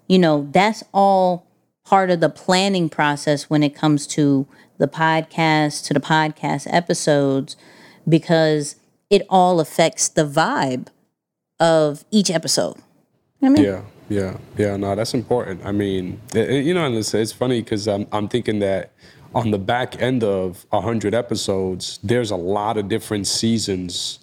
You 0.07 0.21
know, 0.21 0.49
that's 0.53 0.85
all 0.93 1.47
part 1.85 2.11
of 2.11 2.21
the 2.21 2.29
planning 2.29 2.89
process 2.89 3.51
when 3.51 3.63
it 3.63 3.75
comes 3.75 4.07
to 4.09 4.47
the 4.79 4.87
podcast, 4.87 5.85
to 5.87 5.95
the 5.95 6.01
podcast 6.01 6.73
episodes, 6.73 7.57
because 8.09 8.77
it 9.11 9.27
all 9.29 9.59
affects 9.59 10.09
the 10.09 10.25
vibe 10.25 10.89
of 11.63 12.05
each 12.11 12.31
episode. 12.31 12.77
You 13.41 13.49
know 13.49 13.61
I 13.61 13.63
mean? 13.63 13.65
Yeah, 13.65 13.83
yeah, 14.09 14.37
yeah. 14.59 14.77
No, 14.77 14.95
that's 14.95 15.15
important. 15.15 15.65
I 15.65 15.73
mean, 15.73 16.21
it- 16.35 16.65
you 16.65 16.75
know, 16.75 16.85
and 16.85 16.97
it's, 16.97 17.15
it's 17.15 17.33
funny 17.33 17.63
because 17.63 17.89
I'm 17.89 18.07
I'm 18.13 18.29
thinking 18.29 18.59
that 18.59 18.93
on 19.35 19.51
the 19.51 19.59
back 19.59 20.03
end 20.03 20.25
of 20.25 20.67
hundred 20.73 21.15
episodes, 21.15 21.99
there's 22.03 22.31
a 22.31 22.37
lot 22.37 22.77
of 22.77 22.89
different 22.89 23.27
seasons 23.27 24.19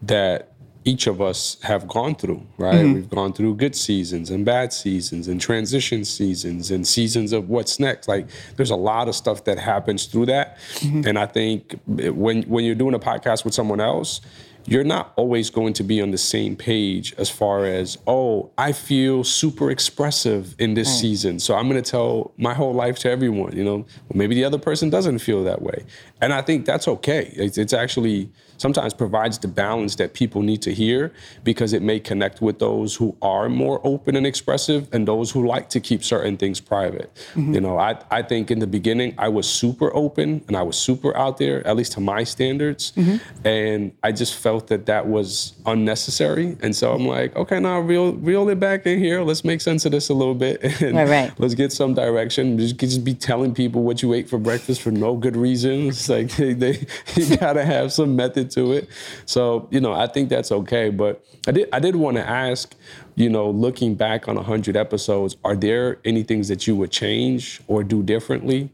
that 0.00 0.52
each 0.84 1.08
of 1.08 1.20
us 1.20 1.60
have 1.62 1.88
gone 1.88 2.14
through. 2.14 2.46
Right, 2.56 2.76
mm-hmm. 2.76 2.94
we've 2.94 3.10
gone 3.10 3.32
through 3.32 3.56
good 3.56 3.74
seasons 3.74 4.30
and 4.30 4.44
bad 4.44 4.72
seasons 4.72 5.26
and 5.26 5.40
transition 5.40 6.04
seasons 6.04 6.70
and 6.70 6.86
seasons 6.86 7.32
of 7.32 7.48
what's 7.48 7.80
next. 7.80 8.06
Like, 8.06 8.28
there's 8.54 8.70
a 8.70 8.76
lot 8.76 9.08
of 9.08 9.16
stuff 9.16 9.42
that 9.44 9.58
happens 9.58 10.06
through 10.06 10.26
that, 10.26 10.58
mm-hmm. 10.58 11.02
and 11.08 11.18
I 11.18 11.26
think 11.26 11.74
when 11.86 12.44
when 12.44 12.64
you're 12.64 12.76
doing 12.76 12.94
a 12.94 13.00
podcast 13.00 13.44
with 13.44 13.54
someone 13.54 13.80
else 13.80 14.20
you're 14.66 14.84
not 14.84 15.12
always 15.16 15.50
going 15.50 15.72
to 15.74 15.84
be 15.84 16.00
on 16.02 16.10
the 16.10 16.18
same 16.18 16.56
page 16.56 17.14
as 17.18 17.30
far 17.30 17.64
as, 17.64 17.98
oh, 18.06 18.50
I 18.58 18.72
feel 18.72 19.22
super 19.24 19.70
expressive 19.70 20.54
in 20.58 20.74
this 20.74 20.88
right. 20.88 21.00
season. 21.00 21.38
So 21.38 21.54
I'm 21.54 21.68
going 21.68 21.82
to 21.82 21.90
tell 21.90 22.32
my 22.36 22.52
whole 22.52 22.74
life 22.74 22.98
to 23.00 23.10
everyone, 23.10 23.56
you 23.56 23.64
know, 23.64 23.76
well, 23.76 24.14
maybe 24.14 24.34
the 24.34 24.44
other 24.44 24.58
person 24.58 24.90
doesn't 24.90 25.20
feel 25.20 25.44
that 25.44 25.62
way. 25.62 25.84
And 26.20 26.32
I 26.32 26.42
think 26.42 26.66
that's 26.66 26.88
okay. 26.88 27.32
It's, 27.36 27.58
it's 27.58 27.72
actually 27.72 28.30
sometimes 28.58 28.94
provides 28.94 29.38
the 29.38 29.48
balance 29.48 29.96
that 29.96 30.14
people 30.14 30.42
need 30.42 30.62
to 30.62 30.72
hear 30.74 31.12
because 31.44 31.72
it 31.72 31.82
may 31.82 32.00
connect 32.00 32.40
with 32.40 32.58
those 32.58 32.94
who 32.94 33.16
are 33.22 33.48
more 33.48 33.80
open 33.84 34.16
and 34.16 34.26
expressive 34.26 34.88
and 34.92 35.06
those 35.06 35.30
who 35.30 35.46
like 35.46 35.68
to 35.70 35.80
keep 35.80 36.02
certain 36.04 36.36
things 36.36 36.60
private. 36.60 37.14
Mm-hmm. 37.34 37.54
You 37.54 37.60
know, 37.60 37.78
I, 37.78 37.98
I 38.10 38.22
think 38.22 38.50
in 38.50 38.58
the 38.58 38.66
beginning 38.66 39.14
I 39.18 39.28
was 39.28 39.48
super 39.48 39.94
open 39.94 40.44
and 40.48 40.56
I 40.56 40.62
was 40.62 40.76
super 40.76 41.16
out 41.16 41.38
there, 41.38 41.66
at 41.66 41.76
least 41.76 41.92
to 41.92 42.00
my 42.00 42.24
standards. 42.24 42.92
Mm-hmm. 42.92 43.46
And 43.46 43.92
I 44.02 44.12
just 44.12 44.34
felt 44.34 44.68
that 44.68 44.86
that 44.86 45.06
was 45.06 45.54
unnecessary. 45.66 46.56
And 46.62 46.74
so 46.74 46.92
I'm 46.92 47.06
like, 47.06 47.34
okay, 47.36 47.60
now 47.60 47.80
reel, 47.80 48.12
reel 48.14 48.48
it 48.48 48.60
back 48.60 48.86
in 48.86 48.98
here. 48.98 49.22
Let's 49.22 49.44
make 49.44 49.60
sense 49.60 49.84
of 49.84 49.92
this 49.92 50.08
a 50.08 50.14
little 50.14 50.34
bit. 50.34 50.64
And 50.86 50.94
right, 50.94 51.08
right. 51.08 51.32
let's 51.38 51.54
get 51.54 51.72
some 51.72 51.94
direction. 51.94 52.58
Just, 52.58 52.76
just 52.76 53.02
be 53.02 53.14
telling 53.14 53.54
people 53.54 53.82
what 53.82 54.02
you 54.02 54.12
ate 54.12 54.28
for 54.28 54.38
breakfast 54.38 54.82
for 54.82 54.90
no 54.90 55.16
good 55.16 55.34
reasons. 55.34 56.08
Like 56.08 56.30
they, 56.36 56.52
they 56.52 56.86
you 57.14 57.36
gotta 57.36 57.64
have 57.64 57.92
some 57.92 58.14
method 58.14 58.45
to 58.52 58.72
it. 58.72 58.88
So, 59.24 59.68
you 59.70 59.80
know, 59.80 59.92
I 59.92 60.06
think 60.06 60.28
that's 60.28 60.52
okay. 60.52 60.90
But 60.90 61.24
I 61.46 61.52
did 61.52 61.68
I 61.72 61.78
did 61.78 61.96
want 61.96 62.16
to 62.16 62.28
ask, 62.28 62.74
you 63.14 63.28
know, 63.28 63.50
looking 63.50 63.94
back 63.94 64.28
on 64.28 64.36
100 64.36 64.76
episodes, 64.76 65.36
are 65.44 65.56
there 65.56 65.98
any 66.04 66.22
things 66.22 66.48
that 66.48 66.66
you 66.66 66.76
would 66.76 66.90
change 66.90 67.60
or 67.66 67.82
do 67.82 68.02
differently? 68.02 68.70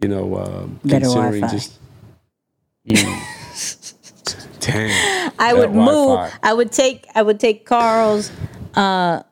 You 0.00 0.08
know, 0.08 0.36
um, 0.36 0.80
considering 0.88 1.42
Wi-Fi. 1.42 1.48
just. 1.48 1.78
Mm, 2.88 3.94
Damn, 4.60 5.32
I 5.38 5.54
would 5.54 5.72
move. 5.72 5.86
Wi-Fi. 5.86 6.38
I 6.42 6.52
would 6.52 6.72
take. 6.72 7.06
I 7.14 7.22
would 7.22 7.40
take 7.40 7.66
Carl's 7.66 8.30
uh, 8.74 9.22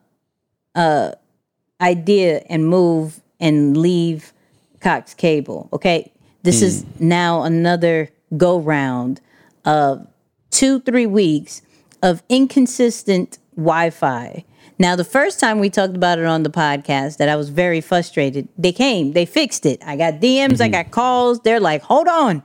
uh, 0.74 1.12
idea 1.80 2.42
and 2.48 2.66
move 2.66 3.20
and 3.40 3.76
leave 3.76 4.32
Cox 4.80 5.14
Cable. 5.14 5.68
Okay, 5.72 6.12
this 6.42 6.60
mm. 6.60 6.64
is 6.64 6.86
now 7.00 7.42
another 7.42 8.10
go 8.36 8.58
round 8.58 9.20
of 9.66 10.06
two, 10.50 10.80
three 10.80 11.06
weeks 11.06 11.60
of 12.02 12.22
inconsistent 12.28 13.38
Wi 13.56 13.90
Fi. 13.90 14.44
Now, 14.78 14.94
the 14.94 15.04
first 15.04 15.40
time 15.40 15.58
we 15.58 15.70
talked 15.70 15.96
about 15.96 16.18
it 16.18 16.26
on 16.26 16.42
the 16.42 16.50
podcast, 16.50 17.16
that 17.16 17.28
I 17.28 17.36
was 17.36 17.48
very 17.48 17.80
frustrated. 17.80 18.48
They 18.58 18.72
came, 18.72 19.12
they 19.12 19.24
fixed 19.24 19.64
it. 19.64 19.82
I 19.84 19.96
got 19.96 20.14
DMs, 20.14 20.54
mm-hmm. 20.54 20.62
I 20.62 20.68
got 20.68 20.90
calls. 20.90 21.40
They're 21.40 21.60
like, 21.60 21.82
hold 21.82 22.08
on. 22.08 22.42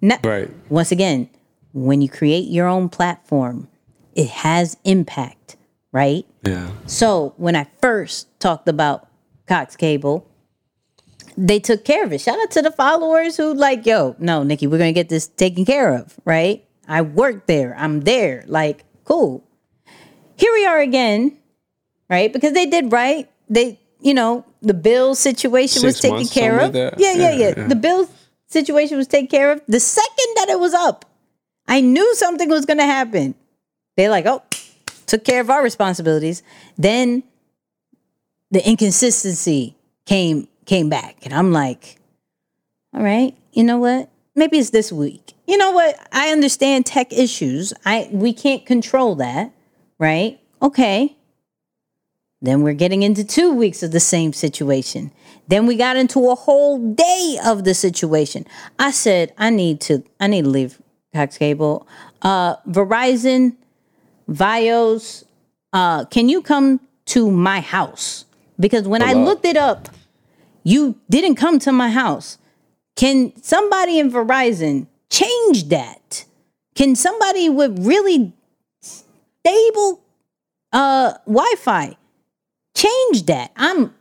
Now, 0.00 0.18
right. 0.24 0.50
Once 0.70 0.92
again, 0.92 1.28
when 1.72 2.00
you 2.00 2.08
create 2.08 2.48
your 2.48 2.66
own 2.66 2.88
platform, 2.88 3.68
it 4.14 4.28
has 4.28 4.76
impact, 4.84 5.56
right? 5.92 6.24
Yeah. 6.42 6.70
So 6.86 7.34
when 7.36 7.56
I 7.56 7.66
first 7.82 8.28
talked 8.40 8.68
about 8.68 9.08
Cox 9.46 9.76
Cable, 9.76 10.26
they 11.36 11.58
took 11.58 11.84
care 11.84 12.04
of 12.04 12.12
it. 12.12 12.20
Shout 12.20 12.38
out 12.40 12.50
to 12.52 12.62
the 12.62 12.70
followers 12.70 13.36
who 13.36 13.52
like, 13.52 13.84
yo, 13.84 14.14
no, 14.18 14.42
Nikki, 14.42 14.66
we're 14.66 14.78
gonna 14.78 14.92
get 14.92 15.08
this 15.08 15.26
taken 15.26 15.64
care 15.64 15.94
of, 15.94 16.18
right? 16.24 16.63
I 16.88 17.02
work 17.02 17.46
there. 17.46 17.74
I'm 17.76 18.00
there. 18.00 18.44
Like, 18.46 18.84
cool. 19.04 19.44
Here 20.36 20.52
we 20.52 20.66
are 20.66 20.80
again, 20.80 21.36
right? 22.10 22.32
Because 22.32 22.52
they 22.52 22.66
did 22.66 22.92
right. 22.92 23.30
They, 23.48 23.78
you 24.00 24.14
know, 24.14 24.44
the 24.62 24.74
bill 24.74 25.14
situation 25.14 25.80
Six 25.80 25.84
was 25.84 26.00
taken 26.00 26.16
months, 26.16 26.32
care 26.32 26.58
of. 26.58 26.74
Like 26.74 26.94
yeah, 26.98 27.14
yeah, 27.14 27.32
yeah, 27.32 27.54
yeah. 27.56 27.66
The 27.68 27.76
bill 27.76 28.08
situation 28.48 28.96
was 28.96 29.06
taken 29.06 29.28
care 29.28 29.52
of. 29.52 29.60
The 29.68 29.80
second 29.80 30.28
that 30.36 30.48
it 30.48 30.58
was 30.58 30.74
up, 30.74 31.04
I 31.68 31.80
knew 31.80 32.14
something 32.14 32.48
was 32.48 32.66
gonna 32.66 32.86
happen. 32.86 33.34
They 33.96 34.08
like, 34.08 34.26
oh, 34.26 34.42
took 35.06 35.24
care 35.24 35.40
of 35.40 35.50
our 35.50 35.62
responsibilities. 35.62 36.42
Then 36.76 37.22
the 38.50 38.66
inconsistency 38.66 39.76
came 40.06 40.48
came 40.64 40.88
back. 40.88 41.18
And 41.24 41.32
I'm 41.32 41.52
like, 41.52 41.98
all 42.94 43.02
right, 43.02 43.36
you 43.52 43.64
know 43.64 43.78
what? 43.78 44.10
Maybe 44.36 44.58
it's 44.58 44.70
this 44.70 44.90
week. 44.90 45.34
You 45.46 45.56
know 45.56 45.70
what? 45.70 45.96
I 46.12 46.30
understand 46.30 46.86
tech 46.86 47.12
issues. 47.12 47.72
I 47.84 48.08
we 48.10 48.32
can't 48.32 48.66
control 48.66 49.14
that, 49.16 49.52
right? 49.98 50.40
Okay. 50.60 51.16
Then 52.44 52.60
we're 52.60 52.74
getting 52.74 53.02
into 53.02 53.24
two 53.24 53.54
weeks 53.54 53.82
of 53.82 53.92
the 53.92 54.00
same 54.00 54.34
situation. 54.34 55.12
Then 55.48 55.66
we 55.66 55.76
got 55.76 55.96
into 55.96 56.28
a 56.28 56.34
whole 56.34 56.78
day 56.92 57.38
of 57.42 57.64
the 57.64 57.72
situation. 57.72 58.46
I 58.78 58.90
said, 58.90 59.32
I 59.38 59.48
need 59.48 59.80
to, 59.82 60.04
I 60.20 60.26
need 60.26 60.44
to 60.44 60.50
leave 60.50 60.82
Cox 61.14 61.38
Cable. 61.38 61.88
Uh, 62.20 62.56
Verizon, 62.68 63.56
Fios, 64.30 65.24
uh, 65.72 66.04
can 66.06 66.28
you 66.28 66.42
come 66.42 66.80
to 67.06 67.30
my 67.30 67.60
house? 67.60 68.26
Because 68.60 68.86
when 68.86 69.00
Hello. 69.00 69.22
I 69.22 69.24
looked 69.24 69.46
it 69.46 69.56
up, 69.56 69.88
you 70.64 70.96
didn't 71.08 71.36
come 71.36 71.58
to 71.60 71.72
my 71.72 71.88
house. 71.88 72.36
Can 72.96 73.32
somebody 73.42 73.98
in 73.98 74.10
Verizon 74.10 74.86
change 75.10 75.68
that? 75.68 76.24
Can 76.74 76.94
somebody 76.96 77.48
with 77.48 77.84
really 77.84 78.32
stable 78.80 80.00
uh 80.72 81.14
Wi-Fi 81.26 81.96
change 82.74 83.26
that? 83.26 83.52
I'm 83.56 83.94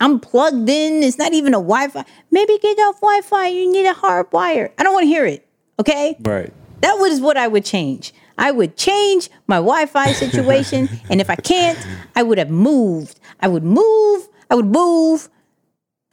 I'm 0.00 0.18
plugged 0.18 0.68
in. 0.68 1.02
It's 1.02 1.18
not 1.18 1.34
even 1.34 1.52
a 1.54 1.58
Wi-Fi. 1.58 2.04
Maybe 2.30 2.58
get 2.58 2.78
off 2.78 3.00
Wi-Fi. 3.00 3.48
You 3.48 3.70
need 3.70 3.86
a 3.86 3.92
hard 3.92 4.32
wire. 4.32 4.72
I 4.78 4.82
don't 4.82 4.94
want 4.94 5.04
to 5.04 5.08
hear 5.08 5.26
it. 5.26 5.46
Okay. 5.78 6.16
Right. 6.20 6.52
That 6.80 6.94
was 6.94 7.20
what 7.20 7.36
I 7.36 7.48
would 7.48 7.64
change. 7.64 8.14
I 8.38 8.50
would 8.50 8.76
change 8.76 9.28
my 9.46 9.56
Wi-Fi 9.56 10.12
situation, 10.12 10.88
and 11.10 11.20
if 11.20 11.28
I 11.28 11.36
can't, 11.36 11.78
I 12.16 12.22
would 12.22 12.38
have 12.38 12.48
moved. 12.48 13.20
I 13.40 13.48
would 13.48 13.64
move. 13.64 14.28
I 14.48 14.54
would 14.54 14.66
move 14.66 15.28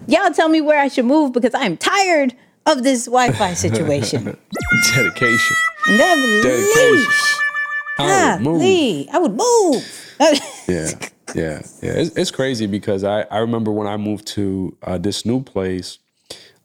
Y'all 0.05 0.31
tell 0.31 0.49
me 0.49 0.61
where 0.61 0.79
I 0.79 0.87
should 0.87 1.05
move 1.05 1.33
because 1.33 1.53
I 1.53 1.65
am 1.65 1.77
tired 1.77 2.35
of 2.65 2.83
this 2.83 3.05
Wi-Fi 3.05 3.53
situation. 3.55 4.37
Dedication. 4.95 5.55
Dedication. 5.97 7.07
I 7.99 8.35
would 8.35 8.43
move. 8.43 9.07
I 9.11 9.17
would 9.17 9.33
move. 9.33 10.15
yeah, 10.67 10.91
yeah, 11.33 11.61
yeah. 11.81 11.93
It's, 11.93 12.15
it's, 12.15 12.31
crazy 12.31 12.67
because 12.67 13.03
I, 13.03 13.21
I 13.23 13.39
remember 13.39 13.71
when 13.71 13.87
I 13.87 13.97
moved 13.97 14.27
to 14.27 14.77
uh, 14.83 14.97
this 14.97 15.25
new 15.25 15.41
place, 15.41 15.97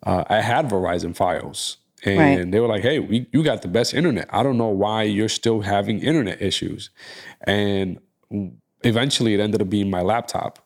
uh, 0.05 0.25
I 0.29 0.41
had 0.41 0.69
Verizon 0.69 1.17
Fios. 1.17 1.77
And 2.05 2.19
right. 2.19 2.51
they 2.51 2.59
were 2.59 2.67
like, 2.67 2.83
hey, 2.83 2.99
we, 2.99 3.29
you 3.33 3.45
got 3.45 3.63
the 3.63 3.69
best 3.69 3.95
internet. 3.95 4.29
I 4.31 4.43
don't 4.43 4.59
know 4.59 4.69
why 4.69 5.05
you're 5.05 5.29
still 5.29 5.61
having 5.61 6.01
internet 6.01 6.43
issues. 6.43 6.91
And 7.43 8.01
eventually 8.83 9.35
it 9.35 9.41
ended 9.41 9.63
up 9.63 9.71
being 9.71 9.89
my 9.89 10.03
laptop. 10.03 10.59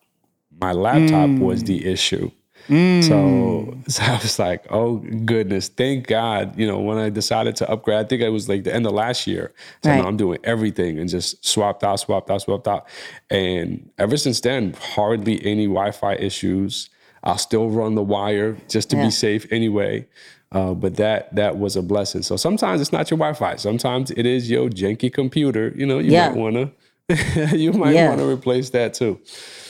My 0.59 0.73
laptop 0.73 1.29
mm. 1.29 1.41
was 1.41 1.65
the 1.65 1.85
issue. 1.87 2.31
Mm. 2.69 3.05
So, 3.05 3.79
so 3.89 4.03
I 4.03 4.19
was 4.19 4.39
like, 4.39 4.67
oh 4.71 4.97
goodness, 5.25 5.69
thank 5.69 6.07
God. 6.07 6.59
You 6.59 6.67
know, 6.67 6.81
when 6.81 6.99
I 6.99 7.11
decided 7.11 7.57
to 7.57 7.71
upgrade, 7.71 7.99
I 7.99 8.05
think 8.05 8.23
it 8.23 8.29
was 8.31 8.49
like 8.49 8.65
the 8.65 8.75
end 8.75 8.87
of 8.87 8.93
last 8.93 9.27
year. 9.27 9.53
So 9.83 9.91
right. 9.91 10.05
I'm 10.05 10.17
doing 10.17 10.39
everything 10.45 10.99
and 10.99 11.09
just 11.09 11.45
swapped 11.45 11.85
out, 11.85 12.01
swapped 12.01 12.31
out, 12.31 12.43
swapped 12.43 12.69
out. 12.69 12.87
And 13.31 13.91
ever 13.99 14.17
since 14.17 14.41
then, 14.41 14.75
hardly 14.81 15.45
any 15.45 15.67
Wi-Fi 15.67 16.15
issues. 16.17 16.91
I'll 17.25 17.39
still 17.39 17.71
run 17.71 17.97
the 17.97 18.05
wire 18.05 18.57
just 18.69 18.91
to 18.91 18.97
yeah. 18.97 19.07
be 19.07 19.11
safe 19.11 19.51
anyway. 19.51 20.07
Uh, 20.53 20.75
but 20.75 20.97
that 20.97 21.35
that 21.35 21.59
was 21.59 21.75
a 21.75 21.83
blessing. 21.83 22.23
So 22.23 22.37
sometimes 22.37 22.81
it's 22.81 22.93
not 22.93 23.11
your 23.11 23.19
Wi-Fi. 23.19 23.57
Sometimes 23.57 24.13
it 24.13 24.27
is 24.27 24.49
your 24.49 24.69
janky 24.69 25.13
computer. 25.13 25.73
You 25.75 25.87
know, 25.87 25.99
you 25.99 26.13
yeah. 26.13 26.29
might 26.29 26.37
wanna 26.37 26.73
you 27.53 27.73
might 27.73 27.95
yeah. 27.95 28.09
want 28.09 28.21
to 28.21 28.29
replace 28.29 28.71
that 28.71 28.95
too. 28.95 29.21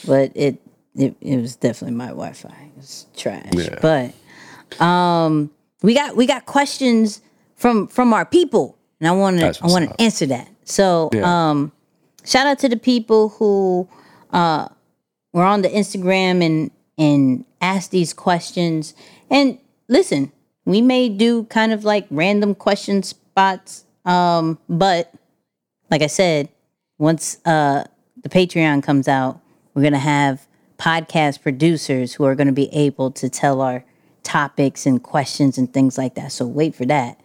But 0.05 0.31
it 0.35 0.61
it, 0.95 1.15
it 1.21 1.37
was 1.37 1.55
definitely 1.55 1.95
my 1.95 2.07
Wi-Fi. 2.07 2.66
Was 2.87 3.05
trash. 3.17 3.51
Yeah. 3.53 3.79
But 3.81 4.81
um, 4.81 5.51
we 5.81 5.93
got 5.93 6.15
we 6.15 6.25
got 6.25 6.45
questions 6.45 7.21
from 7.55 7.87
from 7.87 8.13
our 8.13 8.25
people, 8.25 8.77
and 8.99 9.07
I 9.07 9.11
want 9.11 9.39
to 9.39 9.57
I 9.61 9.67
want 9.67 9.89
to 9.89 10.01
answer 10.01 10.25
that. 10.27 10.49
So 10.63 11.09
yeah. 11.13 11.49
um, 11.49 11.73
shout 12.25 12.47
out 12.47 12.59
to 12.59 12.69
the 12.69 12.77
people 12.77 13.29
who 13.29 13.89
uh, 14.31 14.69
were 15.33 15.43
on 15.43 15.63
the 15.63 15.69
Instagram 15.69 16.41
and 16.41 16.71
and 16.97 17.45
asked 17.59 17.91
these 17.91 18.13
questions. 18.13 18.93
And 19.29 19.59
listen, 19.89 20.31
we 20.63 20.81
may 20.81 21.09
do 21.09 21.43
kind 21.45 21.73
of 21.73 21.83
like 21.83 22.07
random 22.09 22.55
question 22.55 23.03
spots, 23.03 23.83
um, 24.05 24.59
but 24.69 25.13
like 25.91 26.01
I 26.01 26.07
said, 26.07 26.47
once 26.97 27.37
uh, 27.43 27.83
the 28.23 28.29
Patreon 28.29 28.81
comes 28.81 29.09
out, 29.09 29.41
we're 29.73 29.83
gonna 29.83 29.99
have 29.99 30.46
podcast 30.77 31.41
producers 31.41 32.13
who 32.13 32.23
are 32.25 32.35
going 32.35 32.47
to 32.47 32.53
be 32.53 32.69
able 32.73 33.11
to 33.11 33.29
tell 33.29 33.61
our 33.61 33.83
topics 34.23 34.85
and 34.85 35.01
questions 35.01 35.57
and 35.57 35.73
things 35.73 35.97
like 35.97 36.15
that. 36.15 36.31
So 36.31 36.45
wait 36.45 36.75
for 36.75 36.85
that. 36.85 37.19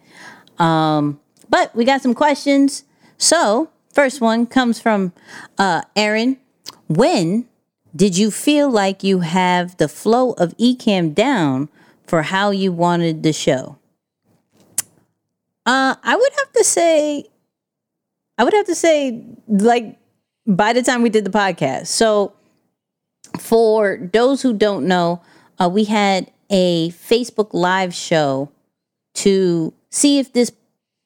Um, 0.59 1.19
but 1.49 1.75
we 1.75 1.85
got 1.85 2.01
some 2.01 2.13
questions. 2.13 2.83
So, 3.17 3.69
first 3.91 4.21
one 4.21 4.45
comes 4.45 4.79
from 4.79 5.13
uh, 5.57 5.83
Aaron. 5.95 6.37
When 6.87 7.47
did 7.95 8.17
you 8.17 8.31
feel 8.31 8.69
like 8.69 9.03
you 9.03 9.19
have 9.19 9.77
the 9.77 9.87
flow 9.87 10.31
of 10.33 10.57
Ecamm 10.57 11.13
down 11.13 11.69
for 12.07 12.23
how 12.23 12.51
you 12.51 12.71
wanted 12.71 13.23
the 13.23 13.33
show? 13.33 13.77
Uh, 15.65 15.95
I 16.03 16.15
would 16.15 16.31
have 16.37 16.51
to 16.53 16.63
say 16.63 17.29
I 18.37 18.43
would 18.43 18.53
have 18.53 18.65
to 18.65 18.75
say, 18.75 19.23
like, 19.47 19.97
by 20.47 20.73
the 20.73 20.81
time 20.81 21.01
we 21.01 21.09
did 21.09 21.25
the 21.25 21.29
podcast. 21.29 21.87
So, 21.87 22.33
for 23.39 23.99
those 24.13 24.41
who 24.41 24.53
don't 24.53 24.87
know, 24.87 25.21
uh, 25.59 25.69
we 25.69 25.85
had 25.85 26.31
a 26.49 26.89
Facebook 26.91 27.49
Live 27.53 27.93
show 27.93 28.49
to 29.15 29.73
see 29.89 30.19
if 30.19 30.33
this 30.33 30.51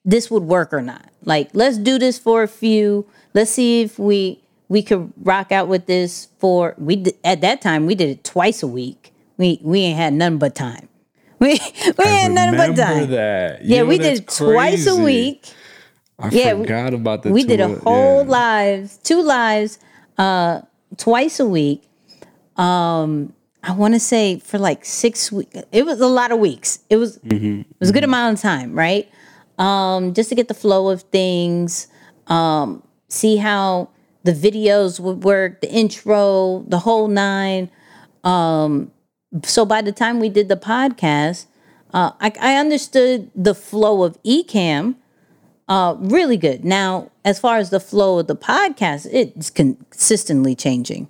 this 0.04 0.30
would 0.30 0.44
work 0.44 0.72
or 0.72 0.80
not. 0.80 1.10
Like, 1.24 1.50
let's 1.52 1.76
do 1.78 1.98
this 1.98 2.18
for 2.18 2.42
a 2.42 2.48
few. 2.48 3.06
Let's 3.34 3.50
see 3.50 3.82
if 3.82 3.98
we 3.98 4.42
we 4.68 4.82
could 4.82 5.12
rock 5.22 5.52
out 5.52 5.68
with 5.68 5.86
this 5.86 6.28
for 6.38 6.74
we 6.78 6.96
did, 6.96 7.16
at 7.24 7.40
that 7.42 7.60
time 7.60 7.86
we 7.86 7.94
did 7.94 8.08
it 8.10 8.24
twice 8.24 8.62
a 8.62 8.66
week. 8.66 9.12
We 9.36 9.58
we 9.62 9.80
ain't 9.80 9.96
had 9.98 10.12
nothing 10.14 10.38
but 10.38 10.54
time. 10.54 10.88
We 11.40 11.50
we 11.50 12.04
I 12.04 12.08
ain't 12.24 12.34
nothing 12.34 12.56
but 12.56 12.76
time. 12.76 13.10
that. 13.10 13.64
Yeah, 13.64 13.84
we 13.84 13.96
did 13.98 14.18
it 14.18 14.28
twice 14.28 14.86
a 14.88 14.96
week. 14.96 15.46
I 16.18 16.30
Yeah, 16.30 16.54
we- 16.54 16.64
forgot 16.66 16.94
about 16.94 17.22
the 17.22 17.30
we 17.30 17.44
did 17.44 17.60
a 17.60 17.68
whole 17.76 18.24
yeah. 18.24 18.28
live, 18.30 18.98
two 19.04 19.22
lives, 19.22 19.78
uh, 20.18 20.62
twice 20.96 21.38
a 21.38 21.46
week. 21.46 21.87
Um, 22.58 23.32
I 23.62 23.72
want 23.72 23.94
to 23.94 24.00
say 24.00 24.38
for 24.38 24.58
like 24.58 24.84
six 24.84 25.32
weeks. 25.32 25.56
It 25.72 25.84
was 25.86 26.00
a 26.00 26.06
lot 26.06 26.32
of 26.32 26.38
weeks. 26.38 26.80
It 26.90 26.96
was 26.96 27.18
Mm-hmm, 27.18 27.60
it 27.60 27.80
was 27.80 27.90
a 27.90 27.92
good 27.92 28.04
amount 28.04 28.36
of 28.36 28.42
time, 28.42 28.74
right? 28.74 29.08
Um, 29.58 30.14
just 30.14 30.28
to 30.28 30.34
get 30.34 30.48
the 30.48 30.54
flow 30.54 30.88
of 30.88 31.02
things, 31.02 31.88
um, 32.28 32.82
see 33.08 33.36
how 33.36 33.90
the 34.22 34.32
videos 34.32 35.00
would 35.00 35.24
work, 35.24 35.60
the 35.60 35.70
intro, 35.70 36.64
the 36.68 36.80
whole 36.80 37.08
nine. 37.08 37.70
Um, 38.24 38.92
so 39.44 39.64
by 39.64 39.82
the 39.82 39.92
time 39.92 40.20
we 40.20 40.28
did 40.28 40.48
the 40.48 40.56
podcast, 40.56 41.46
uh, 41.92 42.12
I, 42.20 42.32
I 42.40 42.56
understood 42.56 43.30
the 43.34 43.54
flow 43.54 44.02
of 44.02 44.22
Ecamm 44.22 44.96
uh, 45.68 45.96
really 45.98 46.36
good. 46.36 46.64
Now, 46.64 47.10
as 47.24 47.38
far 47.38 47.58
as 47.58 47.70
the 47.70 47.80
flow 47.80 48.18
of 48.18 48.26
the 48.26 48.36
podcast, 48.36 49.06
it's 49.12 49.50
consistently 49.50 50.54
changing, 50.54 51.08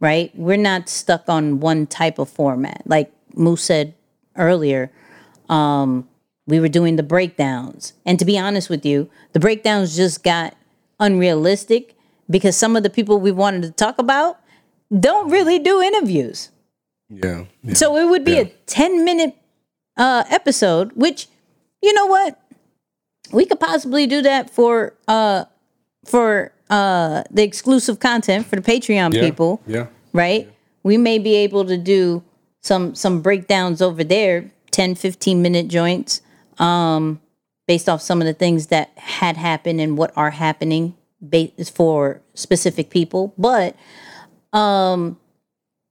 right? 0.00 0.30
We're 0.34 0.56
not 0.56 0.88
stuck 0.88 1.28
on 1.28 1.60
one 1.60 1.86
type 1.86 2.18
of 2.18 2.28
format. 2.28 2.82
Like 2.86 3.12
Moose 3.34 3.62
said 3.64 3.94
earlier, 4.36 4.90
um, 5.48 6.08
we 6.46 6.60
were 6.60 6.68
doing 6.68 6.96
the 6.96 7.02
breakdowns. 7.02 7.92
And 8.04 8.18
to 8.18 8.24
be 8.24 8.38
honest 8.38 8.70
with 8.70 8.84
you, 8.86 9.10
the 9.32 9.40
breakdowns 9.40 9.96
just 9.96 10.22
got 10.22 10.54
unrealistic 11.00 11.96
because 12.28 12.56
some 12.56 12.76
of 12.76 12.82
the 12.82 12.90
people 12.90 13.20
we 13.20 13.32
wanted 13.32 13.62
to 13.62 13.70
talk 13.70 13.98
about 13.98 14.38
don't 14.98 15.30
really 15.30 15.58
do 15.58 15.80
interviews. 15.80 16.50
Yeah. 17.08 17.44
yeah. 17.62 17.74
So 17.74 17.96
it 17.96 18.06
would 18.08 18.24
be 18.24 18.32
Yeah. 18.32 18.40
a 18.40 18.52
10 18.66 19.04
minute 19.04 19.36
uh, 19.96 20.24
episode, 20.30 20.92
which, 20.94 21.28
you 21.82 21.92
know 21.92 22.06
what? 22.06 22.40
We 23.32 23.44
could 23.46 23.58
possibly 23.60 24.06
do 24.06 24.22
that 24.22 24.50
for 24.50 24.94
uh, 25.08 25.46
for 26.04 26.52
uh, 26.70 27.22
the 27.30 27.42
exclusive 27.42 28.00
content 28.00 28.46
for 28.46 28.56
the 28.56 28.62
Patreon 28.62 29.14
yeah. 29.14 29.20
people, 29.20 29.60
Yeah. 29.66 29.86
right? 30.12 30.50
We 30.82 30.96
may 30.96 31.18
be 31.18 31.34
able 31.36 31.64
to 31.66 31.76
do 31.76 32.22
some 32.62 32.94
some 32.94 33.22
breakdowns 33.22 33.80
over 33.80 34.02
there, 34.04 34.50
10, 34.72 34.94
15 34.96 35.42
minute 35.42 35.68
joints, 35.68 36.20
um, 36.58 37.20
based 37.66 37.88
off 37.88 38.00
some 38.02 38.20
of 38.20 38.26
the 38.26 38.34
things 38.34 38.66
that 38.68 38.90
had 38.96 39.36
happened 39.36 39.80
and 39.80 39.96
what 39.98 40.12
are 40.16 40.30
happening 40.30 40.94
ba- 41.20 41.50
for 41.72 42.20
specific 42.34 42.90
people. 42.90 43.34
But 43.38 43.76
um, 44.52 45.18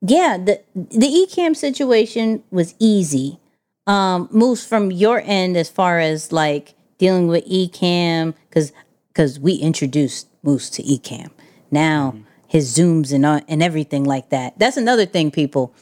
yeah, 0.02 0.38
the 0.38 0.62
the 0.74 1.08
Ecamm 1.28 1.56
situation 1.56 2.44
was 2.52 2.76
easy. 2.80 3.40
Um, 3.88 4.28
Moose 4.32 4.66
from 4.66 4.92
your 4.92 5.22
end 5.26 5.56
as 5.56 5.70
far 5.70 6.00
as 6.00 6.32
like 6.32 6.74
dealing 6.98 7.28
with 7.28 7.46
Ecamm 7.48 8.34
because 8.50 8.72
because 9.08 9.40
we 9.40 9.54
introduced 9.56 10.28
Moose 10.46 10.70
to 10.72 10.84
Ecamm. 10.84 11.32
Now 11.72 12.16
his 12.48 12.78
zooms 12.78 13.12
and 13.12 13.26
uh, 13.26 13.42
and 13.48 13.62
everything 13.62 14.04
like 14.04 14.30
that. 14.30 14.58
That's 14.58 14.78
another 14.78 15.06
thing, 15.06 15.32
people. 15.32 15.74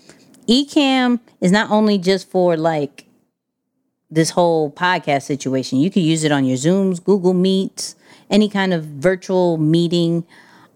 Ecamm 0.48 1.20
is 1.42 1.52
not 1.52 1.70
only 1.72 1.98
just 1.98 2.30
for 2.30 2.58
like 2.58 3.06
this 4.10 4.30
whole 4.32 4.72
podcast 4.72 5.24
situation. 5.24 5.80
You 5.80 5.90
could 5.90 6.04
use 6.04 6.24
it 6.24 6.32
on 6.32 6.46
your 6.46 6.58
Zooms, 6.58 7.04
Google 7.04 7.34
Meets, 7.34 7.96
any 8.30 8.48
kind 8.48 8.74
of 8.74 8.86
virtual 8.86 9.58
meeting. 9.58 10.26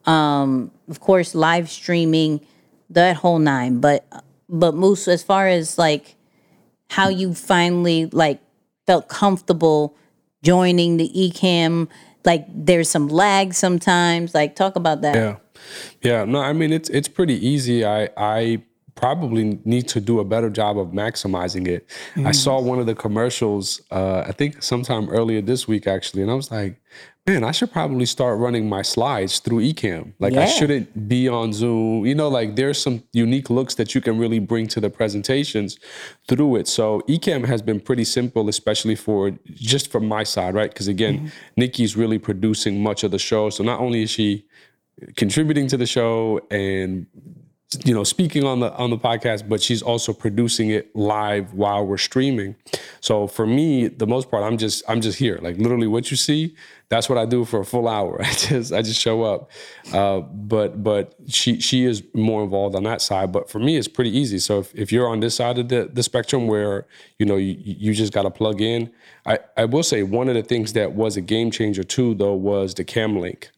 Um, 0.06 0.72
of 0.90 1.00
course, 1.00 1.36
live 1.36 1.70
streaming, 1.70 2.42
that 2.90 3.18
whole 3.18 3.40
nine. 3.40 3.80
But 3.80 4.06
but 4.50 4.74
Moose, 4.74 5.08
as 5.08 5.24
far 5.24 5.48
as 5.48 5.78
like 5.78 6.16
how 6.90 7.10
you 7.10 7.34
finally 7.34 8.06
like 8.08 8.40
felt 8.86 9.08
comfortable 9.08 9.96
joining 10.42 10.98
the 10.98 11.10
Ecamm, 11.10 11.90
like 12.26 12.45
there's 12.49 12.89
some 12.89 13.07
lag 13.07 13.53
sometimes. 13.53 14.34
Like 14.34 14.55
talk 14.55 14.76
about 14.76 15.01
that. 15.01 15.15
Yeah. 15.15 15.36
Yeah. 16.01 16.26
No, 16.26 16.39
I 16.39 16.53
mean 16.53 16.72
it's 16.72 16.89
it's 16.89 17.07
pretty 17.07 17.36
easy. 17.45 17.86
I 17.86 18.09
I 18.18 18.63
probably 18.98 19.60
need 19.64 19.88
to 19.89 20.02
do 20.02 20.20
a 20.20 20.26
better 20.26 20.50
job 20.50 20.78
of 20.78 20.88
maximizing 20.88 21.68
it. 21.68 21.88
I 22.26 22.32
saw 22.32 22.60
one 22.60 22.80
of 22.80 22.86
the 22.88 22.95
commercials, 22.95 23.80
uh, 23.91 24.26
I 24.28 24.32
think 24.34 24.62
sometime 24.62 25.08
earlier 25.10 25.41
this 25.41 25.68
week 25.68 25.88
actually, 25.88 26.24
and 26.24 26.32
I 26.32 26.34
was 26.34 26.52
like, 26.52 26.82
man, 27.28 27.43
I 27.43 27.52
should 27.52 27.72
probably 27.72 28.06
start 28.06 28.39
running 28.39 28.70
my 28.70 28.82
slides 28.82 29.39
through 29.39 29.60
Ecamm. 29.60 30.14
Like 30.18 30.34
I 30.34 30.45
shouldn't 30.45 31.10
be 31.10 31.28
on 31.28 31.52
Zoom. 31.52 32.06
You 32.06 32.16
know, 32.16 32.30
like 32.30 32.56
there's 32.56 32.82
some 32.82 33.04
unique 33.14 33.50
looks 33.50 33.76
that 33.76 33.93
you 33.93 34.02
can 34.02 34.18
really 34.18 34.39
bring 34.39 34.68
to 34.68 34.80
the 34.80 34.89
presentations 34.89 35.78
through 36.28 36.56
it. 36.56 36.68
So 36.68 37.02
Ecamm 37.02 37.45
has 37.45 37.62
been 37.62 37.82
pretty 37.82 38.06
simple, 38.06 38.48
especially 38.48 38.95
for 38.95 39.32
just 39.54 39.91
from 39.91 40.08
my 40.08 40.24
side, 40.24 40.56
right? 40.56 40.72
Because 40.72 40.88
again, 40.88 41.32
Nikki's 41.58 41.98
really 41.98 42.18
producing 42.18 42.82
much 42.82 43.04
of 43.04 43.12
the 43.12 43.20
show. 43.20 43.50
So 43.50 43.64
not 43.64 43.80
only 43.82 44.04
is 44.04 44.10
she 44.10 44.45
contributing 45.16 45.68
to 45.68 45.78
the 45.78 45.86
show 45.86 46.39
and 46.50 47.06
you 47.84 47.93
know 47.93 48.03
speaking 48.05 48.45
on 48.45 48.61
the 48.61 48.74
on 48.76 48.89
the 48.89 48.97
podcast 48.97 49.47
but 49.49 49.61
she's 49.61 49.82
also 49.82 50.13
producing 50.13 50.70
it 50.70 50.95
live 50.95 51.53
while 51.53 51.86
we're 51.86 51.97
streaming. 51.97 52.55
So 53.01 53.28
for 53.28 53.45
me 53.45 53.88
the 53.89 54.07
most 54.07 54.32
part 54.32 54.43
i'm 54.43 54.57
just 54.57 54.84
i'm 54.88 55.01
just 55.01 55.20
here. 55.20 55.38
Like 55.41 55.57
literally 55.57 55.88
what 55.88 56.09
you 56.09 56.15
see 56.15 56.55
that's 56.89 57.09
what 57.09 57.18
i 57.18 57.26
do 57.26 57.43
for 57.43 57.59
a 57.59 57.65
full 57.65 57.89
hour. 57.89 58.22
I 58.24 58.32
just 58.32 58.72
i 58.72 58.82
just 58.82 59.01
show 59.01 59.24
up. 59.24 59.51
Uh, 59.91 60.20
but 60.20 60.82
but 60.82 61.15
she 61.28 61.59
she 61.59 61.84
is 61.84 62.03
more 62.13 62.41
involved 62.41 62.74
on 62.74 62.84
that 62.84 63.01
side. 63.01 63.34
But 63.34 63.49
for 63.49 63.59
me 63.59 63.76
it's 63.76 63.89
pretty 63.89 64.18
easy. 64.18 64.39
So 64.39 64.59
if, 64.59 64.74
if 64.74 64.91
you're 64.93 65.09
on 65.09 65.20
this 65.20 65.36
side 65.36 65.57
of 65.57 65.68
the, 65.68 65.89
the 65.91 66.03
spectrum 66.03 66.47
where 66.47 66.88
you 67.20 67.26
know 67.26 67.36
you, 67.36 67.57
you 67.59 67.93
just 67.93 68.13
got 68.13 68.24
to 68.24 68.32
plug 68.32 68.61
in 68.61 68.89
I, 69.26 69.39
I 69.57 69.65
will 69.65 69.84
say 69.84 70.03
one 70.03 70.30
of 70.30 70.36
the 70.36 70.43
things 70.43 70.72
that 70.74 70.93
was 70.93 71.18
a 71.18 71.22
game 71.22 71.51
changer 71.51 71.84
too 71.84 72.15
though 72.15 72.34
was 72.34 72.74
the 72.74 72.86
cam 72.86 73.20
link 73.20 73.51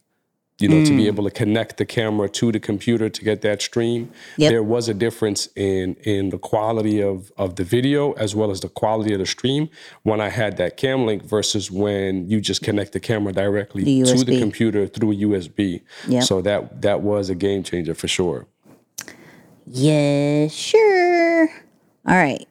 you 0.60 0.68
know, 0.68 0.84
to 0.84 0.96
be 0.96 1.08
able 1.08 1.24
to 1.24 1.32
connect 1.32 1.78
the 1.78 1.86
camera 1.86 2.28
to 2.30 2.52
the 2.52 2.60
computer 2.60 3.10
to 3.10 3.24
get 3.24 3.42
that 3.42 3.62
stream. 3.62 4.12
Yep. 4.38 4.52
There 4.52 4.64
was 4.64 4.90
a 4.90 4.94
difference 4.94 5.48
in 5.56 5.96
in 6.04 6.30
the 6.30 6.38
quality 6.38 7.02
of 7.02 7.32
of 7.38 7.56
the 7.56 7.64
video 7.64 8.12
as 8.14 8.36
well 8.36 8.52
as 8.52 8.60
the 8.60 8.70
quality 8.70 9.14
of 9.14 9.20
the 9.20 9.26
stream 9.26 9.70
when 10.04 10.20
I 10.20 10.30
had 10.30 10.58
that 10.58 10.76
cam 10.76 11.06
link 11.06 11.24
versus 11.24 11.72
when 11.72 12.30
you 12.30 12.42
just 12.42 12.62
connect 12.62 12.92
the 12.92 13.00
camera 13.00 13.32
directly 13.32 13.84
The 13.84 14.04
to 14.04 14.24
the 14.26 14.40
computer 14.40 14.86
through 14.86 15.12
a 15.14 15.16
USB. 15.16 15.82
Yep. 16.08 16.24
So 16.24 16.42
that 16.42 16.82
that 16.82 17.02
was 17.02 17.30
a 17.30 17.36
game 17.36 17.64
changer 17.64 17.96
for 17.96 18.08
sure. 18.10 18.46
Yeah, 19.66 20.48
sure. 20.48 21.50
All 22.06 22.16
right. 22.18 22.46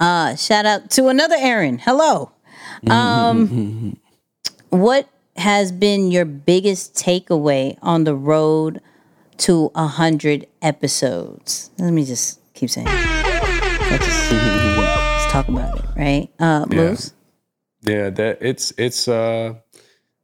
Uh 0.00 0.36
shout 0.36 0.66
out 0.66 0.90
to 0.90 1.08
another 1.08 1.36
Aaron. 1.38 1.78
Hello. 1.78 2.30
Um 2.90 3.96
what 4.68 5.08
has 5.36 5.72
been 5.72 6.10
your 6.10 6.24
biggest 6.24 6.94
takeaway 6.94 7.76
on 7.82 8.04
the 8.04 8.14
road 8.14 8.80
to 9.38 9.70
a 9.74 9.86
hundred 9.86 10.46
episodes? 10.62 11.70
Let 11.78 11.92
me 11.92 12.04
just 12.04 12.40
keep 12.54 12.70
saying. 12.70 12.86
it. 12.88 12.92
Let's, 13.90 14.32
let's 14.32 15.32
talk 15.32 15.48
about 15.48 15.78
it, 15.78 15.84
right? 15.96 16.28
Uh 16.38 16.66
Moose. 16.68 17.12
Yeah, 17.82 18.10
that 18.10 18.38
it's 18.40 18.72
it's 18.78 19.08
uh 19.08 19.54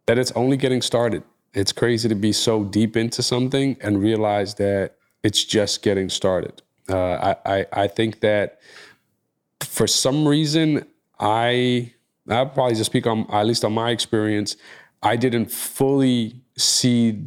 that 0.06 0.18
it's 0.18 0.32
only 0.32 0.56
getting 0.56 0.82
started. 0.82 1.22
It's 1.52 1.72
crazy 1.72 2.08
to 2.08 2.14
be 2.14 2.32
so 2.32 2.64
deep 2.64 2.96
into 2.96 3.22
something 3.22 3.76
and 3.80 4.00
realize 4.00 4.54
that 4.54 4.96
it's 5.22 5.44
just 5.44 5.82
getting 5.82 6.08
started. 6.08 6.62
Uh, 6.88 7.34
I, 7.44 7.58
I 7.58 7.66
I 7.72 7.88
think 7.88 8.20
that 8.20 8.60
for 9.60 9.86
some 9.86 10.26
reason 10.26 10.86
I 11.18 11.92
I 12.28 12.44
probably 12.44 12.74
just 12.74 12.86
speak 12.86 13.06
on 13.06 13.26
at 13.30 13.46
least 13.46 13.64
on 13.64 13.72
my 13.72 13.90
experience. 13.90 14.56
I 15.02 15.16
didn't 15.16 15.50
fully 15.50 16.40
see 16.56 17.24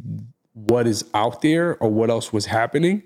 what 0.52 0.86
is 0.86 1.04
out 1.14 1.42
there 1.42 1.76
or 1.78 1.90
what 1.90 2.10
else 2.10 2.32
was 2.32 2.46
happening 2.46 3.02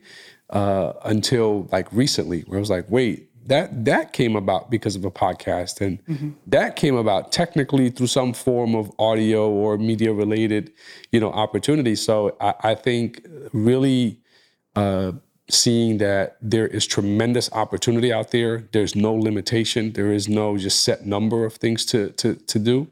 uh, 0.51 0.93
until 1.05 1.69
like 1.73 1.91
recently, 1.93 2.43
where 2.43 2.59
I 2.59 2.61
was 2.61 2.71
like, 2.71 2.91
wait, 2.91 3.29
that 3.49 3.87
that 3.87 4.13
came 4.13 4.37
about 4.37 4.71
because 4.71 4.95
of 4.95 5.05
a 5.07 5.11
podcast, 5.11 5.81
and 5.81 6.37
that 6.47 6.77
came 6.77 6.97
about 6.97 7.33
technically 7.33 7.89
through 7.91 8.09
some 8.09 8.35
form 8.35 8.75
of 8.75 8.93
audio 8.99 9.49
or 9.49 9.79
media 9.79 10.13
related, 10.13 10.71
you 11.13 11.21
know, 11.21 11.33
opportunity. 11.33 11.95
So 11.95 12.37
I, 12.41 12.55
I 12.63 12.75
think 12.75 13.27
really 13.55 14.21
uh, 14.77 15.13
seeing 15.49 15.97
that 15.99 16.37
there 16.43 16.67
is 16.67 16.87
tremendous 16.87 17.51
opportunity 17.53 18.13
out 18.13 18.33
there. 18.33 18.69
There's 18.73 18.95
no 18.95 19.15
limitation. 19.15 19.95
There 19.95 20.13
is 20.13 20.29
no 20.29 20.59
just 20.59 20.83
set 20.83 21.07
number 21.07 21.47
of 21.47 21.55
things 21.55 21.87
to 21.87 22.11
to 22.11 22.35
to 22.35 22.59
do, 22.59 22.89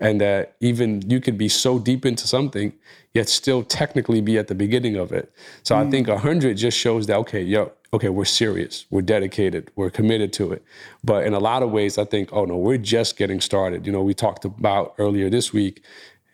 and 0.00 0.20
that 0.20 0.56
even 0.60 1.02
you 1.08 1.20
could 1.20 1.38
be 1.38 1.48
so 1.48 1.78
deep 1.78 2.04
into 2.04 2.26
something 2.26 2.72
yet 3.14 3.28
still 3.28 3.62
technically 3.62 4.20
be 4.20 4.36
at 4.36 4.48
the 4.48 4.54
beginning 4.54 4.96
of 4.96 5.12
it. 5.12 5.32
So 5.62 5.76
i 5.76 5.88
think 5.88 6.08
mm. 6.08 6.14
100 6.14 6.56
just 6.56 6.76
shows 6.76 7.06
that 7.06 7.16
okay 7.18 7.42
yo 7.42 7.72
okay 7.92 8.08
we're 8.08 8.24
serious. 8.24 8.86
We're 8.90 9.02
dedicated. 9.02 9.70
We're 9.76 9.90
committed 9.90 10.32
to 10.34 10.52
it. 10.52 10.64
But 11.04 11.26
in 11.26 11.32
a 11.32 11.38
lot 11.38 11.62
of 11.62 11.70
ways 11.70 11.96
i 11.98 12.04
think 12.04 12.30
oh 12.32 12.44
no 12.44 12.56
we're 12.56 12.78
just 12.78 13.16
getting 13.16 13.40
started. 13.40 13.86
You 13.86 13.92
know 13.92 14.02
we 14.02 14.14
talked 14.14 14.44
about 14.44 14.94
earlier 14.98 15.30
this 15.30 15.52
week 15.52 15.82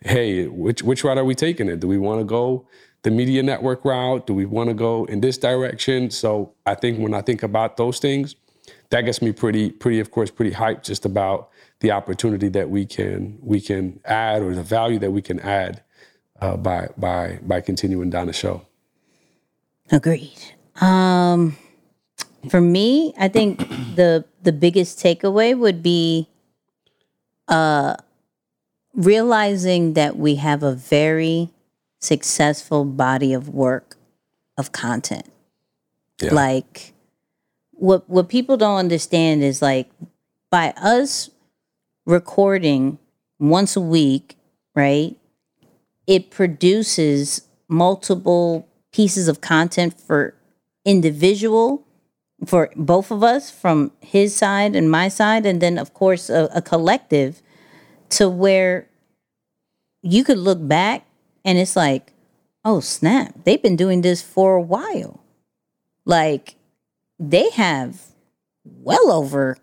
hey 0.01 0.47
which 0.47 0.81
which 0.81 1.03
route 1.03 1.17
are 1.17 1.25
we 1.25 1.35
taking 1.35 1.69
it? 1.69 1.79
Do 1.79 1.87
we 1.87 1.97
want 1.97 2.19
to 2.19 2.25
go 2.25 2.67
the 3.03 3.11
media 3.11 3.41
network 3.43 3.85
route? 3.85 4.27
Do 4.27 4.33
we 4.33 4.45
want 4.45 4.69
to 4.69 4.73
go 4.73 5.05
in 5.05 5.21
this 5.21 5.37
direction? 5.37 6.09
So 6.09 6.53
i 6.65 6.73
think 6.75 6.99
when 6.99 7.13
i 7.13 7.21
think 7.21 7.43
about 7.43 7.77
those 7.77 7.99
things 7.99 8.35
that 8.91 9.01
gets 9.01 9.21
me 9.21 9.31
pretty 9.31 9.71
pretty 9.71 9.99
of 9.99 10.11
course 10.11 10.29
pretty 10.29 10.55
hyped 10.55 10.83
just 10.83 11.05
about 11.05 11.49
the 11.79 11.91
opportunity 11.91 12.47
that 12.49 12.69
we 12.69 12.85
can 12.85 13.39
we 13.41 13.59
can 13.59 13.99
add 14.05 14.41
or 14.41 14.53
the 14.53 14.63
value 14.63 14.99
that 14.99 15.11
we 15.11 15.21
can 15.21 15.39
add 15.39 15.83
uh, 16.39 16.55
by 16.55 16.89
by 16.97 17.39
by 17.41 17.59
continuing 17.59 18.09
down 18.09 18.27
the 18.27 18.33
show. 18.33 18.65
Agreed. 19.91 20.55
Um, 20.79 21.57
for 22.49 22.61
me, 22.61 23.13
I 23.17 23.27
think 23.27 23.59
the 23.95 24.25
the 24.43 24.51
biggest 24.51 24.99
takeaway 24.99 25.57
would 25.57 25.81
be 25.81 26.27
uh, 27.47 27.95
realizing 28.93 29.93
that 29.93 30.17
we 30.17 30.35
have 30.35 30.63
a 30.63 30.73
very 30.73 31.49
successful 31.99 32.83
body 32.85 33.33
of 33.33 33.49
work 33.49 33.97
of 34.57 34.71
content. 34.71 35.31
Yeah. 36.21 36.33
Like 36.33 36.90
what 37.81 38.07
what 38.07 38.29
people 38.29 38.57
don't 38.57 38.77
understand 38.77 39.43
is 39.43 39.59
like 39.61 39.89
by 40.51 40.71
us 40.77 41.31
recording 42.05 42.99
once 43.39 43.75
a 43.75 43.81
week, 43.81 44.37
right? 44.75 45.17
It 46.05 46.29
produces 46.29 47.47
multiple 47.67 48.67
pieces 48.93 49.27
of 49.27 49.41
content 49.41 49.99
for 49.99 50.35
individual 50.85 51.83
for 52.45 52.69
both 52.75 53.09
of 53.09 53.23
us 53.23 53.49
from 53.49 53.91
his 53.99 54.35
side 54.35 54.75
and 54.75 54.89
my 54.89 55.07
side 55.07 55.45
and 55.45 55.61
then 55.61 55.77
of 55.77 55.93
course 55.93 56.29
a, 56.29 56.49
a 56.53 56.61
collective 56.61 57.41
to 58.09 58.29
where 58.29 58.87
you 60.01 60.23
could 60.23 60.39
look 60.39 60.67
back 60.67 61.05
and 61.45 61.57
it's 61.59 61.75
like 61.75 62.13
oh 62.65 62.79
snap 62.79 63.33
they've 63.43 63.61
been 63.61 63.75
doing 63.75 64.01
this 64.01 64.23
for 64.23 64.55
a 64.55 64.61
while 64.61 65.23
like 66.03 66.55
they 67.21 67.49
have 67.51 68.01
well 68.65 69.11
over 69.11 69.57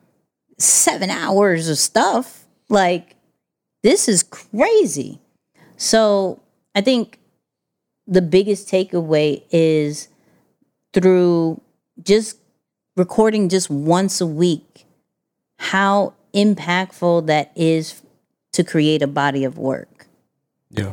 seven 0.58 1.10
hours 1.10 1.68
of 1.68 1.76
stuff. 1.76 2.46
Like, 2.68 3.16
this 3.82 4.08
is 4.08 4.22
crazy. 4.22 5.20
So, 5.76 6.40
I 6.74 6.80
think 6.80 7.18
the 8.06 8.22
biggest 8.22 8.68
takeaway 8.68 9.42
is 9.50 10.08
through 10.92 11.60
just 12.02 12.38
recording 12.96 13.48
just 13.48 13.68
once 13.70 14.20
a 14.20 14.26
week, 14.26 14.84
how 15.58 16.14
impactful 16.34 17.26
that 17.26 17.52
is 17.56 18.02
to 18.52 18.62
create 18.64 19.02
a 19.02 19.06
body 19.06 19.44
of 19.44 19.58
work. 19.58 20.06
Yeah. 20.70 20.92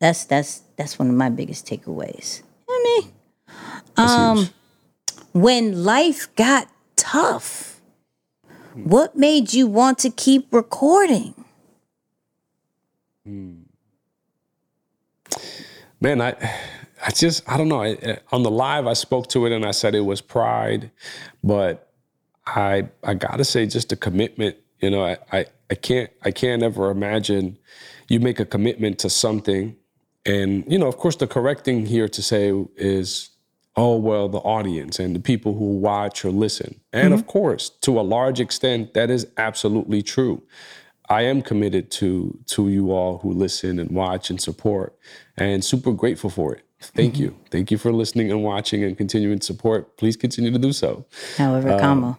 That's 0.00 0.24
that's 0.24 0.62
that's 0.76 0.98
one 0.98 1.08
of 1.08 1.14
my 1.14 1.28
biggest 1.28 1.66
takeaways. 1.66 2.42
I 2.68 3.00
mean, 3.02 3.12
um. 3.96 4.48
When 5.40 5.84
life 5.84 6.34
got 6.36 6.68
tough, 6.96 7.80
what 8.74 9.16
made 9.16 9.52
you 9.52 9.66
want 9.66 9.98
to 9.98 10.10
keep 10.10 10.52
recording? 10.52 11.34
Hmm. 13.24 13.62
Man, 16.00 16.20
I 16.20 16.34
I 17.04 17.10
just 17.10 17.48
I 17.48 17.56
don't 17.56 17.68
know. 17.68 17.82
I, 17.82 18.18
on 18.32 18.42
the 18.42 18.50
live, 18.50 18.86
I 18.86 18.92
spoke 18.92 19.28
to 19.28 19.46
it 19.46 19.52
and 19.52 19.64
I 19.64 19.72
said 19.72 19.94
it 19.94 20.00
was 20.00 20.20
pride, 20.20 20.90
but 21.42 21.92
I 22.46 22.88
I 23.02 23.14
gotta 23.14 23.44
say 23.44 23.66
just 23.66 23.92
a 23.92 23.96
commitment. 23.96 24.56
You 24.80 24.90
know, 24.90 25.04
I 25.04 25.18
I, 25.32 25.46
I 25.70 25.74
can't 25.74 26.10
I 26.24 26.30
can't 26.30 26.62
ever 26.62 26.90
imagine 26.90 27.58
you 28.08 28.20
make 28.20 28.40
a 28.40 28.44
commitment 28.44 28.98
to 29.00 29.10
something, 29.10 29.76
and 30.24 30.64
you 30.70 30.78
know, 30.78 30.86
of 30.86 30.96
course, 30.96 31.16
the 31.16 31.26
correct 31.26 31.64
thing 31.64 31.86
here 31.86 32.08
to 32.08 32.22
say 32.22 32.52
is. 32.76 33.30
Oh 33.80 33.96
well, 33.96 34.28
the 34.28 34.38
audience 34.38 34.98
and 34.98 35.14
the 35.14 35.20
people 35.20 35.54
who 35.54 35.78
watch 35.78 36.24
or 36.24 36.32
listen, 36.32 36.80
and 36.92 37.14
of 37.14 37.20
mm-hmm. 37.20 37.28
course, 37.28 37.70
to 37.82 38.00
a 38.00 38.02
large 38.02 38.40
extent, 38.40 38.92
that 38.94 39.08
is 39.08 39.28
absolutely 39.36 40.02
true. 40.02 40.42
I 41.08 41.22
am 41.22 41.42
committed 41.42 41.92
to 41.92 42.36
to 42.46 42.68
you 42.68 42.90
all 42.90 43.18
who 43.18 43.30
listen 43.30 43.78
and 43.78 43.92
watch 43.92 44.30
and 44.30 44.40
support, 44.40 44.98
and 45.36 45.64
super 45.64 45.92
grateful 45.92 46.28
for 46.28 46.56
it. 46.56 46.64
Thank 46.80 47.14
mm-hmm. 47.14 47.22
you, 47.22 47.36
thank 47.52 47.70
you 47.70 47.78
for 47.78 47.92
listening 47.92 48.32
and 48.32 48.42
watching 48.42 48.82
and 48.82 48.98
continuing 48.98 49.38
to 49.38 49.46
support. 49.46 49.96
Please 49.96 50.16
continue 50.16 50.50
to 50.50 50.58
do 50.58 50.72
so. 50.72 51.06
However, 51.36 51.70
um, 51.70 51.78
comma. 51.78 52.18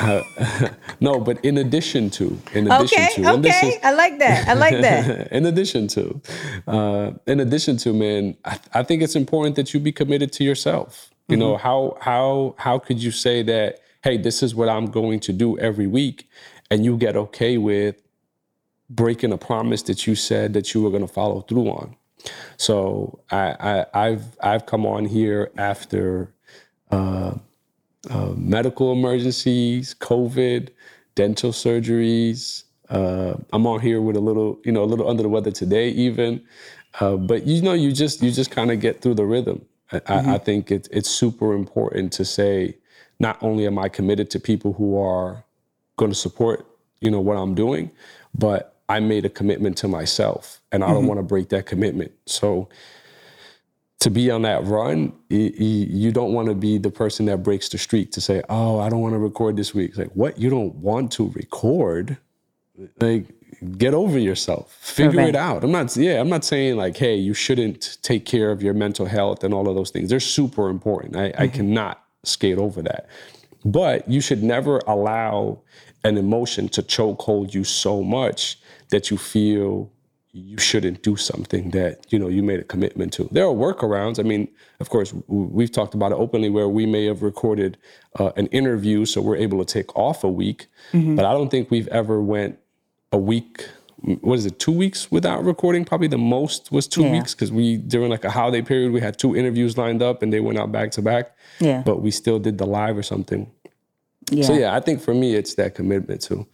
No, 1.00 1.20
but 1.20 1.44
in 1.44 1.58
addition 1.58 2.10
to, 2.10 2.38
in 2.54 2.70
addition 2.70 3.02
Okay, 3.04 3.22
to, 3.22 3.34
okay. 3.38 3.68
is- 3.68 3.78
I 3.84 3.92
like 3.92 4.18
that. 4.18 4.48
I 4.48 4.54
like 4.54 4.80
that. 4.80 5.30
in 5.32 5.46
addition 5.46 5.88
to, 5.88 6.20
uh, 6.66 7.12
in 7.26 7.40
addition 7.40 7.76
to, 7.78 7.92
man, 7.92 8.36
I, 8.44 8.58
I 8.74 8.82
think 8.82 9.02
it's 9.02 9.16
important 9.16 9.56
that 9.56 9.74
you 9.74 9.80
be 9.80 9.92
committed 9.92 10.32
to 10.34 10.44
yourself. 10.44 11.10
You 11.28 11.36
know 11.36 11.56
how 11.56 11.96
how 12.00 12.54
how 12.58 12.78
could 12.78 13.02
you 13.02 13.10
say 13.10 13.42
that? 13.44 13.80
Hey, 14.02 14.16
this 14.16 14.42
is 14.42 14.54
what 14.54 14.68
I'm 14.68 14.86
going 14.86 15.18
to 15.20 15.32
do 15.32 15.58
every 15.58 15.88
week, 15.88 16.28
and 16.70 16.84
you 16.84 16.96
get 16.96 17.16
okay 17.16 17.58
with 17.58 17.96
breaking 18.88 19.32
a 19.32 19.38
promise 19.38 19.82
that 19.82 20.06
you 20.06 20.14
said 20.14 20.52
that 20.54 20.72
you 20.72 20.82
were 20.82 20.90
going 20.90 21.06
to 21.06 21.12
follow 21.12 21.40
through 21.42 21.68
on. 21.68 21.96
So 22.56 23.20
I, 23.30 23.56
I 23.60 23.86
I've 24.06 24.24
I've 24.40 24.66
come 24.66 24.86
on 24.86 25.06
here 25.06 25.50
after 25.58 26.32
uh, 26.92 27.34
uh, 28.10 28.32
medical 28.36 28.92
emergencies, 28.92 29.94
COVID, 29.94 30.70
dental 31.14 31.50
surgeries. 31.52 32.64
Uh, 32.88 33.34
I'm 33.52 33.66
on 33.66 33.80
here 33.80 34.00
with 34.00 34.16
a 34.16 34.20
little, 34.20 34.60
you 34.64 34.72
know, 34.72 34.84
a 34.84 34.86
little 34.86 35.08
under 35.08 35.22
the 35.22 35.28
weather 35.28 35.50
today, 35.50 35.88
even. 35.90 36.44
Uh, 37.00 37.16
but 37.16 37.46
you 37.46 37.60
know, 37.62 37.72
you 37.72 37.92
just 37.92 38.22
you 38.22 38.30
just 38.30 38.50
kind 38.50 38.70
of 38.70 38.80
get 38.80 39.00
through 39.00 39.14
the 39.14 39.24
rhythm. 39.24 39.64
I, 39.92 40.00
I, 40.06 40.34
I 40.34 40.38
think 40.38 40.70
it's 40.70 40.88
it's 40.88 41.10
super 41.10 41.52
important 41.52 42.12
to 42.14 42.24
say, 42.24 42.76
not 43.18 43.42
only 43.42 43.66
am 43.66 43.78
I 43.78 43.88
committed 43.88 44.30
to 44.30 44.40
people 44.40 44.72
who 44.72 44.98
are 44.98 45.44
going 45.96 46.10
to 46.10 46.16
support, 46.16 46.66
you 47.00 47.10
know, 47.10 47.20
what 47.20 47.36
I'm 47.36 47.54
doing, 47.54 47.90
but 48.34 48.76
I 48.88 49.00
made 49.00 49.24
a 49.24 49.30
commitment 49.30 49.76
to 49.78 49.88
myself, 49.88 50.60
and 50.70 50.84
I 50.84 50.88
don't 50.88 51.06
want 51.06 51.18
to 51.18 51.24
break 51.24 51.48
that 51.48 51.66
commitment. 51.66 52.12
So 52.26 52.68
to 54.00 54.10
be 54.10 54.30
on 54.30 54.42
that 54.42 54.64
run, 54.64 55.12
you 55.28 56.12
don't 56.12 56.32
want 56.32 56.48
to 56.48 56.54
be 56.54 56.78
the 56.78 56.90
person 56.90 57.26
that 57.26 57.42
breaks 57.42 57.68
the 57.68 57.78
streak 57.78 58.12
to 58.12 58.20
say, 58.20 58.42
"Oh, 58.48 58.78
I 58.78 58.88
don't 58.88 59.00
want 59.00 59.14
to 59.14 59.18
record 59.18 59.56
this 59.56 59.74
week." 59.74 59.90
It's 59.90 59.98
like, 59.98 60.12
what? 60.12 60.38
You 60.38 60.50
don't 60.50 60.74
want 60.76 61.12
to 61.12 61.30
record? 61.30 62.18
Like, 63.00 63.26
get 63.78 63.94
over 63.94 64.18
yourself. 64.18 64.76
Figure 64.80 65.12
Correct. 65.12 65.28
it 65.30 65.36
out. 65.36 65.64
I'm 65.64 65.72
not. 65.72 65.96
Yeah, 65.96 66.20
I'm 66.20 66.28
not 66.28 66.44
saying 66.44 66.76
like, 66.76 66.96
hey, 66.96 67.16
you 67.16 67.32
shouldn't 67.32 67.98
take 68.02 68.26
care 68.26 68.50
of 68.50 68.62
your 68.62 68.74
mental 68.74 69.06
health 69.06 69.42
and 69.42 69.54
all 69.54 69.68
of 69.68 69.74
those 69.74 69.90
things. 69.90 70.10
They're 70.10 70.20
super 70.20 70.68
important. 70.68 71.16
I, 71.16 71.26
I 71.26 71.30
mm-hmm. 71.30 71.56
cannot 71.56 72.04
skate 72.22 72.58
over 72.58 72.82
that. 72.82 73.08
But 73.64 74.08
you 74.08 74.20
should 74.20 74.42
never 74.42 74.78
allow 74.86 75.62
an 76.04 76.18
emotion 76.18 76.68
to 76.68 76.82
chokehold 76.82 77.54
you 77.54 77.64
so 77.64 78.02
much 78.02 78.58
that 78.90 79.10
you 79.10 79.16
feel 79.16 79.90
you 80.36 80.58
shouldn't 80.58 81.02
do 81.02 81.16
something 81.16 81.70
that 81.70 82.12
you 82.12 82.18
know 82.18 82.28
you 82.28 82.42
made 82.42 82.60
a 82.60 82.64
commitment 82.64 83.12
to. 83.14 83.28
There 83.32 83.44
are 83.44 83.54
workarounds. 83.54 84.18
I 84.18 84.22
mean, 84.22 84.48
of 84.80 84.90
course, 84.90 85.14
we've 85.28 85.72
talked 85.72 85.94
about 85.94 86.12
it 86.12 86.16
openly 86.16 86.50
where 86.50 86.68
we 86.68 86.84
may 86.84 87.06
have 87.06 87.22
recorded 87.22 87.78
uh, 88.20 88.32
an 88.36 88.46
interview, 88.48 89.06
so 89.06 89.20
we're 89.22 89.36
able 89.36 89.64
to 89.64 89.72
take 89.72 89.96
off 89.96 90.22
a 90.24 90.28
week. 90.28 90.66
But 90.92 91.24
I 91.24 91.32
don't 91.32 91.50
think 91.50 91.70
we've 91.70 91.88
ever 91.88 92.20
went 92.22 92.58
a 93.12 93.18
week. 93.18 93.66
What 94.20 94.38
is 94.38 94.44
it? 94.46 94.58
Two 94.58 94.72
weeks 94.72 95.10
without 95.10 95.42
recording. 95.44 95.84
Probably 95.84 96.06
the 96.08 96.18
most 96.18 96.70
was 96.70 96.86
two 96.86 97.02
Yeah. 97.02 97.12
weeks 97.12 97.34
because 97.34 97.50
we 97.50 97.76
during 97.78 98.10
like 98.10 98.24
a 98.24 98.30
holiday 98.30 98.60
period 98.62 98.92
we 98.92 99.00
had 99.00 99.18
two 99.18 99.34
interviews 99.34 99.76
lined 99.78 100.02
up 100.02 100.22
and 100.22 100.32
they 100.32 100.40
went 100.40 100.58
out 100.58 100.70
back 100.70 100.90
to 100.92 101.02
back. 101.02 101.34
Yeah. 101.60 101.82
But 101.84 102.02
we 102.02 102.10
still 102.10 102.38
did 102.38 102.58
the 102.58 102.66
live 102.66 102.96
or 102.98 103.02
something. 103.02 103.50
Yeah. 104.30 104.44
So 104.44 104.52
yeah, 104.52 104.76
I 104.76 104.80
think 104.80 105.00
for 105.00 105.14
me 105.14 105.34
it's 105.34 105.54
that 105.54 105.74
commitment 105.74 106.20
too. 106.20 106.46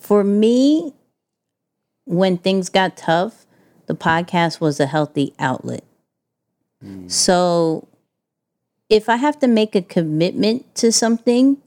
For 0.00 0.22
me, 0.24 0.94
when 2.08 2.38
things 2.38 2.68
got 2.70 2.96
tough, 2.96 3.46
the 3.86 3.94
podcast 3.94 4.60
was 4.60 4.80
a 4.80 4.86
healthy 4.86 5.34
outlet. 5.38 5.84
So 7.08 7.88
if 8.88 9.08
I 9.08 9.16
have 9.16 9.38
to 9.40 9.46
make 9.46 9.74
a 9.74 9.82
commitment 9.82 10.74
to 10.76 10.90
something, 10.90 11.58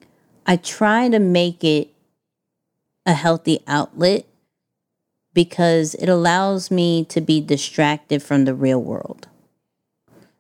I 0.46 0.56
try 0.56 1.10
to 1.10 1.20
make 1.20 1.64
it 1.64 1.90
a 3.06 3.14
healthy 3.14 3.60
outlet 3.68 4.26
because 5.34 5.94
it 5.96 6.10
allows 6.10 6.72
me 6.72 7.06
to 7.06 7.22
be 7.22 7.40
distracted 7.40 8.24
from 8.24 8.46
the 8.46 8.56
real 8.56 8.82
world. 8.82 9.28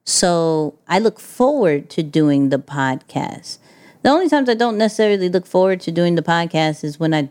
So 0.04 0.80
I 0.88 0.99
look 0.99 1.20
forward 1.20 1.89
to 1.91 2.04
doing 2.04 2.49
the 2.49 2.58
podcast. 2.58 3.60
The 4.02 4.10
only 4.10 4.30
times 4.30 4.49
I 4.49 4.56
don't 4.56 4.78
necessarily 4.78 5.30
look 5.30 5.45
forward 5.45 5.80
to 5.82 5.91
doing 5.91 6.16
the 6.16 6.24
podcast 6.24 6.84
is 6.84 6.99
when 6.99 7.14
I 7.14 7.30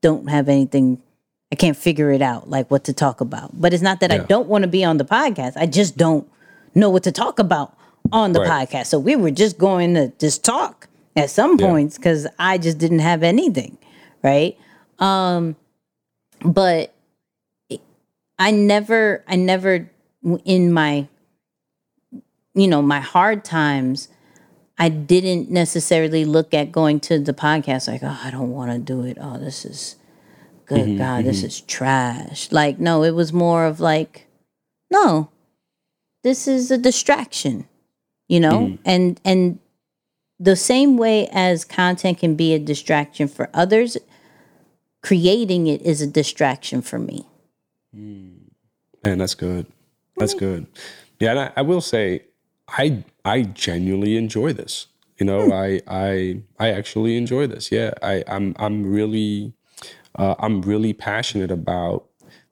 don't 0.00 0.28
have 0.28 0.48
anything. 0.48 1.00
I 1.52 1.56
can't 1.56 1.76
figure 1.76 2.10
it 2.12 2.22
out, 2.22 2.48
like 2.48 2.70
what 2.70 2.84
to 2.84 2.92
talk 2.92 3.20
about. 3.20 3.60
But 3.60 3.72
it's 3.74 3.82
not 3.82 4.00
that 4.00 4.12
I 4.12 4.18
don't 4.18 4.48
want 4.48 4.62
to 4.62 4.68
be 4.68 4.84
on 4.84 4.98
the 4.98 5.04
podcast. 5.04 5.54
I 5.56 5.66
just 5.66 5.96
don't 5.96 6.28
know 6.74 6.90
what 6.90 7.02
to 7.04 7.12
talk 7.12 7.38
about 7.40 7.76
on 8.12 8.32
the 8.32 8.40
Right. 8.40 8.68
podcast. 8.68 8.86
So 8.86 8.98
we 9.00 9.16
were 9.16 9.32
just 9.32 9.58
going 9.58 9.94
to 9.94 10.12
just 10.18 10.44
talk 10.44 10.88
at 11.16 11.28
some 11.28 11.56
Yeah. 11.58 11.66
points 11.66 11.96
because 11.96 12.26
I 12.38 12.56
just 12.58 12.78
didn't 12.78 13.00
have 13.00 13.24
anything, 13.24 13.78
right? 14.22 14.56
Um, 15.00 15.56
but 16.44 16.94
I 18.38 18.52
never, 18.52 19.24
I 19.26 19.36
never, 19.36 19.90
in 20.44 20.72
my, 20.72 21.08
you 22.54 22.68
know, 22.68 22.80
my 22.80 23.00
hard 23.00 23.44
times, 23.44 24.08
I 24.78 24.88
didn't 24.88 25.50
necessarily 25.50 26.24
look 26.24 26.54
at 26.54 26.72
going 26.72 27.00
to 27.00 27.18
the 27.18 27.34
podcast 27.34 27.88
like, 27.88 28.02
oh, 28.02 28.18
I 28.24 28.30
don't 28.30 28.50
want 28.50 28.70
to 28.72 28.78
do 28.78 29.02
it. 29.04 29.18
Oh, 29.20 29.36
this 29.36 29.64
is 29.64 29.96
good 30.70 30.86
mm-hmm, 30.86 30.98
God, 30.98 31.24
this 31.24 31.38
mm-hmm. 31.38 31.46
is 31.46 31.60
trash. 31.62 32.52
Like, 32.52 32.78
no, 32.78 33.02
it 33.02 33.10
was 33.10 33.32
more 33.32 33.66
of 33.66 33.80
like, 33.80 34.26
no, 34.90 35.28
this 36.22 36.46
is 36.46 36.70
a 36.70 36.78
distraction, 36.78 37.68
you 38.28 38.38
know? 38.38 38.60
Mm-hmm. 38.60 38.82
And 38.84 39.20
and 39.24 39.58
the 40.38 40.54
same 40.54 40.96
way 40.96 41.28
as 41.32 41.64
content 41.64 42.18
can 42.18 42.36
be 42.36 42.54
a 42.54 42.58
distraction 42.58 43.26
for 43.26 43.50
others, 43.52 43.96
creating 45.02 45.66
it 45.66 45.82
is 45.82 46.00
a 46.00 46.06
distraction 46.06 46.82
for 46.82 46.98
me. 46.98 47.26
Mm. 47.94 48.38
Man, 49.04 49.18
that's 49.18 49.34
good. 49.34 49.66
That's 50.16 50.34
mm. 50.34 50.38
good. 50.38 50.66
Yeah, 51.18 51.30
and 51.30 51.40
I, 51.40 51.52
I 51.56 51.62
will 51.62 51.80
say, 51.80 52.22
I 52.68 53.02
I 53.24 53.42
genuinely 53.42 54.16
enjoy 54.16 54.52
this. 54.52 54.86
You 55.18 55.26
know, 55.26 55.46
hmm. 55.46 55.52
I 55.52 55.80
I 55.86 56.42
I 56.58 56.70
actually 56.70 57.16
enjoy 57.16 57.46
this. 57.48 57.70
Yeah, 57.72 57.92
I 58.02 58.22
I'm 58.26 58.54
I'm 58.58 58.86
really 58.86 59.52
uh, 60.16 60.34
I'm 60.38 60.62
really 60.62 60.92
passionate 60.92 61.50
about 61.50 62.06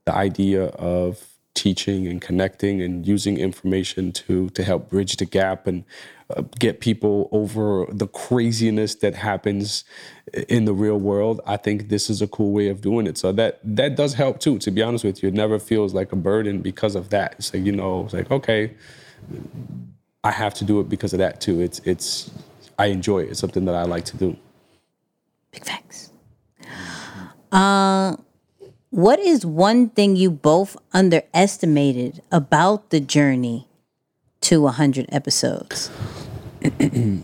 the 0.04 0.14
idea 0.14 0.66
of 0.66 1.24
teaching 1.54 2.06
and 2.06 2.22
connecting 2.22 2.80
and 2.80 3.06
using 3.06 3.36
information 3.36 4.12
to 4.12 4.48
to 4.50 4.62
help 4.62 4.88
bridge 4.88 5.16
the 5.16 5.24
gap 5.24 5.66
and 5.66 5.84
uh, 6.36 6.42
get 6.58 6.80
people 6.80 7.28
over 7.32 7.86
the 7.90 8.06
craziness 8.06 8.94
that 8.96 9.14
happens 9.14 9.84
in 10.48 10.66
the 10.66 10.72
real 10.72 10.98
world. 10.98 11.40
I 11.46 11.56
think 11.56 11.88
this 11.88 12.08
is 12.08 12.22
a 12.22 12.28
cool 12.28 12.52
way 12.52 12.68
of 12.68 12.80
doing 12.80 13.06
it. 13.06 13.18
So 13.18 13.32
that 13.32 13.60
that 13.64 13.96
does 13.96 14.14
help 14.14 14.38
too. 14.38 14.58
To 14.60 14.70
be 14.70 14.82
honest 14.82 15.04
with 15.04 15.22
you, 15.22 15.30
it 15.30 15.34
never 15.34 15.58
feels 15.58 15.94
like 15.94 16.12
a 16.12 16.16
burden 16.16 16.60
because 16.60 16.94
of 16.94 17.08
that. 17.10 17.34
It's 17.38 17.52
like 17.52 17.64
you 17.64 17.72
know, 17.72 18.04
it's 18.04 18.14
like 18.14 18.30
okay, 18.30 18.74
I 20.22 20.30
have 20.30 20.54
to 20.54 20.64
do 20.64 20.80
it 20.80 20.88
because 20.88 21.12
of 21.12 21.18
that 21.18 21.40
too. 21.40 21.60
It's 21.60 21.80
it's 21.80 22.30
I 22.78 22.86
enjoy 22.86 23.20
it. 23.20 23.30
It's 23.30 23.40
something 23.40 23.64
that 23.64 23.74
I 23.74 23.82
like 23.82 24.04
to 24.06 24.16
do. 24.16 24.36
Big 25.50 25.64
facts. 25.64 26.07
Uh, 27.52 28.16
what 28.90 29.18
is 29.18 29.44
one 29.44 29.90
thing 29.90 30.16
you 30.16 30.30
both 30.30 30.76
underestimated 30.92 32.22
about 32.32 32.90
the 32.90 33.00
journey 33.00 33.68
to 34.42 34.62
100 34.62 35.06
episodes? 35.10 35.90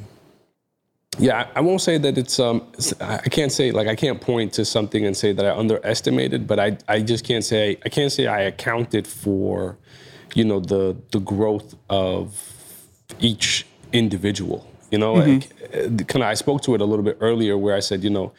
Yeah, 1.19 1.47
I, 1.55 1.59
I 1.59 1.61
won't 1.61 1.81
say 1.81 1.99
that 1.99 2.19
it's 2.19 2.41
um 2.41 2.67
I 3.01 3.29
can't 3.31 3.53
say 3.53 3.71
like 3.71 3.87
I 3.87 3.95
can't 3.95 4.21
point 4.21 4.53
to 4.55 4.65
something 4.65 5.07
and 5.07 5.17
say 5.17 5.33
that 5.33 5.47
I 5.47 5.57
underestimated, 5.57 6.47
but 6.47 6.59
I 6.59 6.77
I 6.89 7.01
just 7.01 7.25
can't 7.25 7.45
say 7.45 7.79
I 7.85 7.89
can't 7.89 8.11
say 8.11 8.27
I 8.27 8.41
accounted 8.43 9.07
for, 9.07 9.79
you 10.35 10.45
know, 10.45 10.61
the 10.61 10.97
the 11.13 11.21
growth 11.21 11.77
of 11.89 12.53
each 13.21 13.67
individual. 13.93 14.67
You 14.95 14.99
know, 14.99 15.15
mm-hmm. 15.17 15.91
like 15.91 16.03
uh, 16.03 16.05
kind 16.05 16.23
of 16.23 16.29
I 16.29 16.35
spoke 16.35 16.63
to 16.63 16.77
it 16.77 16.81
a 16.81 16.85
little 16.85 17.05
bit 17.05 17.19
earlier 17.21 17.59
where 17.59 17.75
I 17.75 17.81
said, 17.81 18.05
you 18.05 18.11
know, 18.11 18.33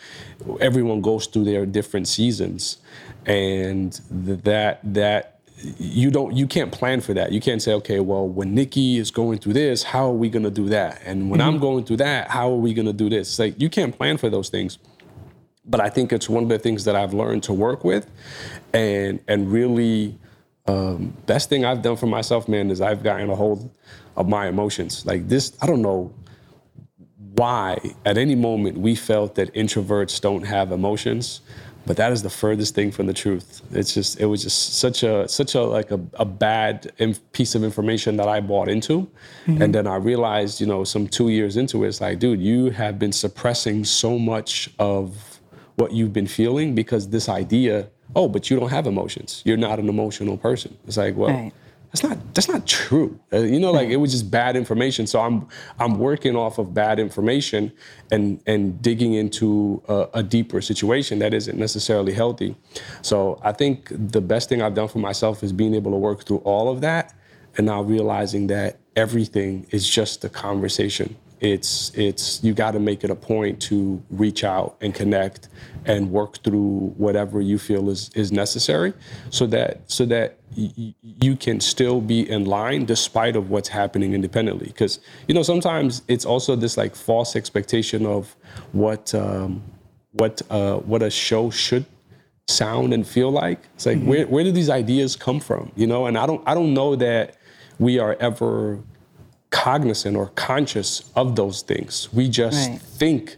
everyone 0.62 1.01
goes 1.01 1.28
through 1.28 1.43
their 1.43 1.66
different 1.66 2.08
seasons, 2.08 2.78
and 3.26 3.99
that 4.10 4.80
that 4.93 5.41
you 5.78 6.10
don't 6.12 6.34
you 6.34 6.47
can't 6.47 6.72
plan 6.72 7.01
for 7.01 7.14
that. 7.14 7.34
You 7.34 7.41
can't 7.41 7.62
say, 7.62 7.74
okay, 7.74 7.99
well, 7.99 8.26
when 8.26 8.56
Nikki 8.56 8.97
is 8.97 9.12
going 9.12 9.39
through 9.39 9.51
this, 9.51 9.84
how 9.84 10.06
are 10.06 10.14
we 10.24 10.30
gonna 10.30 10.49
do 10.49 10.70
that? 10.70 11.01
And 11.03 11.30
when 11.30 11.41
I'm 11.41 11.56
mm-hmm. 11.56 11.62
going 11.62 11.84
through 11.84 11.97
that, 11.97 12.30
how 12.30 12.49
are 12.49 12.62
we 12.68 12.74
gonna 12.74 12.93
do 12.93 13.10
this? 13.10 13.28
It's 13.32 13.39
like 13.39 13.60
you 13.60 13.70
can't 13.70 13.93
plan 13.93 14.16
for 14.16 14.30
those 14.30 14.47
things 14.47 14.80
but 15.68 15.82
I 15.82 15.89
think 15.89 16.14
it's 16.14 16.30
one 16.30 16.43
of 16.43 16.49
the 16.49 16.60
things 16.60 16.86
that 16.86 16.95
I've 16.95 17.14
learned 17.14 17.43
to 17.43 17.53
work 17.53 17.84
with, 17.84 18.10
and 18.72 19.20
and 19.28 19.51
really, 19.51 20.16
um, 20.68 21.18
best 21.26 21.49
thing 21.49 21.66
I've 21.66 21.82
done 21.82 21.97
for 21.97 22.08
myself, 22.08 22.47
man, 22.47 22.70
is 22.72 22.82
I've 22.82 23.03
gotten 23.03 23.30
a 23.30 23.36
hold 23.36 23.70
of 24.16 24.30
my 24.30 24.47
emotions. 24.47 25.06
Like 25.06 25.28
this, 25.28 25.58
I 25.62 25.66
don't 25.66 25.82
know 25.82 26.14
why 27.36 27.80
at 28.06 28.18
any 28.18 28.36
moment 28.36 28.78
we 28.78 28.96
felt 28.96 29.36
that 29.36 29.54
introverts 29.54 30.22
don't 30.22 30.44
have 30.44 30.72
emotions, 30.72 31.42
but 31.86 31.98
that 31.98 32.12
is 32.12 32.24
the 32.24 32.30
furthest 32.30 32.74
thing 32.74 32.92
from 32.92 33.06
the 33.06 33.14
truth. 33.14 33.62
It's 33.72 33.94
just 33.94 34.20
it 34.20 34.26
was 34.26 34.44
just 34.44 34.76
such 34.80 35.04
a 35.04 35.28
such 35.28 35.56
a 35.56 35.62
like 35.62 35.92
a, 35.92 36.00
a 36.14 36.26
bad 36.26 36.92
inf- 36.98 37.22
piece 37.32 37.56
of 37.56 37.64
information 37.64 38.18
that 38.18 38.28
I 38.28 38.42
bought 38.42 38.70
into, 38.70 39.08
mm-hmm. 39.46 39.62
and 39.62 39.74
then 39.74 39.86
I 39.88 39.96
realized, 39.98 40.60
you 40.60 40.68
know, 40.68 40.84
some 40.84 41.08
two 41.08 41.30
years 41.30 41.58
into 41.58 41.84
it, 41.84 41.90
it's 41.90 42.02
like, 42.02 42.20
dude, 42.20 42.42
you 42.42 42.72
have 42.72 42.98
been 42.98 43.12
suppressing 43.12 43.84
so 43.86 44.18
much 44.18 44.70
of 44.80 45.40
what 45.76 45.92
you've 45.92 46.14
been 46.14 46.28
feeling 46.28 46.74
because 46.74 47.10
this 47.10 47.30
idea, 47.30 47.90
oh, 48.16 48.28
but 48.28 48.50
you 48.50 48.60
don't 48.60 48.70
have 48.70 48.88
emotions. 48.88 49.42
You're 49.46 49.58
not 49.58 49.78
an 49.78 49.90
emotional 49.90 50.38
person. 50.38 50.78
It's 50.88 50.98
like, 50.98 51.16
well, 51.16 51.30
Right. 51.30 51.54
That's 51.96 52.04
not 52.04 52.34
that's 52.34 52.50
not 52.50 52.68
true. 52.68 53.18
Uh, 53.32 53.38
you 53.38 53.58
know, 53.58 53.72
like 53.72 53.88
it 53.88 53.96
was 53.96 54.12
just 54.12 54.30
bad 54.30 54.58
information. 54.58 55.08
So 55.08 55.22
I'm 55.22 55.48
I'm 55.80 55.98
working 55.98 56.36
off 56.36 56.58
of 56.58 56.74
bad 56.74 57.00
information 57.00 57.72
and 58.12 58.41
and 58.46 58.82
digging 58.82 59.14
into 59.14 59.82
a, 59.88 60.08
a 60.16 60.24
deeper 60.24 60.60
situation 60.60 61.20
that 61.20 61.34
isn't 61.34 61.58
necessarily 61.58 62.12
healthy. 62.14 62.56
So 63.02 63.39
I 63.43 63.54
think 63.54 63.88
the 63.91 64.20
best 64.20 64.50
thing 64.50 64.62
I've 64.62 64.74
done 64.74 64.89
for 64.89 65.00
myself 65.00 65.41
is 65.41 65.54
being 65.54 65.74
able 65.74 65.91
to 65.91 65.98
work 65.98 66.26
through 66.26 66.39
all 66.39 66.70
of 66.70 66.82
that 66.82 67.14
and 67.58 67.66
now 67.66 67.82
realizing 67.82 68.48
that 68.48 68.78
everything 68.98 69.66
is 69.72 69.88
just 69.89 70.26
a 70.26 70.30
conversation. 70.30 71.16
It's 71.40 71.92
it's 71.96 72.44
you 72.44 72.54
got 72.54 72.72
to 72.72 72.80
make 72.80 73.04
it 73.04 73.10
a 73.10 73.16
point 73.16 73.62
to 73.64 74.02
reach 74.10 74.44
out 74.44 74.78
and 74.82 74.94
connect 74.94 75.50
and 75.86 76.12
work 76.12 76.44
through 76.44 76.94
whatever 76.98 77.42
you 77.42 77.58
feel 77.60 77.90
is 77.90 78.10
is 78.16 78.32
necessary, 78.32 78.94
so 79.30 79.46
that 79.48 79.82
so 79.92 80.06
that 80.06 80.38
y- 80.58 80.94
you 81.02 81.36
can 81.36 81.60
still 81.60 82.02
be 82.02 82.30
in 82.30 82.46
line 82.46 82.86
despite 82.86 83.36
of 83.36 83.50
what's 83.50 83.70
happening 83.70 84.14
independently. 84.14 84.68
Because 84.68 85.00
you 85.28 85.36
know 85.36 85.44
sometimes 85.44 86.02
it's 86.08 86.26
also 86.26 86.56
this 86.56 86.78
like 86.78 86.96
false 86.96 87.36
expectation 87.36 88.06
of 88.06 88.36
what 88.72 89.14
um, 89.14 89.62
what 90.14 90.42
uh, 90.50 90.78
what 90.78 91.04
a 91.04 91.10
show 91.10 91.50
should 91.50 91.86
sound 92.48 92.94
and 92.94 93.06
feel 93.08 93.32
like. 93.32 93.60
It's 93.76 93.86
like 93.86 94.02
where 94.04 94.26
where 94.28 94.44
do 94.44 94.52
these 94.52 94.70
ideas 94.70 95.16
come 95.16 95.40
from? 95.40 95.72
You 95.76 95.88
know, 95.88 96.06
and 96.06 96.18
I 96.18 96.26
don't 96.26 96.42
I 96.48 96.54
don't 96.54 96.74
know 96.74 96.96
that 96.96 97.36
we 97.80 98.00
are 98.00 98.16
ever 98.20 98.80
cognizant 99.56 100.18
or 100.18 100.28
conscious 100.36 101.10
of 101.16 101.36
those 101.38 101.62
things. 101.62 102.10
We 102.12 102.28
just 102.28 102.70
Right. 102.70 102.82
think 102.82 103.38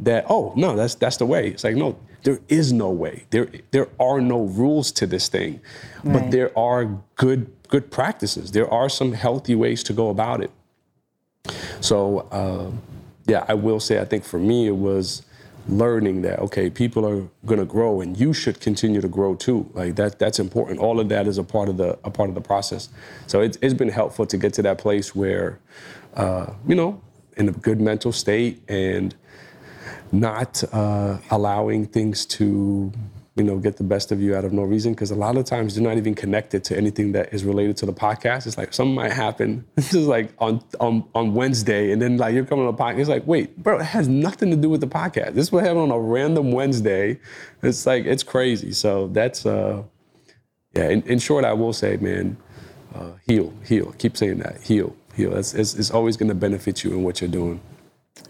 that 0.00 0.24
oh 0.28 0.52
no 0.56 0.76
that's 0.76 0.94
that's 0.94 1.16
the 1.16 1.26
way. 1.26 1.48
It's 1.48 1.64
like 1.64 1.74
no 1.76 1.96
there 2.22 2.38
is 2.48 2.72
no 2.72 2.90
way. 2.90 3.24
There 3.30 3.48
there 3.72 3.88
are 3.98 4.20
no 4.20 4.40
rules 4.42 4.92
to 4.92 5.06
this 5.06 5.28
thing, 5.28 5.60
but 6.04 6.30
there 6.30 6.50
are 6.56 6.84
good 7.16 7.50
good 7.68 7.90
practices. 7.90 8.52
There 8.52 8.70
are 8.72 8.88
some 8.88 9.12
healthy 9.12 9.56
ways 9.56 9.82
to 9.84 9.92
go 9.92 10.10
about 10.10 10.40
it. 10.44 10.50
So 11.80 11.96
uh, 12.30 12.70
yeah, 13.26 13.44
I 13.48 13.54
will 13.54 13.80
say 13.80 14.00
I 14.00 14.04
think 14.04 14.24
for 14.24 14.38
me 14.38 14.68
it 14.68 14.76
was 14.90 15.22
learning 15.68 16.22
that 16.22 16.38
okay, 16.40 16.70
people 16.70 17.06
are 17.06 17.28
going 17.46 17.60
to 17.60 17.66
grow 17.66 18.00
and 18.00 18.18
you 18.18 18.32
should 18.32 18.60
continue 18.60 19.00
to 19.00 19.08
grow 19.08 19.34
too. 19.34 19.70
Like 19.74 19.96
that 19.96 20.18
that's 20.18 20.38
important. 20.38 20.80
All 20.80 20.98
of 20.98 21.08
that 21.10 21.26
is 21.26 21.38
a 21.38 21.44
part 21.44 21.68
of 21.68 21.76
the 21.76 21.98
a 22.04 22.10
part 22.10 22.28
of 22.28 22.34
the 22.34 22.40
process. 22.40 22.88
So 23.26 23.40
it's 23.40 23.58
it's 23.62 23.74
been 23.74 23.90
helpful 23.90 24.26
to 24.26 24.36
get 24.36 24.54
to 24.54 24.62
that 24.62 24.78
place 24.78 25.14
where 25.14 25.60
uh, 26.14 26.52
you 26.66 26.74
know 26.74 27.00
in 27.36 27.48
a 27.48 27.52
good 27.52 27.80
mental 27.80 28.12
state 28.12 28.60
and 28.68 29.14
not 30.10 30.64
uh, 30.72 31.18
allowing 31.30 31.86
things 31.86 32.26
to 32.26 32.92
you 33.38 33.44
know 33.44 33.58
get 33.58 33.76
the 33.76 33.84
best 33.84 34.12
of 34.12 34.20
you 34.20 34.34
out 34.34 34.44
of 34.44 34.52
no 34.52 34.62
reason 34.62 34.92
because 34.92 35.10
a 35.10 35.14
lot 35.14 35.36
of 35.36 35.44
times 35.44 35.74
they're 35.74 35.84
not 35.84 35.96
even 35.96 36.14
connected 36.14 36.64
to 36.64 36.76
anything 36.76 37.12
that 37.12 37.32
is 37.32 37.44
related 37.44 37.76
to 37.78 37.86
the 37.86 37.92
podcast. 37.92 38.46
It's 38.46 38.58
like 38.58 38.74
something 38.74 38.94
might 38.94 39.12
happen. 39.12 39.64
This 39.76 39.94
is 39.94 40.06
like 40.06 40.32
on 40.38 40.62
on 40.80 41.04
on 41.14 41.34
wednesday 41.34 41.92
and 41.92 42.02
then 42.02 42.18
like 42.18 42.34
you're 42.34 42.44
coming 42.44 42.66
on 42.66 42.74
a 42.74 42.76
podcast 42.76 42.98
it's 42.98 43.08
like 43.08 43.26
wait 43.26 43.56
bro 43.62 43.78
it 43.78 43.84
has 43.84 44.08
nothing 44.08 44.50
to 44.50 44.56
do 44.56 44.68
with 44.68 44.80
the 44.80 44.86
podcast. 44.86 45.34
This 45.34 45.52
will 45.52 45.60
happen 45.60 45.78
on 45.78 45.90
a 45.90 45.98
random 45.98 46.52
wednesday. 46.52 47.18
It's 47.62 47.86
like 47.86 48.04
it's 48.04 48.22
crazy. 48.22 48.72
So 48.72 49.08
that's 49.08 49.46
uh 49.46 49.82
yeah 50.74 50.88
in, 50.90 51.02
in 51.02 51.18
short 51.18 51.44
i 51.46 51.52
will 51.54 51.72
say 51.72 51.96
man 51.96 52.36
uh, 52.94 53.12
heal 53.26 53.52
heal. 53.64 53.94
Keep 53.98 54.16
saying 54.16 54.38
that 54.38 54.60
heal 54.62 54.94
heal. 55.14 55.34
It's, 55.36 55.54
it's, 55.54 55.74
it's 55.74 55.90
always 55.90 56.16
going 56.16 56.28
to 56.28 56.34
benefit 56.34 56.84
you 56.84 56.92
in 56.92 57.02
what 57.02 57.20
you're 57.20 57.30
doing 57.30 57.60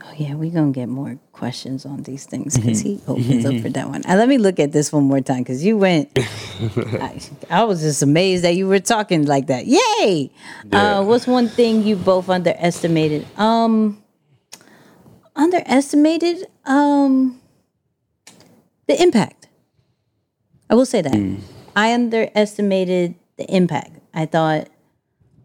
Oh 0.04 0.12
yeah, 0.16 0.34
we're 0.34 0.50
gonna 0.52 0.72
get 0.72 0.88
more 0.88 1.18
questions 1.32 1.84
on 1.86 2.02
these 2.02 2.24
things 2.26 2.56
because 2.56 2.80
he 2.80 3.00
opens 3.08 3.44
up 3.44 3.56
for 3.60 3.68
that 3.70 3.88
one. 3.88 4.02
Uh, 4.08 4.14
let 4.16 4.28
me 4.28 4.38
look 4.38 4.58
at 4.60 4.72
this 4.72 4.92
one 4.92 5.04
more 5.04 5.20
time 5.20 5.38
because 5.42 5.64
you 5.64 5.76
went. 5.76 6.10
I, 6.18 7.20
I 7.50 7.64
was 7.64 7.80
just 7.82 8.02
amazed 8.02 8.44
that 8.44 8.54
you 8.54 8.66
were 8.68 8.80
talking 8.80 9.26
like 9.26 9.46
that. 9.48 9.66
Yay! 9.66 10.30
Yeah. 10.70 10.98
Uh, 10.98 11.02
what's 11.02 11.26
one 11.26 11.48
thing 11.48 11.82
you 11.84 11.96
both 11.96 12.28
underestimated? 12.28 13.26
Um, 13.38 14.02
underestimated 15.36 16.46
um, 16.64 17.40
the 18.86 19.00
impact. 19.02 19.48
I 20.70 20.74
will 20.74 20.86
say 20.86 21.00
that. 21.02 21.38
I 21.76 21.94
underestimated 21.94 23.14
the 23.36 23.44
impact. 23.54 23.98
I 24.12 24.26
thought, 24.26 24.68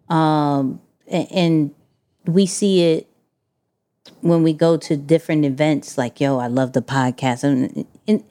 um, 0.10 0.82
a- 1.08 1.28
and 1.32 1.72
we 2.26 2.46
see 2.46 2.82
it 2.84 3.08
when 4.24 4.42
we 4.44 4.54
go 4.54 4.78
to 4.78 4.98
different 4.98 5.46
events. 5.46 5.98
Like, 5.98 6.20
yo, 6.20 6.40
I 6.40 6.48
love 6.48 6.74
the 6.74 6.82
podcast, 6.82 7.44
and, 7.44 7.86
and 8.08 8.24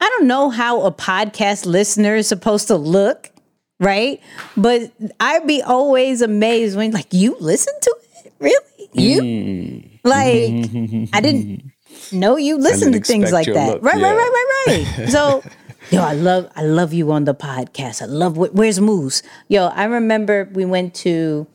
I 0.00 0.08
don't 0.08 0.26
know 0.26 0.50
how 0.50 0.82
a 0.82 0.92
podcast 0.92 1.66
listener 1.66 2.14
is 2.16 2.26
supposed 2.28 2.68
to 2.68 2.76
look, 2.76 3.30
right? 3.78 4.20
But 4.56 4.92
I'd 5.20 5.46
be 5.46 5.62
always 5.62 6.22
amazed 6.22 6.76
when, 6.76 6.92
like, 6.92 7.12
you 7.12 7.36
listen 7.40 7.74
to 7.82 7.96
it, 8.24 8.32
really? 8.38 8.88
You? 8.92 9.82
Like, 10.04 11.10
I 11.12 11.20
didn't 11.20 11.70
know 12.12 12.36
you 12.36 12.56
listen 12.56 12.92
to 12.92 13.00
things 13.00 13.30
like 13.32 13.46
that. 13.46 13.74
look, 13.74 13.82
Right, 13.82 13.98
yeah. 13.98 14.10
right, 14.12 14.16
right, 14.16 14.46
right, 14.66 14.96
right. 14.98 15.08
So, 15.10 15.42
yo, 15.90 16.02
I 16.02 16.14
love, 16.14 16.48
I 16.56 16.62
love 16.62 16.92
you 16.94 17.12
on 17.12 17.24
the 17.24 17.34
podcast. 17.34 18.00
I 18.00 18.06
love. 18.06 18.36
wh- 18.36 18.54
Where's 18.54 18.80
Moose? 18.80 19.22
Yo, 19.48 19.66
I 19.66 19.84
remember 19.84 20.48
we 20.52 20.64
went 20.64 20.94
to 21.06 21.46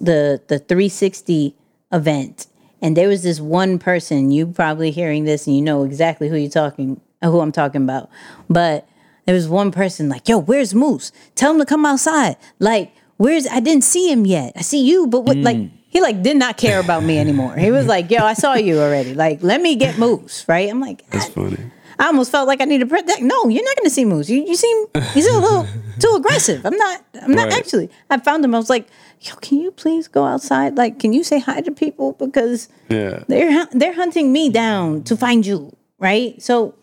the 0.00 0.40
the 0.48 0.58
360 0.58 1.56
event, 1.92 2.46
and 2.80 2.96
there 2.96 3.08
was 3.08 3.22
this 3.22 3.40
one 3.40 3.78
person. 3.78 4.30
You 4.30 4.46
probably 4.46 4.90
hearing 4.90 5.24
this, 5.24 5.46
and 5.46 5.56
you 5.56 5.62
know 5.62 5.84
exactly 5.84 6.28
who 6.28 6.36
you're 6.36 6.50
talking, 6.50 7.00
who 7.22 7.40
I'm 7.40 7.52
talking 7.52 7.82
about. 7.82 8.10
But 8.48 8.88
there 9.26 9.34
was 9.34 9.48
one 9.48 9.70
person 9.70 10.08
like, 10.08 10.28
"Yo, 10.28 10.38
where's 10.38 10.74
Moose? 10.74 11.12
Tell 11.34 11.52
him 11.52 11.58
to 11.58 11.66
come 11.66 11.84
outside." 11.84 12.36
Like, 12.58 12.92
where's? 13.16 13.46
I 13.46 13.60
didn't 13.60 13.84
see 13.84 14.10
him 14.10 14.26
yet. 14.26 14.52
I 14.56 14.62
see 14.62 14.82
you, 14.82 15.06
but 15.06 15.20
what? 15.20 15.36
Like, 15.36 15.56
mm. 15.56 15.70
he 15.88 16.00
like 16.00 16.22
did 16.22 16.36
not 16.36 16.56
care 16.56 16.80
about 16.80 17.02
me 17.02 17.18
anymore. 17.18 17.56
He 17.56 17.70
was 17.70 17.86
like, 17.86 18.10
"Yo, 18.10 18.24
I 18.24 18.34
saw 18.34 18.54
you 18.54 18.78
already. 18.80 19.14
Like, 19.14 19.42
let 19.42 19.60
me 19.60 19.76
get 19.76 19.98
Moose." 19.98 20.44
Right? 20.48 20.70
I'm 20.70 20.80
like, 20.80 21.08
That's 21.10 21.28
funny. 21.28 21.58
I 21.98 22.06
almost 22.06 22.30
felt 22.30 22.46
like 22.46 22.60
I 22.60 22.64
need 22.64 22.78
to 22.78 22.86
protect. 22.86 23.22
No, 23.22 23.48
you're 23.48 23.64
not 23.64 23.76
going 23.76 23.84
to 23.86 23.90
see 23.90 24.04
Moose. 24.04 24.30
You, 24.30 24.44
you 24.46 24.54
seem 24.54 24.86
you 25.16 25.22
seem 25.22 25.34
a 25.34 25.40
little 25.40 25.66
too 25.98 26.14
aggressive. 26.16 26.64
I'm 26.64 26.76
not. 26.76 27.04
I'm 27.20 27.32
not 27.32 27.48
Right. 27.48 27.58
actually. 27.58 27.90
I 28.08 28.18
found 28.18 28.44
him. 28.44 28.54
I 28.54 28.58
was 28.58 28.70
like, 28.70 28.86
yo, 29.20 29.34
can 29.36 29.58
you 29.58 29.70
please 29.70 30.08
go 30.08 30.24
outside? 30.24 30.76
Like, 30.76 30.98
can 30.98 31.12
you 31.12 31.22
say 31.24 31.38
hi 31.38 31.60
to 31.60 31.70
people 31.70 32.12
because 32.12 32.68
Yeah. 32.88 33.24
they're 33.28 33.66
they're 33.72 33.94
hunting 33.94 34.32
me 34.32 34.50
down 34.50 35.02
to 35.04 35.16
find 35.16 35.44
you, 35.46 35.74
right? 35.98 36.40
So, 36.42 36.74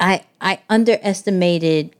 I 0.00 0.24
I 0.40 0.60
underestimated. 0.68 1.94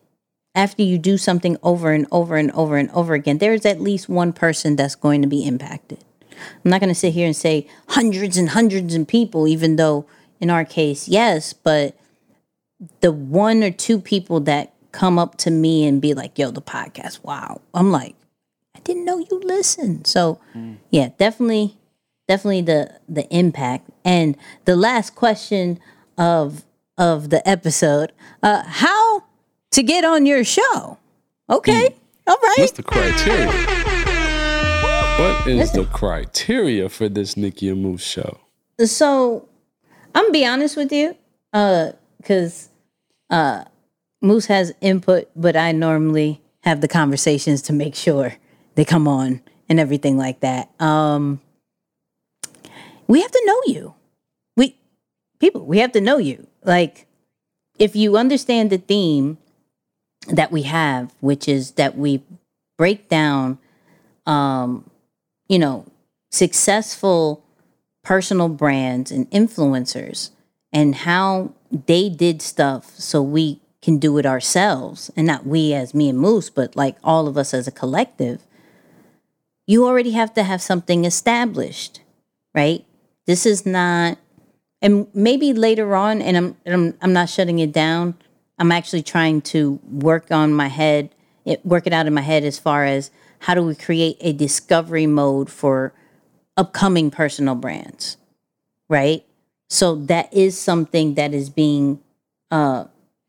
After 0.55 0.83
you 0.83 0.99
do 0.99 1.17
something 1.17 1.57
over 1.63 1.93
and 1.93 2.07
over 2.13 2.37
and 2.37 2.51
over 2.51 2.77
and 2.77 2.91
over 2.91 3.15
again, 3.15 3.39
there's 3.39 3.65
at 3.65 3.81
least 3.81 4.07
one 4.11 4.35
person 4.35 4.77
that's 4.77 4.95
going 4.95 5.23
to 5.23 5.27
be 5.29 5.47
impacted. 5.47 6.05
I'm 6.63 6.71
not 6.71 6.79
going 6.83 6.91
to 6.91 6.95
sit 6.95 7.15
here 7.15 7.25
and 7.25 7.35
say 7.35 7.67
hundreds 7.89 8.37
and 8.37 8.51
hundreds 8.51 8.95
of 8.95 9.07
people, 9.07 9.49
even 9.49 9.77
though 9.77 10.05
in 10.41 10.51
our 10.51 10.67
case, 10.67 11.09
yes, 11.09 11.55
but 11.55 11.97
the 13.01 13.13
one 13.13 13.63
or 13.63 13.71
two 13.71 13.99
people 13.99 14.41
that 14.41 14.75
come 14.91 15.19
up 15.19 15.39
to 15.39 15.51
me 15.51 15.87
and 15.87 16.03
be 16.03 16.13
like, 16.13 16.39
yo, 16.39 16.51
the 16.51 16.61
podcast, 16.61 17.25
wow. 17.25 17.63
I'm 17.73 17.91
like, 17.91 18.15
didn't 18.85 19.05
know 19.05 19.19
you 19.19 19.41
listen. 19.45 20.05
So 20.05 20.41
yeah, 20.91 21.11
definitely, 21.19 21.77
definitely 22.29 22.63
the 22.63 23.01
the 23.09 23.29
impact. 23.35 23.91
And 24.05 24.37
the 24.65 24.77
last 24.77 25.15
question 25.15 25.81
of 26.19 26.65
of 26.99 27.31
the 27.31 27.47
episode, 27.49 28.13
uh, 28.43 28.63
how 28.67 29.25
to 29.73 29.83
get 29.83 30.05
on 30.05 30.27
your 30.27 30.45
show. 30.45 30.99
Okay. 31.49 31.95
All 32.27 32.37
right. 32.43 32.57
What's 32.59 32.73
the 32.73 32.83
criteria? 32.83 33.47
What 35.19 35.47
is 35.47 35.73
the 35.73 35.85
criteria 35.85 36.89
for 36.89 37.09
this 37.09 37.37
Nikki 37.37 37.69
and 37.69 37.83
Moose 37.83 38.05
show? 38.05 38.39
so 38.85 39.49
I'm 40.15 40.25
gonna 40.25 40.33
be 40.33 40.47
honest 40.47 40.77
with 40.77 40.93
you, 40.93 41.17
uh, 41.53 41.93
because 42.17 42.71
uh, 43.31 43.65
Moose 44.21 44.47
has 44.47 44.73
input, 44.81 45.29
but 45.37 45.57
I 45.57 45.73
normally 45.73 46.41
have 46.61 46.81
the 46.81 46.89
conversations 46.89 47.63
to 47.63 47.73
make 47.73 47.95
sure 47.95 48.37
they 48.75 48.85
come 48.85 49.07
on 49.09 49.41
and 49.69 49.79
everything 49.81 50.17
like 50.17 50.41
that. 50.41 50.71
Um, 50.81 51.41
we 53.07 53.21
have 53.21 53.31
to 53.31 53.43
know 53.45 53.61
you. 53.67 53.95
We 54.57 54.77
people, 55.39 55.65
we 55.65 55.79
have 55.79 55.93
to 55.93 56.01
know 56.01 56.19
you. 56.19 56.47
Like, 56.65 57.07
if 57.79 57.97
you 57.97 58.17
understand 58.17 58.71
the 58.71 58.79
theme 58.79 59.39
that 60.29 60.53
we 60.53 60.63
have, 60.63 61.13
which 61.21 61.49
is 61.49 61.73
that 61.73 61.97
we 61.97 62.23
break 62.79 63.09
down, 63.09 63.59
um, 64.27 64.89
you 65.49 65.59
know, 65.59 65.87
successful 66.31 67.45
personal 68.03 68.49
brands 68.49 69.11
and 69.11 69.31
influencers 69.31 70.31
and 70.73 70.95
how 70.95 71.53
they 71.71 72.09
did 72.09 72.43
stuff 72.43 72.99
so 72.99 73.23
we 73.23 73.61
can 73.81 73.99
do 73.99 74.19
it 74.19 74.27
ourselves 74.27 75.11
and 75.17 75.27
not 75.27 75.47
we 75.47 75.75
as 75.75 75.95
me 75.95 76.09
and 76.09 76.19
Moose, 76.19 76.51
but 76.51 76.77
like 76.77 76.97
all 77.03 77.27
of 77.27 77.37
us 77.37 77.53
as 77.53 77.67
a 77.67 77.73
collective, 77.73 78.43
you 79.67 79.87
already 79.87 80.13
have 80.13 80.35
to 80.35 80.43
have 80.43 80.61
something 80.61 81.05
established, 81.05 82.01
right? 82.55 82.85
This 83.27 83.47
is 83.47 83.65
not, 83.65 84.19
and 84.81 85.07
maybe 85.15 85.53
later 85.53 85.95
on, 85.95 86.21
and 86.21 86.37
I'm, 86.37 86.57
I'm, 86.67 86.99
I'm 87.01 87.13
not 87.13 87.29
shutting 87.29 87.59
it 87.61 87.73
down. 87.73 88.15
I'm 88.59 88.73
actually 88.73 89.03
trying 89.03 89.41
to 89.43 89.81
work 89.91 90.31
on 90.31 90.53
my 90.53 90.69
head, 90.69 91.11
work 91.65 91.87
it 91.87 91.93
out 91.93 92.07
in 92.07 92.15
my 92.15 92.21
head 92.21 92.45
as 92.45 92.59
far 92.59 92.85
as 92.85 93.11
how 93.41 93.55
do 93.55 93.63
we 93.63 93.75
create 93.75 94.17
a 94.21 94.33
discovery 94.33 95.07
mode 95.07 95.51
for 95.51 95.93
upcoming 96.57 97.11
personal 97.11 97.55
brands, 97.55 98.17
right? 98.89 99.25
So 99.69 99.95
that 99.95 100.33
is 100.35 100.59
something 100.59 101.15
that 101.15 101.33
is 101.33 101.49
being, 101.49 102.01
uh, 102.51 102.85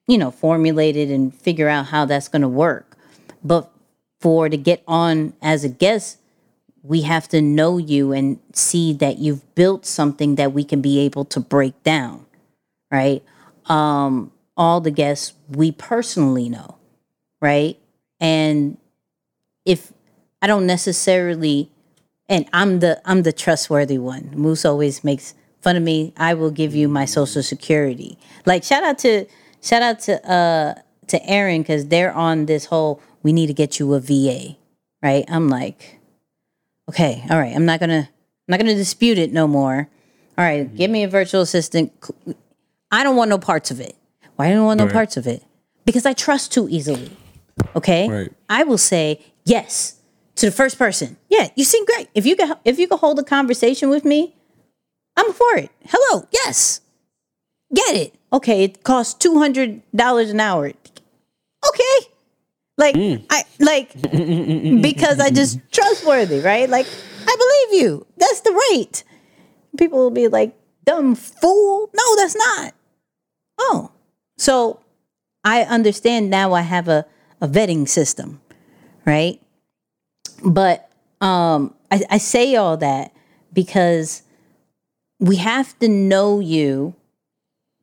you 0.07 0.17
know, 0.17 0.29
formulated 0.29 1.09
and 1.09 1.33
figure 1.33 1.69
out 1.69 1.87
how 1.87 2.05
that's 2.05 2.27
going 2.27 2.41
to 2.41 2.47
work. 2.47 2.97
But 3.43 3.71
for 4.19 4.49
to 4.49 4.57
get 4.57 4.83
on 4.87 5.33
as 5.41 5.63
a 5.63 5.69
guest, 5.69 6.19
we 6.83 7.01
have 7.01 7.29
to 7.29 7.41
know 7.41 7.77
you 7.77 8.11
and 8.11 8.39
see 8.51 8.93
that 8.93 9.17
you've 9.17 9.55
built 9.55 9.85
something 9.85 10.35
that 10.35 10.51
we 10.51 10.65
can 10.65 10.81
be 10.81 10.99
able 10.99 11.23
to 11.25 11.39
break 11.39 11.81
down, 11.83 12.25
right? 12.91 13.23
Um, 13.67 14.31
all 14.57 14.81
the 14.81 14.91
guests 14.91 15.33
we 15.49 15.71
personally 15.71 16.49
know, 16.49 16.77
right? 17.41 17.79
And 18.19 18.77
if 19.65 19.93
I 20.41 20.47
don't 20.47 20.67
necessarily 20.67 21.71
and 22.27 22.45
I'm 22.53 22.79
the 22.79 23.01
I'm 23.05 23.23
the 23.23 23.33
trustworthy 23.33 23.97
one. 23.97 24.31
Moose 24.33 24.65
always 24.65 25.03
makes 25.03 25.33
fun 25.61 25.75
of 25.75 25.83
me. 25.83 26.13
I 26.17 26.33
will 26.33 26.51
give 26.51 26.75
you 26.75 26.87
my 26.87 27.05
social 27.05 27.43
security. 27.43 28.17
Like 28.45 28.63
shout 28.63 28.83
out 28.83 28.97
to 28.99 29.25
shout 29.61 29.81
out 29.81 29.99
to 30.01 30.29
uh 30.29 30.75
to 31.07 31.25
Aaron 31.25 31.61
because 31.61 31.87
they're 31.87 32.13
on 32.13 32.45
this 32.45 32.65
whole 32.65 33.01
we 33.23 33.31
need 33.31 33.47
to 33.47 33.53
get 33.53 33.79
you 33.79 33.93
a 33.93 33.99
VA, 33.99 34.57
right? 35.01 35.23
I'm 35.29 35.47
like, 35.47 35.99
okay, 36.89 37.23
all 37.29 37.37
right. 37.39 37.55
I'm 37.55 37.65
not 37.65 37.79
gonna 37.79 38.09
I'm 38.09 38.51
not 38.51 38.59
gonna 38.59 38.75
dispute 38.75 39.17
it 39.17 39.31
no 39.31 39.47
more. 39.47 39.89
All 40.37 40.43
right, 40.45 40.73
give 40.75 40.89
me 40.89 41.03
a 41.03 41.07
virtual 41.07 41.41
assistant. 41.41 41.91
I 42.91 43.03
don't 43.03 43.15
want 43.15 43.29
no 43.29 43.37
parts 43.37 43.71
of 43.71 43.79
it. 43.79 43.95
Why 44.35 44.51
do 44.51 44.61
I 44.61 44.65
want 44.65 44.79
no 44.79 44.85
Right. 44.85 44.93
parts 44.93 45.15
of 45.17 45.27
it? 45.27 45.43
Because 45.85 46.05
I 46.05 46.13
trust 46.13 46.51
too 46.51 46.67
easily. 46.69 47.11
Okay, 47.75 48.09
Right. 48.09 48.31
I 48.49 48.63
will 48.63 48.77
say 48.79 49.21
yes 49.45 49.99
to 50.35 50.47
the 50.47 50.51
first 50.51 50.77
person. 50.79 51.17
Yeah, 51.29 51.49
you 51.55 51.63
seem 51.63 51.85
great. 51.85 52.09
If 52.15 52.25
you 52.25 52.35
can, 52.35 52.55
if 52.65 52.79
you 52.79 52.87
can 52.87 52.97
hold 52.97 53.19
a 53.19 53.23
conversation 53.23 53.89
with 53.89 54.03
me, 54.05 54.35
I'm 55.15 55.31
for 55.33 55.55
it. 55.57 55.69
Hello, 55.87 56.27
yes, 56.31 56.81
get 57.73 57.95
it. 57.95 58.15
Okay, 58.31 58.63
it 58.63 58.83
costs 58.83 59.13
two 59.13 59.37
hundred 59.37 59.81
dollars 59.95 60.31
an 60.31 60.39
hour. 60.39 60.65
Okay, 61.69 62.07
like 62.77 62.95
I 62.97 63.43
like 63.59 63.93
because 64.01 65.19
I 65.19 65.29
just 65.29 65.59
trustworthy, 65.71 66.39
right? 66.39 66.69
Like 66.69 66.87
I 67.27 67.35
believe 67.69 67.83
you. 67.83 68.05
That's 68.17 68.41
the 68.41 68.61
rate. 68.71 69.03
People 69.77 69.99
will 69.99 70.11
be 70.11 70.27
like, 70.27 70.55
"Dumb 70.85 71.15
fool." 71.15 71.89
No, 71.93 72.15
that's 72.17 72.35
not. 72.35 72.73
Oh, 73.59 73.91
so 74.37 74.79
I 75.43 75.61
understand 75.63 76.29
now. 76.29 76.53
I 76.53 76.61
have 76.61 76.87
a 76.87 77.05
a 77.41 77.47
vetting 77.47 77.87
system, 77.87 78.41
right? 79.05 79.39
But 80.43 80.89
um, 81.21 81.73
I, 81.91 82.03
I 82.09 82.17
say 82.17 82.55
all 82.55 82.77
that 82.77 83.13
because 83.53 84.23
we 85.19 85.37
have 85.37 85.77
to 85.79 85.87
know 85.87 86.39
you 86.39 86.95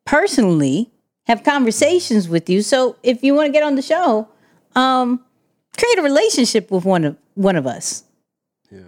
personally, 0.05 0.91
have 1.27 1.43
conversations 1.43 2.27
with 2.27 2.49
you. 2.49 2.61
So 2.61 2.97
if 3.03 3.23
you 3.23 3.33
want 3.33 3.47
to 3.47 3.51
get 3.51 3.63
on 3.63 3.75
the 3.75 3.81
show, 3.81 4.27
um, 4.75 5.23
create 5.77 5.99
a 5.99 6.01
relationship 6.01 6.71
with 6.71 6.85
one 6.85 7.03
of 7.03 7.17
one 7.35 7.55
of 7.55 7.65
us. 7.65 8.03
Yeah. 8.69 8.81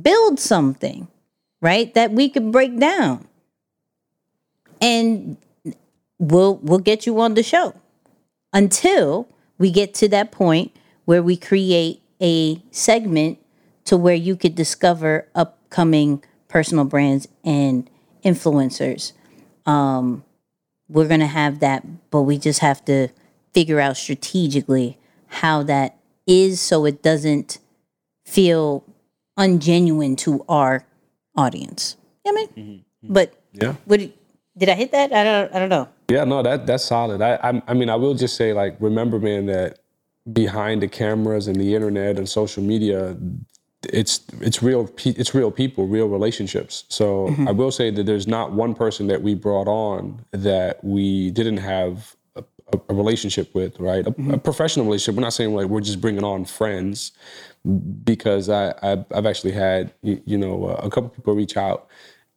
Build 0.00 0.38
something, 0.38 1.08
right? 1.60 1.92
That 1.94 2.12
we 2.12 2.28
could 2.28 2.52
break 2.52 2.78
down. 2.78 3.26
And 4.80 5.36
we'll 6.18 6.56
we'll 6.56 6.78
get 6.78 7.06
you 7.06 7.20
on 7.20 7.34
the 7.34 7.42
show 7.42 7.74
until 8.52 9.28
we 9.58 9.70
get 9.70 9.94
to 9.94 10.08
that 10.08 10.32
point 10.32 10.74
where 11.04 11.22
we 11.22 11.36
create 11.36 12.02
a 12.20 12.62
segment 12.70 13.38
to 13.84 13.96
where 13.96 14.14
you 14.14 14.36
could 14.36 14.54
discover 14.54 15.26
upcoming 15.34 16.22
personal 16.48 16.84
brands 16.84 17.28
and 17.44 17.88
influencers. 18.24 19.12
Um, 19.66 20.24
we're 20.88 21.08
gonna 21.08 21.26
have 21.26 21.60
that, 21.60 21.84
but 22.10 22.22
we 22.22 22.38
just 22.38 22.60
have 22.60 22.84
to 22.86 23.08
figure 23.52 23.80
out 23.80 23.96
strategically 23.96 24.98
how 25.30 25.62
that 25.64 25.96
is 26.26 26.60
so 26.60 26.84
it 26.84 27.02
doesn't 27.02 27.58
feel 28.24 28.84
ungenuine 29.38 30.16
to 30.18 30.44
our 30.48 30.84
audience. 31.36 31.96
You 32.24 32.32
know 32.32 32.40
what 32.40 32.50
I 32.50 32.60
mean? 32.60 32.66
Mm-hmm. 32.66 33.06
Mm-hmm. 33.06 33.14
But 33.14 33.34
Yeah. 33.52 33.74
what 33.86 34.00
did, 34.00 34.12
did 34.56 34.68
I 34.68 34.74
hit 34.74 34.92
that? 34.92 35.12
I 35.12 35.24
don't 35.24 35.54
I 35.54 35.58
don't 35.58 35.68
know. 35.68 35.88
Yeah, 36.08 36.24
no, 36.24 36.42
that 36.42 36.66
that's 36.66 36.84
solid. 36.84 37.22
I, 37.22 37.34
I 37.42 37.62
I 37.68 37.74
mean, 37.74 37.88
I 37.88 37.96
will 37.96 38.14
just 38.14 38.36
say, 38.36 38.52
like, 38.52 38.76
remember, 38.80 39.18
man, 39.18 39.46
that 39.46 39.78
behind 40.32 40.82
the 40.82 40.88
cameras 40.88 41.46
and 41.48 41.58
the 41.58 41.74
internet 41.74 42.18
and 42.18 42.28
social 42.28 42.62
media, 42.62 43.16
it's 43.88 44.20
it's 44.40 44.62
real 44.62 44.86
pe- 44.88 45.12
it's 45.16 45.34
real 45.34 45.50
people, 45.50 45.86
real 45.86 46.08
relationships. 46.08 46.84
So 46.88 47.28
mm-hmm. 47.28 47.48
I 47.48 47.52
will 47.52 47.70
say 47.70 47.90
that 47.90 48.04
there's 48.06 48.26
not 48.26 48.52
one 48.52 48.74
person 48.74 49.06
that 49.06 49.22
we 49.22 49.34
brought 49.34 49.68
on 49.68 50.24
that 50.32 50.82
we 50.84 51.30
didn't 51.30 51.58
have 51.58 52.16
a, 52.72 52.76
a, 52.76 52.80
a 52.90 52.94
relationship 52.94 53.54
with, 53.54 53.78
right? 53.78 54.06
A, 54.06 54.10
a 54.10 54.12
mm-hmm. 54.12 54.34
professional 54.38 54.86
relationship. 54.86 55.16
We're 55.16 55.22
not 55.22 55.32
saying 55.32 55.54
like 55.54 55.66
we're 55.66 55.80
just 55.80 56.00
bringing 56.00 56.24
on 56.24 56.44
friends, 56.44 57.12
because 58.04 58.48
I 58.48 58.74
I've, 58.82 59.04
I've 59.14 59.26
actually 59.26 59.52
had 59.52 59.92
you, 60.02 60.22
you 60.24 60.38
know 60.38 60.66
a 60.66 60.90
couple 60.90 61.10
people 61.10 61.34
reach 61.34 61.56
out 61.56 61.88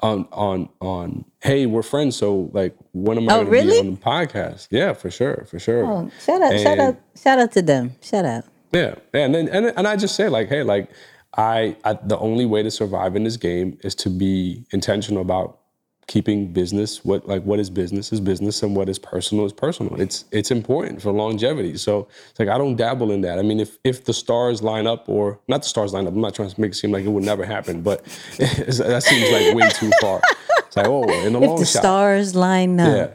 on 0.01 0.27
on 0.33 0.67
on 0.81 1.23
hey 1.41 1.65
we're 1.65 1.81
friends 1.81 2.17
so 2.17 2.49
like 2.51 2.75
when 2.91 3.17
am 3.17 3.29
I 3.29 3.33
Oh, 3.33 3.35
going 3.37 3.45
to 3.45 3.51
really? 3.51 3.81
be 3.81 3.87
on 3.87 3.93
the 3.95 4.01
podcast? 4.01 4.67
Yeah, 4.69 4.93
for 4.93 5.09
sure, 5.09 5.45
for 5.49 5.59
sure. 5.59 5.85
Oh, 5.85 6.11
shout 6.25 6.41
out, 6.41 6.59
shout 6.59 6.79
out, 6.79 6.97
shout 7.15 7.39
out 7.39 7.51
to 7.53 7.61
them. 7.61 7.95
Shout 8.01 8.25
out. 8.25 8.43
Yeah, 8.73 8.95
yeah, 9.13 9.25
and 9.25 9.33
then 9.35 9.47
and 9.49 9.67
and 9.77 9.87
I 9.87 9.95
just 9.95 10.15
say 10.15 10.27
like, 10.29 10.49
hey, 10.49 10.63
like 10.63 10.89
I, 11.37 11.77
I 11.83 11.93
the 11.93 12.17
only 12.17 12.45
way 12.45 12.63
to 12.63 12.71
survive 12.71 13.15
in 13.15 13.23
this 13.23 13.37
game 13.37 13.77
is 13.83 13.95
to 13.95 14.09
be 14.09 14.65
intentional 14.71 15.21
about 15.21 15.59
keeping 16.07 16.51
business 16.51 17.03
what 17.05 17.27
like 17.27 17.43
what 17.43 17.59
is 17.59 17.69
business 17.69 18.11
is 18.11 18.19
business 18.19 18.61
and 18.63 18.75
what 18.75 18.89
is 18.89 18.99
personal 18.99 19.45
is 19.45 19.53
personal. 19.53 19.99
It's 19.99 20.25
it's 20.31 20.51
important 20.51 21.01
for 21.01 21.11
longevity. 21.11 21.77
So 21.77 22.07
it's 22.29 22.39
like 22.39 22.49
I 22.49 22.57
don't 22.57 22.75
dabble 22.75 23.11
in 23.11 23.21
that. 23.21 23.39
I 23.39 23.41
mean, 23.41 23.59
if 23.59 23.77
if 23.83 24.05
the 24.05 24.13
stars 24.13 24.61
line 24.61 24.87
up 24.87 25.07
or 25.07 25.39
not 25.47 25.63
the 25.63 25.67
stars 25.69 25.93
line 25.93 26.07
up, 26.07 26.13
I'm 26.13 26.21
not 26.21 26.35
trying 26.35 26.49
to 26.49 26.61
make 26.61 26.71
it 26.71 26.75
seem 26.75 26.91
like 26.91 27.05
it 27.05 27.09
would 27.09 27.23
never 27.23 27.45
happen, 27.45 27.81
but 27.81 28.03
that 28.37 29.03
seems 29.05 29.31
like 29.31 29.55
way 29.55 29.69
too 29.69 29.91
far. 30.01 30.21
It's 30.59 30.77
like 30.77 30.87
oh, 30.87 31.03
in 31.25 31.33
the 31.33 31.39
long 31.39 31.59
the 31.59 31.65
shot. 31.65 31.81
stars 31.81 32.35
line 32.35 32.79
up. 32.79 32.95
Yeah. 32.95 33.13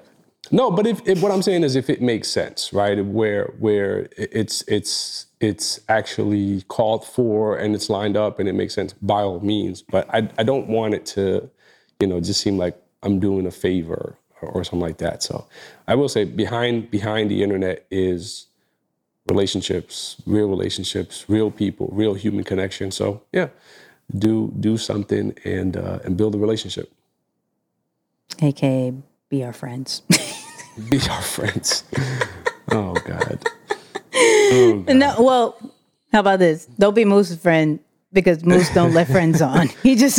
No, 0.51 0.70
but 0.70 0.86
if, 0.86 1.06
if 1.06 1.23
what 1.23 1.31
I'm 1.31 1.43
saying 1.43 1.62
is 1.62 1.77
if 1.77 1.90
it 1.90 2.01
makes 2.01 2.28
sense, 2.28 2.73
right? 2.73 3.05
Where 3.05 3.52
where 3.59 4.09
it's 4.16 4.62
it's 4.66 5.27
it's 5.40 5.81
actually 5.89 6.62
called 6.62 7.05
for 7.05 7.56
and 7.56 7.74
it's 7.74 7.90
lined 7.90 8.16
up 8.16 8.39
and 8.39 8.48
it 8.48 8.55
makes 8.55 8.74
sense 8.74 8.94
by 8.94 9.23
all 9.23 9.40
means. 9.40 9.82
But 9.82 10.09
I 10.12 10.28
I 10.39 10.43
don't 10.43 10.69
want 10.69 10.94
it 10.94 11.05
to, 11.06 11.51
you 12.01 12.07
know, 12.07 12.20
just 12.20 12.41
seem 12.41 12.59
like 12.59 12.81
I'm 13.03 13.19
doing 13.20 13.47
a 13.47 13.51
favor 13.51 14.16
or, 14.41 14.49
or 14.49 14.65
something 14.65 14.81
like 14.81 14.99
that. 14.99 15.23
So 15.23 15.47
I 15.87 15.95
will 15.95 16.09
say 16.09 16.25
behind 16.25 16.91
behind 16.91 17.31
the 17.31 17.43
internet 17.43 17.87
is 17.91 18.47
relationships, 19.29 20.16
real 20.27 20.49
relationships, 20.49 21.25
real 21.29 21.51
people, 21.51 21.89
real 21.93 22.15
human 22.15 22.45
connection. 22.45 22.91
So 22.91 23.23
yeah, 23.33 23.49
do 24.16 24.53
do 24.61 24.77
something 24.77 25.35
and 25.45 25.77
uh, 25.77 26.01
and 26.05 26.16
build 26.16 26.35
a 26.35 26.39
relationship. 26.39 26.93
AKA 28.41 28.95
be 29.29 29.45
our 29.45 29.53
friends. 29.53 30.03
Be 30.91 31.01
our 31.11 31.23
friends. 31.23 31.85
Oh 32.70 32.93
God. 32.93 33.43
no, 34.95 35.15
well, 35.19 35.57
how 36.12 36.20
about 36.20 36.39
this? 36.39 36.66
Don't 36.79 36.95
be 36.95 37.07
Moose's 37.07 37.39
friend 37.39 37.81
because 38.12 38.45
Moose 38.45 38.69
don't 38.75 38.93
let 38.93 39.09
friends 39.09 39.41
on. 39.41 39.69
He 39.83 39.97
just 39.97 40.19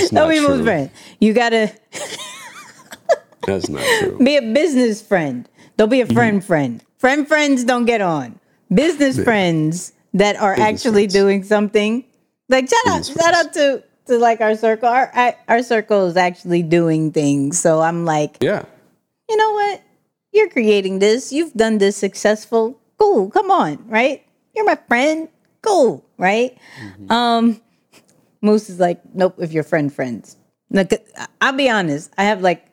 That's 0.00 0.12
not 0.12 0.20
don't 0.22 0.30
be 0.30 0.38
true. 0.38 0.64
friend. 0.64 0.90
You 1.20 1.32
gotta 1.32 1.72
That's 3.46 3.68
not 3.68 3.82
true. 4.00 4.18
be 4.18 4.36
a 4.36 4.42
business 4.42 5.02
friend. 5.02 5.48
Don't 5.76 5.88
be 5.88 6.00
a 6.00 6.04
Mm-hmm. 6.06 6.14
friend 6.14 6.44
friend. 6.44 6.82
Friend 6.98 7.28
friends 7.28 7.64
don't 7.64 7.84
get 7.84 8.00
on. 8.00 8.40
Business 8.72 9.22
friends 9.22 9.92
that 10.14 10.36
are 10.36 10.54
actually 10.58 11.02
friends. 11.04 11.12
doing 11.14 11.42
something. 11.44 12.04
Like 12.48 12.68
shout 12.68 12.78
out, 12.88 12.98
Business 12.98 13.16
shout 13.22 13.34
out 13.34 13.52
to 13.54 13.84
to 14.06 14.18
like 14.18 14.40
our 14.40 14.56
circle. 14.56 14.88
Our 14.88 15.10
our- 15.14 15.36
our 15.48 15.62
circle 15.62 16.06
is 16.06 16.16
actually 16.16 16.62
doing 16.62 17.12
things. 17.12 17.58
So 17.60 17.80
I'm 17.80 18.04
like, 18.04 18.38
Yeah. 18.40 18.64
you 19.28 19.36
know 19.36 19.52
what? 19.52 19.82
You're 20.32 20.48
creating 20.50 20.98
this. 20.98 21.32
You've 21.32 21.54
done 21.54 21.78
this 21.78 21.96
successful. 21.96 22.78
Cool. 22.98 23.30
Come 23.30 23.50
on, 23.50 23.78
right? 23.88 24.24
You're 24.54 24.64
my 24.66 24.78
friend. 24.88 25.28
Cool, 25.62 26.04
right? 26.18 26.56
Um, 27.10 27.60
Moose 28.46 28.70
is 28.70 28.78
like, 28.80 29.00
nope. 29.14 29.34
If 29.38 29.52
you're 29.52 29.64
friend 29.72 29.92
friends, 29.92 30.36
Look, 30.70 30.90
I'll 31.40 31.52
be 31.52 31.68
honest. 31.70 32.12
I 32.18 32.24
have 32.24 32.40
like 32.40 32.66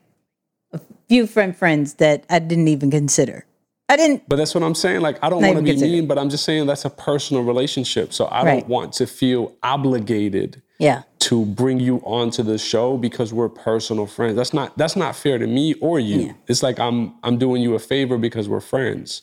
a 0.72 0.80
few 1.10 1.28
friend 1.28 1.56
friends 1.56 1.96
that 1.96 2.26
I 2.30 2.40
didn't 2.40 2.68
even 2.70 2.90
consider. 2.90 3.46
I 3.90 3.98
didn't. 3.98 4.24
But 4.28 4.38
that's 4.38 4.56
what 4.56 4.64
I'm 4.64 4.74
saying. 4.76 5.02
Like, 5.02 5.18
I 5.24 5.30
don't 5.30 5.42
want 5.44 5.58
to 5.58 5.62
be 5.62 5.72
consider. 5.72 5.92
mean, 5.92 6.08
but 6.08 6.18
I'm 6.18 6.30
just 6.30 6.44
saying 6.46 6.66
that's 6.66 6.86
a 6.86 6.90
personal 6.90 7.44
relationship. 7.44 8.14
So 8.14 8.26
I 8.26 8.44
Right. 8.44 8.60
don't 8.62 8.70
want 8.70 8.94
to 8.94 9.06
feel 9.06 9.54
obligated 9.62 10.62
Yeah. 10.80 11.04
to 11.20 11.46
bring 11.46 11.80
you 11.80 11.98
onto 12.04 12.42
the 12.44 12.58
show 12.58 12.98
because 12.98 13.32
we're 13.34 13.50
personal 13.50 14.08
friends. 14.08 14.36
That's 14.38 14.54
not 14.54 14.76
that's 14.78 14.96
not 14.96 15.16
fair 15.16 15.38
to 15.38 15.46
me 15.48 15.76
or 15.76 16.00
you. 16.00 16.20
Yeah. 16.28 16.32
It's 16.48 16.64
like 16.64 16.80
I'm 16.80 17.14
I'm 17.24 17.38
doing 17.38 17.62
you 17.62 17.76
a 17.76 17.80
favor 17.80 18.18
because 18.18 18.50
we're 18.50 18.62
friends. 18.74 19.22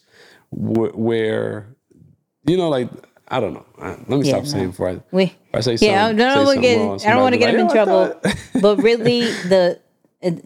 Wh- 0.50 0.94
Where, 0.96 1.74
you 2.46 2.56
know, 2.56 2.68
like 2.68 2.88
I 3.30 3.38
don't 3.40 3.54
know. 3.54 3.64
I- 3.80 3.90
Let 3.90 4.08
me 4.08 4.16
Yeah, 4.22 4.32
stop 4.32 4.44
no. 4.44 4.48
saying 4.50 4.66
before 4.70 4.88
I, 4.90 5.00
We. 5.12 5.22
if 5.24 5.34
I 5.54 5.60
say 5.60 5.76
Yeah, 5.80 6.06
I 6.06 6.08
something. 6.08 6.16
don't 6.18 6.38
say 6.38 6.44
want 6.44 6.56
to 6.56 6.62
get. 6.62 6.78
wrong, 6.78 7.00
I 7.06 7.10
don't 7.12 7.22
want 7.22 7.32
to 7.34 7.38
get 7.38 7.54
him 7.54 7.60
in 7.60 7.66
"Oh, 7.68 7.72
trouble. 7.72 8.20
but 8.60 8.76
really, 8.82 9.20
the 9.48 9.78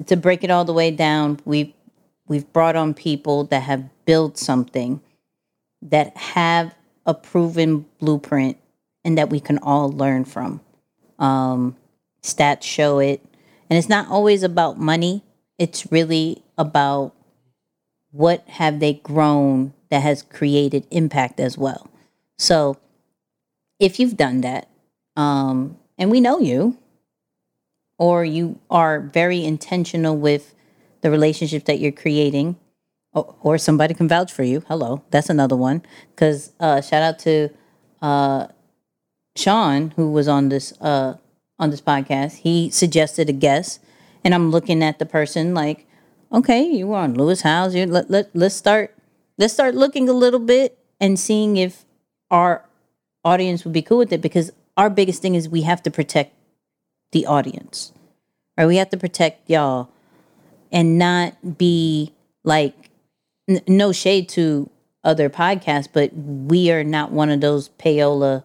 to 0.06 0.16
break 0.16 0.44
it 0.44 0.50
all 0.50 0.64
the 0.64 0.72
way 0.74 0.90
down, 0.90 1.40
we've 1.44 1.72
we've 2.28 2.50
brought 2.52 2.76
on 2.76 2.94
people 2.94 3.44
that 3.44 3.62
have 3.62 3.84
built 4.04 4.38
something 4.38 5.00
that 5.82 6.16
have 6.16 6.74
a 7.06 7.14
proven 7.14 7.86
blueprint 7.98 8.56
and 9.04 9.18
that 9.18 9.28
we 9.30 9.40
can 9.40 9.58
all 9.58 9.90
learn 9.90 10.24
from. 10.24 10.60
Um, 11.18 11.76
stats 12.22 12.62
show 12.62 12.98
it, 12.98 13.22
and 13.70 13.78
it's 13.78 13.88
not 13.88 14.08
always 14.08 14.42
about 14.42 14.78
money. 14.78 15.22
It's 15.58 15.90
really 15.90 16.42
about 16.58 17.14
what 18.10 18.46
have 18.48 18.80
they 18.80 18.94
grown 18.94 19.72
that 19.90 20.02
has 20.02 20.22
created 20.22 20.86
impact 20.90 21.40
as 21.40 21.56
well. 21.58 21.88
So 22.38 22.78
if 23.78 23.98
you've 23.98 24.16
done 24.16 24.40
that, 24.42 24.68
um, 25.16 25.78
and 25.98 26.10
we 26.10 26.20
know 26.20 26.38
you, 26.38 26.78
or 27.98 28.24
you 28.24 28.58
are 28.70 29.00
very 29.00 29.44
intentional 29.44 30.16
with 30.16 30.54
the 31.02 31.10
relationship 31.10 31.64
that 31.66 31.78
you're 31.78 31.92
creating, 31.92 32.56
or, 33.12 33.34
or 33.40 33.58
somebody 33.58 33.94
can 33.94 34.08
vouch 34.08 34.32
for 34.32 34.42
you. 34.42 34.64
Hello, 34.66 35.02
that's 35.10 35.30
another 35.30 35.56
one. 35.56 35.82
Because 36.10 36.52
uh, 36.58 36.80
shout 36.80 37.02
out 37.02 37.18
to 37.20 37.50
uh, 38.02 38.48
Sean 39.36 39.90
who 39.96 40.10
was 40.10 40.28
on 40.28 40.48
this 40.48 40.72
uh, 40.80 41.16
on 41.58 41.70
this 41.70 41.80
podcast. 41.80 42.38
He 42.38 42.70
suggested 42.70 43.28
a 43.28 43.32
guest, 43.32 43.80
and 44.24 44.34
I'm 44.34 44.50
looking 44.50 44.82
at 44.82 44.98
the 44.98 45.06
person 45.06 45.54
like, 45.54 45.86
okay, 46.32 46.62
you 46.62 46.88
were 46.88 46.96
on 46.96 47.14
Lewis 47.14 47.42
Howes. 47.42 47.74
You 47.74 47.86
let, 47.86 48.10
let 48.10 48.34
let's 48.34 48.54
start 48.54 48.96
let's 49.38 49.54
start 49.54 49.74
looking 49.74 50.08
a 50.08 50.12
little 50.12 50.40
bit 50.40 50.78
and 51.00 51.18
seeing 51.18 51.56
if 51.56 51.83
our 52.30 52.64
audience 53.24 53.64
would 53.64 53.72
be 53.72 53.82
cool 53.82 53.98
with 53.98 54.12
it 54.12 54.20
because 54.20 54.50
our 54.76 54.90
biggest 54.90 55.22
thing 55.22 55.34
is 55.34 55.48
we 55.48 55.62
have 55.62 55.82
to 55.82 55.90
protect 55.90 56.34
the 57.12 57.26
audience. 57.26 57.92
Right? 58.56 58.66
We 58.66 58.76
have 58.76 58.90
to 58.90 58.96
protect 58.96 59.48
y'all 59.48 59.88
and 60.70 60.98
not 60.98 61.58
be 61.58 62.12
like 62.42 62.74
n- 63.48 63.62
no 63.66 63.92
shade 63.92 64.28
to 64.30 64.68
other 65.02 65.28
podcasts, 65.28 65.88
but 65.92 66.10
we 66.14 66.70
are 66.70 66.84
not 66.84 67.12
one 67.12 67.30
of 67.30 67.40
those 67.40 67.68
payola 67.78 68.44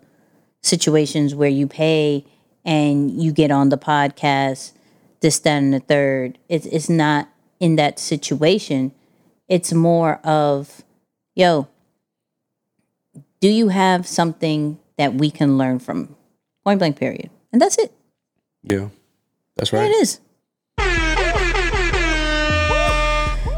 situations 0.62 1.34
where 1.34 1.50
you 1.50 1.68
pay 1.68 2.26
and 2.66 3.22
you 3.22 3.32
get 3.32 3.52
on 3.52 3.70
the 3.70 3.78
podcast, 3.78 4.74
this, 5.22 5.40
that, 5.40 5.58
and 5.58 5.74
the 5.74 5.80
third. 5.80 6.38
It's 6.50 6.66
it's 6.68 6.90
not 6.90 7.30
in 7.60 7.76
that 7.78 7.98
situation. 8.00 8.92
It's 9.48 9.74
more 9.74 10.16
of, 10.24 10.84
yo, 11.36 11.68
do 13.40 13.50
you 13.50 13.70
have 13.70 14.06
something 14.08 14.80
that 14.98 15.14
we 15.16 15.32
can 15.32 15.58
learn 15.58 15.80
from? 15.80 16.16
Point 16.66 16.80
blank 16.80 16.98
period. 16.98 17.30
And 17.52 17.62
that's 17.62 17.78
it. 17.78 17.92
Yeah, 18.64 18.90
that's 19.56 19.72
There 19.72 19.80
right. 19.82 19.90
it 19.90 19.96
is. 20.02 20.20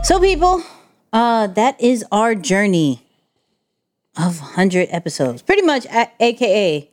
So, 0.03 0.19
people, 0.19 0.63
uh, 1.13 1.47
that 1.47 1.79
is 1.81 2.03
our 2.11 2.35
journey 2.35 3.05
of 4.17 4.39
100 4.41 4.89
episodes. 4.91 5.41
Pretty 5.41 5.61
much, 5.61 5.85
a- 5.85 6.11
AKA 6.19 6.89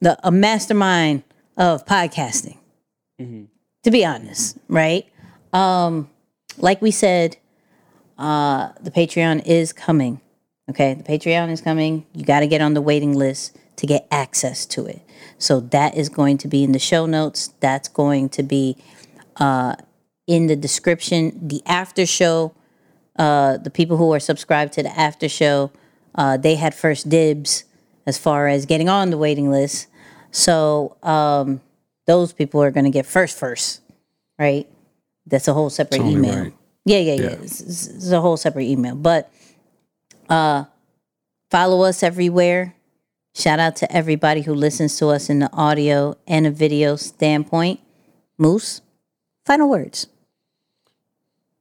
the 0.00 0.18
a 0.26 0.30
mastermind 0.30 1.22
of 1.56 1.84
podcasting. 1.86 2.56
To 3.18 3.90
be 3.90 4.04
honest, 4.04 4.56
right? 4.68 5.06
Um, 5.52 6.08
like 6.58 6.80
we 6.82 6.90
said, 6.90 7.36
uh, 8.18 8.70
the 8.80 8.90
Patreon 8.90 9.46
is 9.46 9.72
coming. 9.74 10.20
Okay, 10.70 10.94
the 10.94 11.02
Patreon 11.02 11.50
is 11.50 11.60
coming. 11.60 12.06
You 12.14 12.24
got 12.24 12.40
to 12.40 12.46
get 12.46 12.60
on 12.60 12.74
the 12.74 12.80
waiting 12.80 13.14
list 13.14 13.56
to 13.76 13.86
get 13.86 14.06
access 14.10 14.64
to 14.66 14.86
it. 14.86 15.00
So 15.38 15.60
that 15.60 15.96
is 15.96 16.08
going 16.08 16.38
to 16.38 16.48
be 16.48 16.62
in 16.64 16.72
the 16.72 16.78
show 16.78 17.06
notes. 17.06 17.52
That's 17.60 17.88
going 17.88 18.28
to 18.30 18.42
be 18.42 18.76
uh, 19.36 19.74
in 20.26 20.46
the 20.46 20.56
description. 20.56 21.48
The 21.48 21.62
after 21.66 22.06
show 22.06 22.54
uh, 23.16 23.56
the 23.58 23.70
people 23.70 23.96
who 23.96 24.12
are 24.12 24.20
subscribed 24.20 24.72
to 24.74 24.82
the 24.82 24.98
after 24.98 25.28
show, 25.28 25.72
uh, 26.14 26.36
they 26.36 26.54
had 26.56 26.74
first 26.74 27.08
dibs 27.08 27.64
as 28.06 28.16
far 28.18 28.46
as 28.48 28.64
getting 28.66 28.88
on 28.88 29.10
the 29.10 29.18
waiting 29.18 29.50
list. 29.50 29.88
So 30.30 30.96
um, 31.02 31.60
those 32.06 32.32
people 32.32 32.62
are 32.62 32.70
going 32.70 32.84
to 32.84 32.90
get 32.90 33.06
first, 33.06 33.36
first, 33.38 33.80
right? 34.38 34.68
That's 35.26 35.48
a 35.48 35.52
whole 35.54 35.70
separate 35.70 36.00
only 36.00 36.12
email. 36.14 36.44
right. 36.44 36.52
Yeah, 36.84 36.98
yeah, 36.98 37.12
yeah. 37.14 37.22
Yeah. 37.22 37.28
It's- 37.32 37.60
it's 37.88 38.10
a 38.10 38.20
whole 38.20 38.36
separate 38.36 38.64
email. 38.64 38.94
But 38.94 39.30
uh, 40.30 40.64
follow 41.50 41.82
us 41.82 42.02
everywhere. 42.02 42.74
Shout 43.34 43.60
out 43.60 43.76
to 43.76 43.92
everybody 43.92 44.42
who 44.42 44.54
listens 44.54 44.96
to 44.98 45.08
us 45.08 45.28
in 45.28 45.40
the 45.40 45.52
audio 45.52 46.16
and 46.26 46.46
a 46.46 46.50
video 46.50 46.96
standpoint. 46.96 47.80
Moose, 48.38 48.80
final 49.44 49.68
words. 49.68 50.06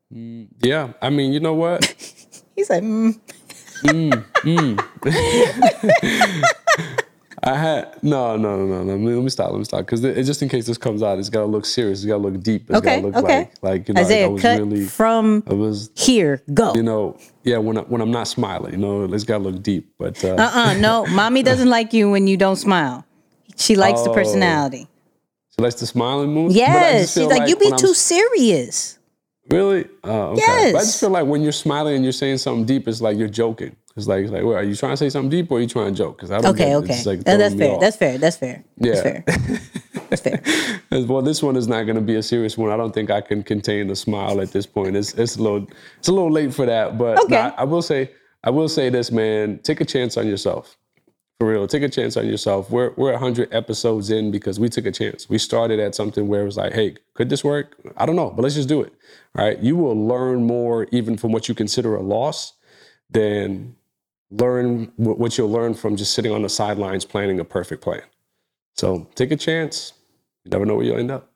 Yeah, 0.09 0.93
I 1.01 1.09
mean, 1.09 1.33
you 1.33 1.39
know 1.39 1.53
what? 1.53 1.85
He's 2.55 2.69
like, 2.69 2.83
mm. 2.83 3.19
I 7.43 7.55
had 7.55 8.03
no, 8.03 8.35
no, 8.35 8.57
no, 8.57 8.65
no, 8.65 8.83
no. 8.83 8.91
Let 8.93 8.99
me, 8.99 9.13
let 9.13 9.23
me 9.23 9.29
stop. 9.29 9.51
Let 9.51 9.59
me 9.59 9.63
stop. 9.63 9.85
Because 9.85 10.01
just 10.01 10.41
in 10.41 10.49
case 10.49 10.65
this 10.67 10.77
comes 10.77 11.01
out, 11.01 11.19
it's 11.19 11.29
got 11.29 11.41
to 11.41 11.45
look 11.45 11.65
serious. 11.65 11.99
It's 11.99 12.05
got 12.07 12.17
to 12.17 12.21
look 12.21 12.41
deep. 12.41 12.69
It's 12.69 12.77
okay, 12.79 13.01
got 13.01 13.01
to 13.01 13.07
look 13.07 13.15
okay. 13.23 13.37
like, 13.39 13.63
like 13.63 13.87
you 13.87 13.93
know, 13.93 14.01
Isaiah, 14.01 14.25
I 14.25 14.27
was 14.27 14.41
cut 14.41 14.59
really, 14.59 14.85
from 14.85 15.43
I 15.47 15.53
was, 15.53 15.89
here. 15.95 16.43
Go. 16.53 16.73
you 16.75 16.83
know, 16.83 17.17
yeah. 17.43 17.57
When 17.57 17.77
I, 17.77 17.81
when 17.81 18.01
I'm 18.01 18.11
not 18.11 18.27
smiling, 18.27 18.73
you 18.73 18.77
know, 18.77 19.05
it's 19.05 19.23
got 19.23 19.37
to 19.37 19.43
look 19.45 19.63
deep. 19.63 19.93
But 19.97 20.23
uh, 20.23 20.35
Uh-uh, 20.37 20.73
no, 20.75 21.05
mommy 21.11 21.41
doesn't 21.41 21.69
like 21.69 21.93
you 21.93 22.11
when 22.11 22.27
you 22.27 22.35
don't 22.37 22.57
smile. 22.57 23.05
She 23.55 23.75
likes 23.75 24.01
the 24.03 24.09
Oh. 24.11 24.13
personality. 24.13 24.87
she 25.55 25.61
likes 25.61 25.75
the 25.75 25.87
smiling 25.87 26.37
I 26.37 26.51
Yes, 26.51 27.01
she's 27.01 27.13
feel 27.15 27.29
like, 27.29 27.49
you 27.49 27.55
be 27.55 27.65
when 27.65 27.73
I'm 27.73 27.79
too 27.79 27.93
serious. 27.93 28.98
Really? 29.49 29.85
Uh, 30.03 30.29
okay. 30.31 30.41
Yes. 30.41 30.71
But 30.73 30.77
I 30.79 30.81
just 30.81 30.99
feel 30.99 31.09
like 31.09 31.25
when 31.25 31.41
you're 31.41 31.51
smiling 31.51 31.95
and 31.95 32.03
you're 32.03 32.11
saying 32.13 32.37
something 32.37 32.65
deep, 32.65 32.87
it's 32.87 33.01
like 33.01 33.17
you're 33.17 33.27
joking. 33.27 33.75
It's 33.97 34.07
like, 34.07 34.23
it's 34.23 34.31
like, 34.31 34.43
well, 34.43 34.55
are 34.55 34.63
you 34.63 34.75
trying 34.75 34.93
to 34.93 34.97
say 34.97 35.09
something 35.09 35.29
deep 35.29 35.51
or 35.51 35.57
are 35.57 35.61
you 35.61 35.67
trying 35.67 35.93
to 35.93 35.97
joke? 35.97 36.17
Because 36.17 36.31
I 36.31 36.39
don't 36.39 36.51
Okay, 36.51 36.65
get 36.65 36.71
it. 36.71 36.75
okay, 36.75 36.93
It's 36.95 37.05
like 37.05 37.23
that's 37.23 37.55
fair. 37.55 37.71
off. 37.73 37.81
That's 37.81 37.97
fair. 37.97 38.17
That's 38.17 38.37
fair. 38.37 38.63
That's 38.77 38.97
Yeah. 39.05 39.21
fair. 39.21 39.23
That's 40.09 40.21
fair. 40.23 40.41
Well, 41.05 41.21
this 41.21 41.43
one 41.43 41.55
is 41.55 41.67
not 41.67 41.83
going 41.83 41.95
to 41.95 42.01
be 42.01 42.15
a 42.15 42.23
serious 42.23 42.57
one. 42.57 42.71
I 42.71 42.77
don't 42.77 42.93
think 42.95 43.11
I 43.11 43.21
can 43.21 43.43
contain 43.43 43.87
the 43.87 43.95
smile 43.95 44.41
at 44.41 44.51
this 44.51 44.65
point. 44.65 44.95
It's 44.95 45.13
it's 45.13 45.35
a 45.35 45.43
little 45.43 45.67
it's 45.99 46.07
a 46.07 46.11
little 46.11 46.31
late 46.31 46.51
for 46.51 46.65
that. 46.65 46.97
But 46.97 47.19
Okay. 47.25 47.35
nah, 47.35 47.51
I 47.57 47.63
will 47.65 47.83
say 47.83 48.09
I 48.43 48.49
will 48.49 48.69
say 48.69 48.89
this, 48.89 49.11
man. 49.11 49.59
Take 49.61 49.81
a 49.81 49.85
chance 49.85 50.17
on 50.17 50.25
yourself. 50.27 50.77
For 51.39 51.47
real, 51.47 51.67
take 51.67 51.83
a 51.83 51.89
chance 51.89 52.17
on 52.17 52.27
yourself. 52.27 52.69
We're 52.69 52.91
we're 52.97 53.13
100 53.13 53.53
episodes 53.53 54.09
in 54.09 54.29
because 54.29 54.59
we 54.59 54.67
took 54.67 54.85
a 54.85 54.91
chance. 54.91 55.29
We 55.29 55.37
started 55.37 55.79
at 55.79 55.95
something 55.95 56.27
where 56.27 56.41
it 56.41 56.45
was 56.45 56.57
like, 56.57 56.73
hey, 56.73 56.97
could 57.13 57.29
this 57.29 57.45
work? 57.45 57.77
I 57.95 58.05
don't 58.05 58.17
know, 58.17 58.29
but 58.29 58.41
let's 58.41 58.55
just 58.55 58.67
do 58.67 58.81
it. 58.81 58.93
All 59.37 59.45
right. 59.45 59.57
You 59.59 59.77
will 59.77 59.95
learn 59.95 60.43
more 60.43 60.87
even 60.91 61.15
from 61.15 61.31
what 61.31 61.47
you 61.47 61.55
consider 61.55 61.95
a 61.95 62.01
loss 62.01 62.53
than 63.09 63.77
learn 64.31 64.91
what 64.97 65.37
you'll 65.37 65.49
learn 65.49 65.75
from 65.75 65.95
just 65.95 66.13
sitting 66.13 66.33
on 66.33 66.41
the 66.41 66.49
sidelines 66.49 67.05
planning 67.05 67.39
a 67.39 67.45
perfect 67.45 67.81
plan. 67.81 68.03
So 68.75 69.07
take 69.15 69.31
a 69.31 69.37
chance. 69.37 69.93
You 70.43 70.51
never 70.51 70.65
know 70.65 70.75
where 70.75 70.85
you'll 70.85 70.99
end 70.99 71.11
up. 71.11 71.28